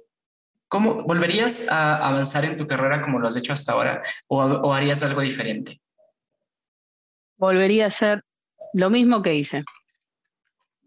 ¿cómo 0.68 1.04
volverías 1.04 1.70
a 1.70 2.08
avanzar 2.08 2.46
en 2.46 2.58
tu 2.58 2.66
carrera 2.66 3.02
como 3.02 3.20
lo 3.20 3.28
has 3.28 3.36
hecho 3.36 3.54
hasta 3.54 3.74
ahora 3.74 4.02
o, 4.28 4.42
o 4.44 4.74
harías 4.74 5.04
algo 5.04 5.22
diferente? 5.22 5.80
Volvería 7.38 7.86
a 7.86 7.88
hacer 7.88 8.24
lo 8.74 8.90
mismo 8.90 9.22
que 9.22 9.36
hice. 9.36 9.64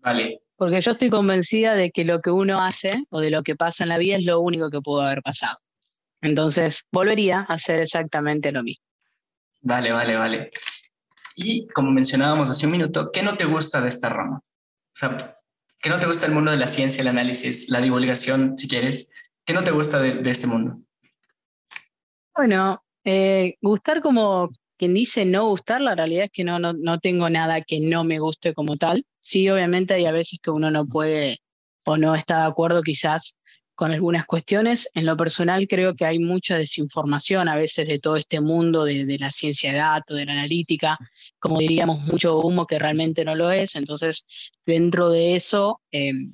Vale. 0.01 0.46
Porque 0.57 0.81
yo 0.81 0.93
estoy 0.93 1.11
convencida 1.11 1.75
de 1.75 1.91
que 1.91 2.05
lo 2.05 2.21
que 2.21 2.31
uno 2.31 2.63
hace 2.63 3.05
o 3.11 3.21
de 3.21 3.31
lo 3.31 3.43
que 3.43 3.57
pasa 3.57 3.85
en 3.85 3.91
la 3.91 3.99
vida 3.99 4.17
es 4.17 4.25
lo 4.25 4.41
único 4.41 4.71
que 4.71 4.81
pudo 4.81 5.03
haber 5.03 5.23
pasado. 5.23 5.59
Entonces, 6.23 6.87
volvería 6.91 7.41
a 7.41 7.55
hacer 7.55 7.81
exactamente 7.81 8.51
lo 8.53 8.63
mismo. 8.63 8.85
Vale, 9.61 9.93
vale, 9.93 10.17
vale. 10.17 10.51
Y 11.35 11.67
como 11.69 11.91
mencionábamos 11.91 12.51
hace 12.51 12.67
un 12.67 12.73
minuto, 12.73 13.11
¿qué 13.13 13.23
no 13.23 13.37
te 13.37 13.45
gusta 13.45 13.81
de 13.81 13.91
esta 13.91 14.09
rama? 14.09 14.39
O 14.39 14.99
sea, 14.99 15.39
¿qué 15.79 15.91
no 15.91 15.99
te 15.99 16.07
gusta 16.07 16.25
del 16.27 16.35
mundo 16.35 16.51
de 16.51 16.57
la 16.57 16.67
ciencia, 16.67 17.03
el 17.03 17.09
análisis, 17.09 17.69
la 17.69 17.81
divulgación, 17.81 18.57
si 18.57 18.69
quieres? 18.69 19.13
¿Qué 19.45 19.53
no 19.53 19.63
te 19.63 19.71
gusta 19.71 20.01
de, 20.01 20.31
este 20.31 20.47
mundo? 20.47 20.81
Bueno, 22.35 22.83
eh, 23.05 23.57
gustar 23.61 24.01
como 24.01 24.51
quien 24.79 24.95
dice 24.95 25.24
no 25.24 25.49
gustar, 25.49 25.81
la 25.81 25.95
realidad 25.95 26.24
es 26.24 26.31
que 26.31 26.45
no, 26.45 26.59
no, 26.59 26.72
no 26.72 26.99
tengo 26.99 27.31
nada 27.31 27.61
que 27.62 27.81
no 27.81 28.05
me 28.05 28.18
guste 28.18 28.55
como 28.55 28.77
tal. 28.77 29.05
Sí, 29.20 29.49
obviamente 29.49 29.95
hay 29.95 30.07
a 30.07 30.12
veces 30.12 30.39
que 30.43 30.51
uno 30.51 30.70
no 30.70 30.87
puede 30.87 31.39
o 31.85 31.97
no 31.97 32.14
está 32.14 32.41
de 32.41 32.47
acuerdo 32.47 32.83
quizás 32.83 33.39
con 33.77 33.93
algunas 33.93 34.27
cuestiones. 34.27 34.89
En 34.95 35.07
lo 35.07 35.16
personal 35.16 35.68
creo 35.68 35.95
que 35.95 36.07
hay 36.07 36.18
mucha 36.18 36.59
desinformación 36.59 37.49
a 37.49 37.57
veces 37.57 37.87
de 37.87 38.01
todo 38.01 38.16
este 38.16 38.41
mundo 38.41 38.85
de, 38.85 39.16
la 39.18 39.31
ciencia 39.31 39.70
de 39.72 39.79
datos, 39.79 40.16
de 40.16 40.27
la 40.27 40.33
analítica, 40.33 40.99
como 41.39 41.59
diríamos, 41.59 42.01
mucho 42.01 42.41
humo 42.41 42.66
que 42.66 42.79
realmente 42.79 43.24
no 43.24 43.35
lo 43.35 43.51
es. 43.51 43.77
Entonces, 43.77 44.27
dentro 44.64 45.11
de 45.11 45.37
eso, 45.37 45.81
em, 45.93 46.33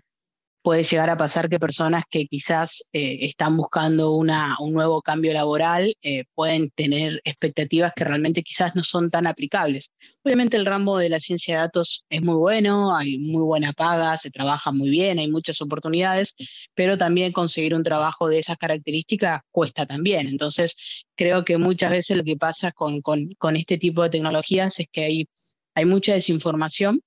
puede 0.63 0.85
llegar 0.85 1.11
a 1.11 1.17
pasar 1.17 1.49
que 1.49 1.59
personas 1.59 2.05
que 2.09 2.27
quizás 2.27 2.85
eh, 2.93 3.19
están 3.27 3.57
buscando 3.57 4.13
una, 4.13 4.57
un 4.61 4.73
nuevo 4.73 5.03
cambio 5.03 5.33
laboral 5.33 5.95
eh, 6.03 6.25
pueden 6.35 6.71
tener 6.71 7.21
expectativas 7.25 7.93
que 7.95 8.05
realmente 8.05 8.43
quizás 8.43 8.75
no 8.77 8.83
son 8.83 9.11
tan 9.11 9.27
aplicables. 9.27 9.91
Obviamente 10.23 10.57
el 10.57 10.67
ramo 10.67 10.99
de 10.99 11.09
la 11.09 11.19
ciencia 11.19 11.57
de 11.57 11.61
datos 11.63 12.07
es 12.09 12.23
muy 12.23 12.37
bueno, 12.37 12.97
hay 12.97 13.19
muy 13.19 13.43
buena 13.43 13.73
paga, 13.73 14.17
se 14.17 14.31
trabaja 14.31 14.71
muy 14.71 14.89
bien, 14.89 15.19
hay 15.19 15.29
muchas 15.29 15.61
oportunidades, 15.61 16.37
pero 16.75 16.97
también 16.97 17.33
conseguir 17.33 17.75
un 17.75 17.83
trabajo 17.83 18.29
de 18.29 18.39
esas 18.39 18.57
características 18.57 19.43
cuesta 19.51 19.85
también. 19.87 20.29
Entonces, 20.29 20.77
creo 21.17 21.45
que 21.45 21.59
muchas 21.59 21.91
veces 21.91 22.17
lo 22.17 22.25
que 22.25 22.37
pasa 22.37 22.71
con, 22.71 23.01
con, 23.01 23.35
con 23.39 23.57
este 23.57 23.79
tipo 23.79 24.03
de 24.05 24.11
tecnologías 24.11 24.79
es 24.79 24.87
que 24.93 25.05
hay, 25.05 25.29
hay 25.75 25.85
mucha 25.87 26.13
desinformación 26.15 27.01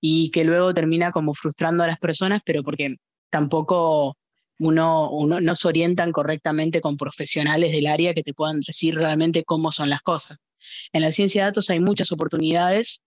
y 0.00 0.30
que 0.30 0.44
luego 0.44 0.74
termina 0.74 1.12
como 1.12 1.34
frustrando 1.34 1.84
a 1.84 1.86
las 1.86 1.98
personas, 1.98 2.42
pero 2.44 2.62
porque 2.62 2.96
tampoco 3.30 4.16
uno, 4.58 5.10
uno 5.10 5.40
no 5.40 5.54
se 5.54 5.68
orientan 5.68 6.12
correctamente 6.12 6.80
con 6.80 6.96
profesionales 6.96 7.72
del 7.72 7.86
área 7.86 8.14
que 8.14 8.22
te 8.22 8.34
puedan 8.34 8.60
decir 8.60 8.94
realmente 8.94 9.44
cómo 9.44 9.72
son 9.72 9.90
las 9.90 10.02
cosas. 10.02 10.38
En 10.92 11.02
la 11.02 11.12
ciencia 11.12 11.42
de 11.42 11.46
datos 11.50 11.70
hay 11.70 11.80
muchas 11.80 12.12
oportunidades, 12.12 13.02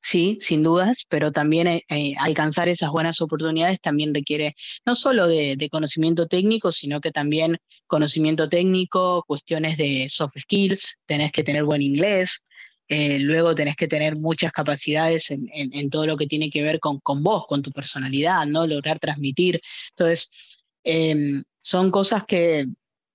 sí, 0.00 0.38
sin 0.40 0.62
dudas, 0.62 1.04
pero 1.08 1.32
también 1.32 1.66
eh, 1.66 1.84
eh, 1.88 2.14
alcanzar 2.18 2.68
esas 2.68 2.90
buenas 2.90 3.20
oportunidades 3.20 3.80
también 3.80 4.14
requiere 4.14 4.54
no 4.86 4.94
solo 4.94 5.26
de, 5.26 5.56
de, 5.56 5.68
conocimiento 5.68 6.26
técnico, 6.26 6.72
sino 6.72 7.00
que 7.00 7.10
también 7.10 7.58
conocimiento 7.86 8.48
técnico, 8.48 9.24
cuestiones 9.26 9.76
de 9.76 10.06
soft 10.08 10.38
skills, 10.38 10.98
tenés 11.06 11.32
que 11.32 11.44
tener 11.44 11.64
buen 11.64 11.82
inglés, 11.82 12.43
eh, 12.88 13.18
luego 13.18 13.54
tenés 13.54 13.76
que 13.76 13.88
tener 13.88 14.16
muchas 14.16 14.52
capacidades 14.52 15.30
en, 15.30 15.48
en, 15.52 15.90
todo 15.90 16.06
lo 16.06 16.16
que 16.16 16.26
tiene 16.26 16.50
que 16.50 16.62
ver 16.62 16.80
con, 16.80 17.00
con, 17.00 17.22
vos, 17.22 17.46
con 17.48 17.62
tu 17.62 17.72
personalidad, 17.72 18.44
¿no? 18.46 18.66
Lograr 18.66 18.98
transmitir. 18.98 19.60
Entonces, 19.90 20.58
em, 20.82 21.42
son 21.62 21.90
cosas 21.90 22.24
que 22.26 22.66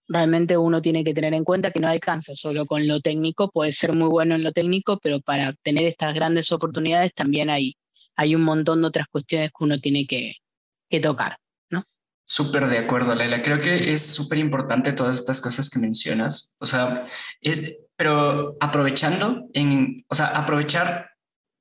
realmente 0.08 0.58
uno 0.58 0.82
tiene 0.82 1.04
que 1.04 1.14
tener 1.14 1.36
en 1.36 1.44
cuenta 1.44 1.72
que 1.72 1.80
no 1.80 1.88
alcanza 1.88 2.34
solo 2.34 2.66
con 2.66 2.88
lo 2.88 3.00
técnico, 3.00 3.52
puede 3.52 3.72
ser 3.72 3.94
muy 3.94 4.08
bueno 4.10 4.34
en 4.36 4.44
lo 4.44 4.52
técnico, 4.52 5.00
pero 5.04 5.22
para 5.22 5.54
tener 5.62 5.86
estas 5.86 6.16
grandes 6.16 6.52
oportunidades 6.52 7.14
también 7.14 7.52
hay, 7.52 7.76
hay 8.16 8.34
un 8.34 8.42
montón 8.42 8.82
de 8.82 8.88
otras 8.88 9.08
cuestiones 9.12 9.52
que 9.52 9.64
uno 9.64 9.78
tiene 9.78 10.08
que, 10.08 10.34
que 10.90 11.00
tocar. 11.00 11.38
¿no? 11.70 11.84
Súper 12.26 12.68
de 12.68 12.80
acuerdo, 12.80 13.14
Leila. 13.14 13.44
Creo 13.44 13.62
que 13.62 13.92
es 13.92 14.14
súper 14.14 14.40
importante 14.40 14.94
todas 14.94 15.18
estas 15.18 15.40
cosas 15.40 15.70
que 15.70 15.80
mencionas. 15.80 16.56
O 16.58 16.66
sea, 16.66 17.02
es, 17.40 17.78
pero 18.00 18.56
aprovechando, 18.62 19.50
en, 19.54 20.06
o 20.08 20.16
sea, 20.16 20.28
aprovechar 20.28 21.10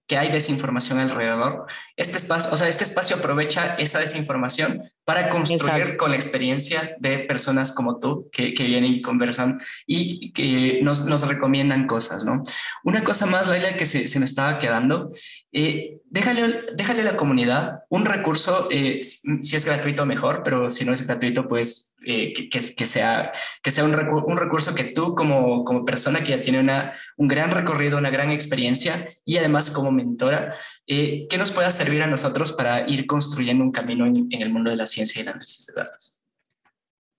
que 0.06 0.16
hay 0.16 0.30
desinformación 0.30 1.00
alrededor. 1.00 1.66
Este 1.96 2.16
espacio, 2.16 2.52
o 2.52 2.56
sea, 2.56 2.68
este 2.68 2.84
espacio 2.84 3.16
aprovecha 3.16 3.74
esa 3.74 3.98
desinformación 3.98 4.82
para 5.04 5.30
construir 5.30 5.96
con 5.96 6.12
la 6.12 6.16
experiencia 6.16 6.96
de 7.00 7.18
personas 7.18 7.72
como 7.72 7.98
tú 7.98 8.30
que, 8.32 8.54
que 8.54 8.64
vienen 8.64 8.94
y 8.94 9.02
conversan 9.02 9.60
y 9.84 10.32
que 10.32 10.80
nos, 10.80 11.04
nos, 11.04 11.28
recomiendan 11.28 11.88
cosas, 11.88 12.24
¿no? 12.24 12.44
Una 12.84 13.02
cosa 13.02 13.26
más, 13.26 13.48
Laila, 13.48 13.76
que 13.76 13.84
se, 13.84 14.06
se 14.06 14.18
me 14.20 14.24
estaba 14.24 14.60
quedando, 14.60 15.08
eh, 15.52 15.98
déjale, 16.06 16.60
déjale 16.74 17.02
a 17.02 17.04
la 17.04 17.16
comunidad 17.16 17.80
un 17.90 18.04
recurso, 18.04 18.68
eh, 18.70 19.00
si, 19.02 19.56
es 19.56 19.64
gratuito 19.64 20.06
mejor, 20.06 20.42
pero 20.44 20.70
si 20.70 20.84
no 20.84 20.92
es 20.92 21.06
gratuito, 21.06 21.48
pues 21.48 21.87
eh, 22.10 22.32
que, 22.32 22.86
sea, 22.86 23.32
que 23.62 23.70
sea 23.70 23.84
un, 23.84 23.94
un, 23.94 24.38
recurso 24.38 24.74
que 24.74 24.84
tú 24.84 25.14
como, 25.14 25.62
como 25.62 25.84
persona 25.84 26.20
que 26.20 26.30
ya 26.30 26.40
tiene 26.40 26.58
una, 26.58 26.94
un 27.18 27.28
gran 27.28 27.50
recorrido, 27.50 27.98
una 27.98 28.08
gran 28.08 28.30
experiencia 28.30 29.10
y 29.26 29.36
además 29.36 29.70
como 29.70 29.90
mentora, 29.90 30.54
eh, 30.86 31.26
que 31.28 31.36
nos 31.36 31.52
pueda 31.52 31.70
servir 31.70 32.00
a 32.02 32.06
nosotros 32.06 32.54
para 32.54 32.88
ir 32.88 33.06
construyendo 33.06 33.62
un 33.62 33.72
camino 33.72 34.06
en, 34.06 34.26
el 34.30 34.48
mundo 34.48 34.70
de 34.70 34.76
la 34.76 34.86
ciencia 34.86 35.18
y 35.18 35.22
el 35.22 35.28
análisis 35.28 35.66
de 35.66 35.74
datos. 35.74 36.18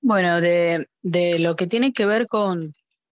Bueno, 0.02 0.42
de, 0.42 0.88
de 1.04 1.38
lo 1.38 1.56
que 1.56 1.68
tiene 1.68 1.94
que 1.94 2.08
ver 2.08 2.26
con, 2.26 2.74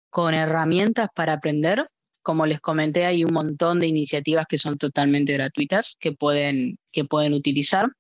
con 0.10 0.34
herramientas 0.34 1.10
para 1.14 1.34
aprender, 1.34 1.88
como 2.24 2.48
les 2.48 2.62
comenté, 2.62 3.06
hay 3.06 3.24
un 3.24 3.34
montón 3.34 3.80
de 3.80 3.86
iniciativas 3.86 4.48
que 4.50 4.58
son 4.58 4.80
totalmente 4.80 5.34
gratuitas 5.34 5.98
que 6.00 6.14
pueden, 6.14 6.80
que 6.92 7.06
pueden 7.06 7.34
utilizar. 7.34 7.92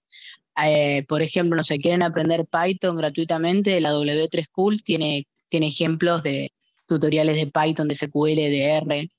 Eh, 0.66 1.06
por 1.08 1.22
ejemplo, 1.22 1.56
no 1.56 1.64
sé, 1.64 1.78
quieren 1.80 2.04
aprender 2.04 2.46
Python 2.46 2.98
gratuitamente, 2.98 3.80
la 3.82 3.94
W3 3.94 4.46
School 4.46 4.84
tiene, 4.84 5.28
ejemplos 5.52 6.24
de 6.24 6.52
tutoriales 6.88 7.36
de 7.36 7.48
Python, 7.48 7.88
de 7.88 7.96
SQL, 7.96 8.36
de 8.36 8.64
R. 8.78 9.10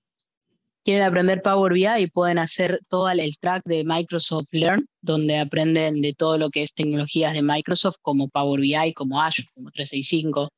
Quieren 0.83 1.05
aprender 1.05 1.43
Power 1.43 1.73
BI 1.75 1.87
y 1.87 2.07
pueden 2.07 2.39
hacer 2.39 2.81
todo 2.89 3.11
el 3.11 3.37
track 3.39 3.63
de 3.65 3.85
Microsoft 3.85 4.49
Learn, 4.53 4.87
donde 5.03 5.39
aprenden 5.39 6.01
de 6.01 6.15
todo 6.15 6.39
lo 6.39 6.51
que 6.51 6.63
es 6.63 6.73
tecnologías 6.73 7.35
de 7.35 7.43
Microsoft, 7.43 7.97
como 8.01 8.29
Power 8.29 8.61
BI, 8.61 8.95
como 8.95 9.21
Azure, 9.21 9.49
como 9.55 9.71
365. 9.71 10.51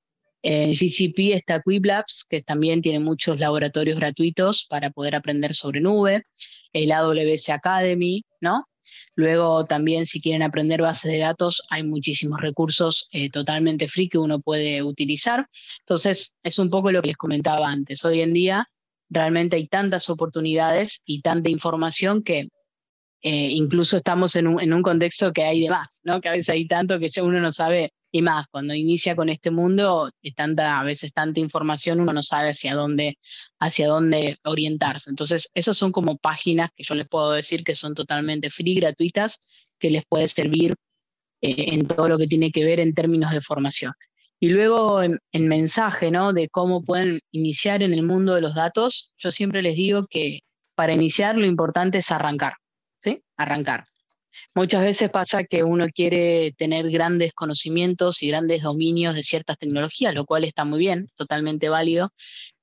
En 0.45 0.73
GCP 0.73 1.35
está 1.35 1.61
Quiblabs, 1.61 2.25
que 2.29 2.41
también 2.41 2.83
tiene 2.83 2.99
muchos 2.99 3.39
laboratorios 3.39 3.97
gratuitos 3.99 4.67
para 4.69 4.91
poder 4.91 5.15
aprender 5.15 5.55
sobre 5.55 5.81
nube. 5.81 6.25
El 6.73 6.91
AWS 6.93 7.51
Academy, 7.51 8.25
¿no? 8.41 8.65
Luego 9.15 9.65
también 9.67 10.07
si 10.07 10.21
quieren 10.21 10.43
aprender 10.43 10.83
bases 10.83 11.11
de 11.11 11.19
datos 11.19 11.63
hay 11.71 11.83
muchísimos 11.83 12.41
recursos 12.41 13.09
eh, 13.13 13.31
totalmente 13.31 13.89
free 13.89 14.09
que 14.09 14.19
uno 14.19 14.41
puede 14.41 14.83
utilizar. 14.83 15.49
Entonces 15.81 16.35
es 16.43 16.59
un 16.59 16.71
poco 16.71 16.91
lo 16.91 17.03
que 17.03 17.09
les 17.09 17.17
comentaba 17.17 17.69
antes. 17.69 18.05
Hoy 18.05 18.21
en 18.21 18.33
día 18.33 18.69
realmente 19.11 19.57
hay 19.57 19.67
tantas 19.67 20.09
oportunidades 20.09 21.03
y 21.05 21.21
tanta 21.21 21.51
información 21.51 22.23
que 22.23 22.49
eh, 23.25 23.51
incluso 23.51 23.97
estamos 23.97 24.35
en 24.35 24.49
un, 24.49 24.61
en 24.61 24.73
un, 24.73 24.83
contexto 24.83 25.33
que 25.33 25.45
hay 25.45 25.61
de 25.61 25.71
más, 25.71 26.01
¿no? 26.03 26.21
que 26.21 26.29
a 26.29 26.33
veces 26.33 26.49
hay 26.49 26.67
tanto 26.67 26.99
que 26.99 27.09
uno 27.23 27.41
no 27.41 27.53
sabe 27.53 27.93
y 28.13 28.21
más, 28.21 28.47
cuando 28.49 28.75
inicia 28.75 29.17
con 29.17 29.31
este 29.31 29.51
mundo, 29.51 30.11
tanta, 30.37 30.79
a 30.79 30.85
veces 30.85 31.15
tanta 31.15 31.41
información, 31.41 31.99
uno 31.99 32.13
no 32.13 32.23
sabe 32.23 32.51
hacia 32.51 32.75
dónde, 32.75 33.19
hacia 33.59 33.89
dónde 33.89 34.39
orientarse. 34.45 35.09
Entonces, 35.09 35.51
esas 35.55 35.79
son 35.79 35.93
como 35.93 36.19
páginas 36.19 36.71
que 36.77 36.85
yo 36.85 36.95
les 36.95 37.09
puedo 37.09 37.33
decir 37.33 37.65
que 37.65 37.75
son 37.75 37.95
totalmente 37.95 38.51
free, 38.51 38.75
gratuitas, 38.75 39.41
que 39.79 39.89
les 39.91 40.05
puede 40.07 40.29
servir 40.29 40.75
eh, 41.41 41.75
en 41.75 41.89
todo 41.89 42.09
lo 42.09 42.19
que 42.19 42.27
tiene 42.27 42.53
que 42.53 42.65
ver 42.65 42.81
en 42.81 42.93
términos 42.93 43.33
de 43.33 43.41
formación. 43.41 43.95
Y 44.39 44.51
luego 44.51 45.03
en, 45.03 45.19
en, 45.33 45.49
mensaje, 45.49 46.11
¿no? 46.11 46.35
De 46.35 46.49
cómo 46.51 46.85
pueden 46.85 47.21
iniciar 47.31 47.83
en 47.83 47.95
el 47.95 48.03
mundo 48.03 48.35
de 48.35 48.43
los 48.43 48.55
datos, 48.55 49.15
yo 49.17 49.31
siempre 49.31 49.63
les 49.63 49.77
digo 49.77 50.07
que 50.07 50.41
para 50.75 50.93
iniciar 50.93 51.39
lo 51.39 51.47
importante 51.47 51.99
es 51.99 52.11
arrancar, 52.11 52.55
¿sí? 52.99 53.23
Arrancar. 53.39 53.87
Muchas 54.55 54.83
veces 54.83 55.11
pasa 55.11 55.45
que 55.45 55.65
uno 55.65 55.87
quiere 55.89 56.53
tener 56.53 56.91
grandes 56.91 57.33
conocimientos 57.33 58.23
y 58.23 58.29
grandes 58.29 58.63
dominios 58.63 59.15
de 59.15 59.23
ciertas 59.23 59.59
tecnologías, 59.59 60.15
lo 60.15 60.25
cual 60.27 60.45
está 60.45 60.65
muy 60.65 60.79
bien, 60.79 61.09
totalmente 61.17 61.69
válido, 61.69 62.13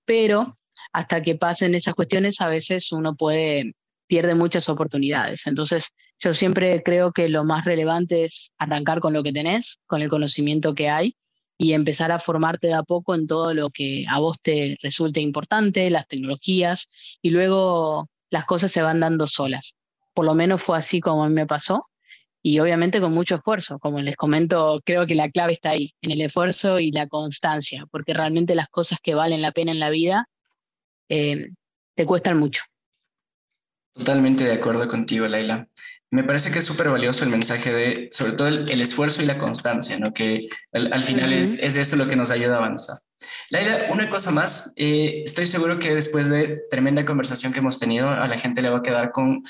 pero 0.05 0.57
hasta 0.93 1.21
que 1.21 1.35
pasen 1.35 1.75
esas 1.75 1.95
cuestiones 1.95 2.41
a 2.41 2.47
veces 2.47 2.91
uno 2.91 3.15
puede 3.15 3.73
pierde 4.07 4.33
muchas 4.35 4.67
oportunidades. 4.69 5.45
Entonces, 5.45 5.93
yo 6.19 6.33
siempre 6.33 6.81
creo 6.83 7.11
que 7.13 7.29
lo 7.29 7.45
más 7.45 7.63
relevante 7.63 8.25
es 8.25 8.51
arrancar 8.57 8.99
con 9.01 9.13
lo 9.13 9.23
que 9.23 9.31
tenés, 9.31 9.79
con 9.85 10.01
el 10.01 10.09
conocimiento 10.09 10.73
que 10.73 10.89
hay 10.89 11.15
y 11.57 11.73
empezar 11.73 12.11
a 12.11 12.19
formarte 12.19 12.67
de 12.67 12.73
a 12.73 12.83
poco 12.83 13.13
en 13.13 13.27
todo 13.27 13.53
lo 13.53 13.69
que 13.69 14.05
a 14.09 14.19
vos 14.19 14.37
te 14.41 14.77
resulte 14.81 15.21
importante, 15.21 15.89
las 15.91 16.07
tecnologías, 16.07 16.89
y 17.21 17.29
luego 17.29 18.09
las 18.31 18.45
cosas 18.45 18.71
se 18.71 18.81
van 18.81 18.99
dando 18.99 19.27
solas 19.27 19.75
por 20.19 20.25
lo 20.25 20.35
menos 20.35 20.61
fue 20.61 20.77
así 20.77 20.99
como 20.99 21.23
a 21.23 21.29
mí 21.29 21.33
me 21.33 21.47
pasó, 21.47 21.87
y 22.43 22.59
obviamente 22.59 22.99
con 22.99 23.13
mucho 23.13 23.35
esfuerzo. 23.35 23.79
Como 23.79 24.01
les 24.01 24.17
comento, 24.17 24.81
creo 24.83 25.07
que 25.07 25.15
la 25.15 25.31
clave 25.31 25.53
está 25.53 25.69
ahí, 25.69 25.95
en 26.01 26.11
el 26.11 26.19
esfuerzo 26.19 26.77
y 26.81 26.91
la 26.91 27.07
constancia, 27.07 27.85
porque 27.89 28.13
realmente 28.13 28.53
las 28.53 28.67
cosas 28.67 28.99
que 29.01 29.15
valen 29.15 29.41
la 29.41 29.53
pena 29.53 29.71
en 29.71 29.79
la 29.79 29.89
vida 29.89 30.27
eh, 31.07 31.51
te 31.95 32.05
cuestan 32.05 32.37
mucho. 32.37 32.63
Totalmente 33.93 34.43
de 34.43 34.55
acuerdo 34.55 34.89
contigo, 34.89 35.25
Laila. 35.25 35.69
Me 36.11 36.25
parece 36.25 36.51
que 36.51 36.59
es 36.59 36.65
súper 36.65 36.89
valioso 36.89 37.23
el 37.23 37.29
mensaje 37.29 37.71
de, 37.71 38.09
sobre 38.11 38.33
todo, 38.33 38.49
el, 38.49 38.81
esfuerzo 38.81 39.23
y 39.23 39.25
la 39.25 39.37
constancia, 39.37 39.97
¿no? 39.99 40.11
que 40.11 40.41
al, 40.73 41.01
final 41.01 41.31
es, 41.31 41.63
es, 41.63 41.77
eso 41.77 41.95
lo 41.95 42.09
que 42.09 42.17
nos 42.17 42.29
ayuda 42.29 42.55
a 42.55 42.57
avanzar. 42.57 42.97
Laila, 43.49 43.87
una 43.89 44.09
cosa 44.09 44.31
más, 44.31 44.73
eh, 44.75 45.23
estoy 45.25 45.47
seguro 45.47 45.79
que 45.79 45.95
después 45.95 46.29
de 46.29 46.61
tremenda 46.69 47.05
conversación 47.05 47.53
que 47.53 47.59
hemos 47.59 47.79
tenido, 47.79 48.09
a 48.09 48.27
la 48.27 48.37
gente 48.37 48.61
le 48.61 48.69
va 48.69 48.79
a 48.79 48.83
quedar 48.83 49.11
con, 49.11 49.43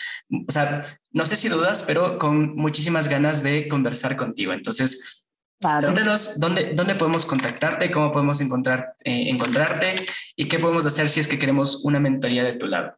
o 0.48 0.52
sea, 0.52 0.82
no 1.12 1.26
sé 1.26 1.36
si 1.36 1.50
dudas, 1.50 1.84
pero 1.84 2.18
con 2.20 2.56
muchísimas 2.56 3.08
ganas 3.08 3.44
de 3.44 3.68
conversar 3.68 4.16
contigo. 4.16 4.54
Entonces, 4.54 5.26
Claro. 5.62 5.94
¿dónde, 6.38 6.72
dónde 6.74 6.96
podemos 6.96 7.26
contactarte? 7.26 7.92
¿Cómo 7.92 8.14
podemos 8.14 8.40
encontrar, 8.40 8.94
eh, 9.04 9.26
encontrarte? 9.28 10.06
¿Y 10.38 10.48
qué 10.48 10.58
podemos 10.58 10.86
hacer 10.86 11.10
si 11.10 11.20
es 11.20 11.28
que 11.28 11.38
queremos 11.38 11.84
una 11.84 12.00
mentoría 12.00 12.46
de 12.46 12.54
tu 12.54 12.66
lado? 12.68 12.96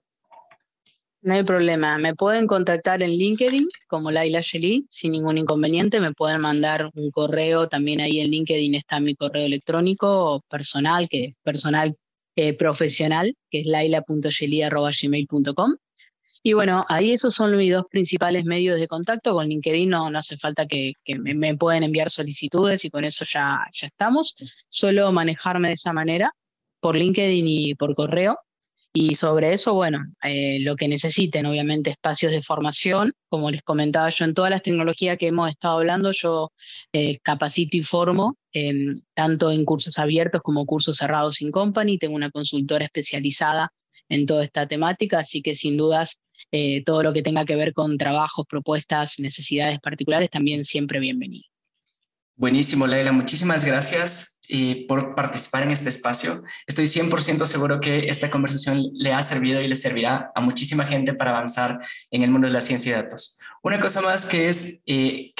No 1.23 1.35
hay 1.35 1.43
problema. 1.43 1.99
Me 1.99 2.15
pueden 2.15 2.47
contactar 2.47 3.03
en 3.03 3.11
LinkedIn 3.11 3.67
como 3.87 4.09
Laila 4.09 4.41
Shelly 4.41 4.87
sin 4.89 5.11
ningún 5.11 5.37
inconveniente. 5.37 5.99
Me 5.99 6.13
pueden 6.13 6.41
mandar 6.41 6.89
un 6.95 7.11
correo. 7.11 7.67
También 7.67 8.01
ahí 8.01 8.21
en 8.21 8.31
LinkedIn 8.31 8.73
está 8.73 8.99
mi 8.99 9.15
correo 9.15 9.45
electrónico 9.45 10.43
personal, 10.49 11.07
que 11.07 11.25
es 11.25 11.37
personal 11.43 11.95
eh, 12.35 12.57
profesional, 12.57 13.35
que 13.51 13.59
es 13.61 13.67
laila.shelly.gmail.com. 13.67 15.75
Y 16.43 16.53
bueno, 16.53 16.85
ahí 16.89 17.11
esos 17.11 17.35
son 17.35 17.55
mis 17.55 17.71
dos 17.71 17.85
principales 17.87 18.45
medios 18.45 18.79
de 18.79 18.87
contacto. 18.87 19.33
Con 19.33 19.47
LinkedIn 19.47 19.89
no, 19.89 20.09
no 20.09 20.17
hace 20.17 20.37
falta 20.37 20.65
que, 20.65 20.93
me, 21.19 21.35
me, 21.35 21.55
pueden 21.55 21.83
enviar 21.83 22.09
solicitudes 22.09 22.83
y 22.83 22.89
con 22.89 23.03
eso 23.03 23.25
ya, 23.31 23.63
ya 23.71 23.87
estamos. 23.87 24.35
Suelo 24.69 25.11
manejarme 25.11 25.67
de 25.67 25.75
esa 25.75 25.93
manera, 25.93 26.33
por 26.79 26.95
LinkedIn 26.95 27.47
y 27.47 27.75
por 27.75 27.93
correo. 27.93 28.39
Y 28.93 29.15
sobre 29.15 29.53
eso, 29.53 29.73
bueno, 29.73 29.99
eh, 30.21 30.59
lo 30.61 30.75
que 30.75 30.89
necesiten, 30.89 31.45
obviamente, 31.45 31.91
espacios 31.91 32.33
de 32.33 32.41
formación. 32.41 33.13
Como 33.29 33.49
les 33.49 33.61
comentaba 33.63 34.09
yo, 34.09 34.25
en 34.25 34.33
todas 34.33 34.51
las 34.51 34.61
tecnologías 34.63 35.17
que 35.17 35.27
hemos 35.27 35.49
estado 35.49 35.77
hablando, 35.79 36.11
yo 36.11 36.51
eh, 36.91 37.17
capacito 37.19 37.77
y 37.77 37.83
formo, 37.83 38.37
em, 38.51 38.95
tanto 39.13 39.49
en 39.51 39.63
cursos 39.63 39.97
abiertos 39.97 40.41
como 40.43 40.65
cursos 40.65 40.97
cerrados 40.97 41.35
sin 41.35 41.51
company. 41.51 41.97
Tengo 41.97 42.15
una 42.15 42.31
consultora 42.31 42.83
especializada 42.85 43.71
en 44.09 44.25
toda 44.25 44.43
esta 44.43 44.67
temática, 44.67 45.19
así 45.19 45.41
que 45.41 45.55
sin 45.55 45.77
dudas, 45.77 46.19
eh, 46.51 46.83
todo 46.83 47.01
lo 47.03 47.13
que 47.13 47.23
tenga 47.23 47.45
que 47.45 47.55
ver 47.55 47.73
con 47.73 47.97
trabajos, 47.97 48.45
propuestas, 48.49 49.19
necesidades 49.19 49.79
particulares, 49.79 50.29
también 50.29 50.65
siempre 50.65 50.99
bienvenido. 50.99 51.50
Buenísimo, 52.41 52.87
Leila. 52.87 53.11
Muchísimas 53.11 53.65
gracias 53.65 54.39
por 54.87 55.13
participar 55.13 55.61
en 55.61 55.69
este 55.69 55.89
espacio. 55.89 56.43
Estoy 56.65 56.85
100% 56.85 57.45
seguro 57.45 57.79
que 57.79 58.07
esta 58.07 58.31
conversación 58.31 58.81
le 58.93 59.13
ha 59.13 59.21
servido 59.21 59.61
y 59.61 59.67
le 59.67 59.75
servirá 59.75 60.31
a 60.33 60.41
muchísima 60.41 60.85
gente 60.85 61.13
para 61.13 61.29
avanzar 61.29 61.77
en 62.09 62.23
el 62.23 62.31
mundo 62.31 62.47
de 62.47 62.53
la 62.53 62.61
ciencia 62.61 62.89
y 62.89 62.95
datos. 62.95 63.37
Una 63.61 63.79
cosa 63.79 64.01
más 64.01 64.25
que 64.25 64.49
es 64.49 64.79
eh, 64.87 65.35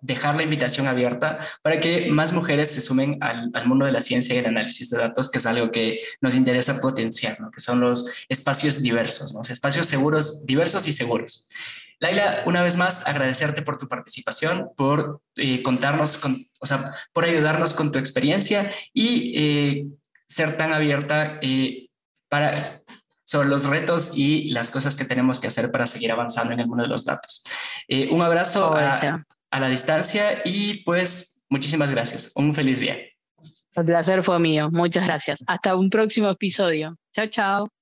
dejar 0.00 0.36
la 0.36 0.44
invitación 0.44 0.86
abierta 0.86 1.40
para 1.60 1.80
que 1.80 2.08
más 2.12 2.32
mujeres 2.32 2.70
se 2.70 2.80
sumen 2.80 3.18
al, 3.20 3.50
mundo 3.66 3.84
de 3.84 3.90
la 3.90 4.00
ciencia 4.00 4.36
y 4.36 4.38
el 4.38 4.46
análisis 4.46 4.90
de 4.90 4.98
datos, 4.98 5.32
que 5.32 5.38
es 5.38 5.46
algo 5.46 5.72
que 5.72 5.98
nos 6.20 6.36
interesa 6.36 6.80
potenciar, 6.80 7.36
que 7.52 7.60
son 7.60 7.80
los 7.80 8.08
espacios 8.28 8.80
diversos, 8.80 9.34
los 9.34 9.50
espacios 9.50 9.88
seguros, 9.88 10.46
diversos 10.46 10.86
y 10.86 10.92
seguros. 10.92 11.48
Laila, 12.00 12.42
una 12.46 12.62
vez 12.62 12.76
más, 12.76 13.06
agradecerte 13.06 13.62
por 13.62 13.78
tu 13.78 13.88
participación, 13.88 14.70
por 14.76 15.20
eh, 15.36 15.62
contarnos, 15.62 16.18
con, 16.18 16.46
o 16.60 16.66
sea, 16.66 16.92
por 17.12 17.24
ayudarnos 17.24 17.74
con 17.74 17.92
tu 17.92 17.98
experiencia 17.98 18.72
y 18.92 19.32
eh, 19.36 19.86
ser 20.26 20.56
tan 20.56 20.72
abierta 20.72 21.38
eh, 21.42 21.88
para, 22.28 22.82
sobre 23.24 23.48
los 23.48 23.64
retos 23.64 24.12
y 24.16 24.50
las 24.50 24.70
cosas 24.70 24.96
que 24.96 25.04
tenemos 25.04 25.40
que 25.40 25.46
hacer 25.46 25.70
para 25.70 25.86
seguir 25.86 26.12
avanzando 26.12 26.52
en 26.52 26.60
el 26.60 26.66
mundo 26.66 26.84
de 26.84 26.88
los 26.88 27.04
datos. 27.04 27.44
un 28.10 28.22
abrazo 28.22 28.74
a, 28.74 29.24
a 29.50 29.60
la 29.60 29.68
distancia 29.68 30.42
y 30.44 30.82
pues 30.84 31.40
muchísimas 31.48 31.90
gracias. 31.90 32.32
Un 32.34 32.54
feliz 32.54 32.80
día. 32.80 32.98
El 33.74 33.84
placer 33.84 34.22
fue 34.22 34.38
mío. 34.38 34.70
Muchas 34.70 35.04
gracias. 35.04 35.42
Hasta 35.46 35.76
un 35.76 35.90
próximo 35.90 36.28
episodio. 36.28 36.96
Chao, 37.12 37.26
chao. 37.26 37.73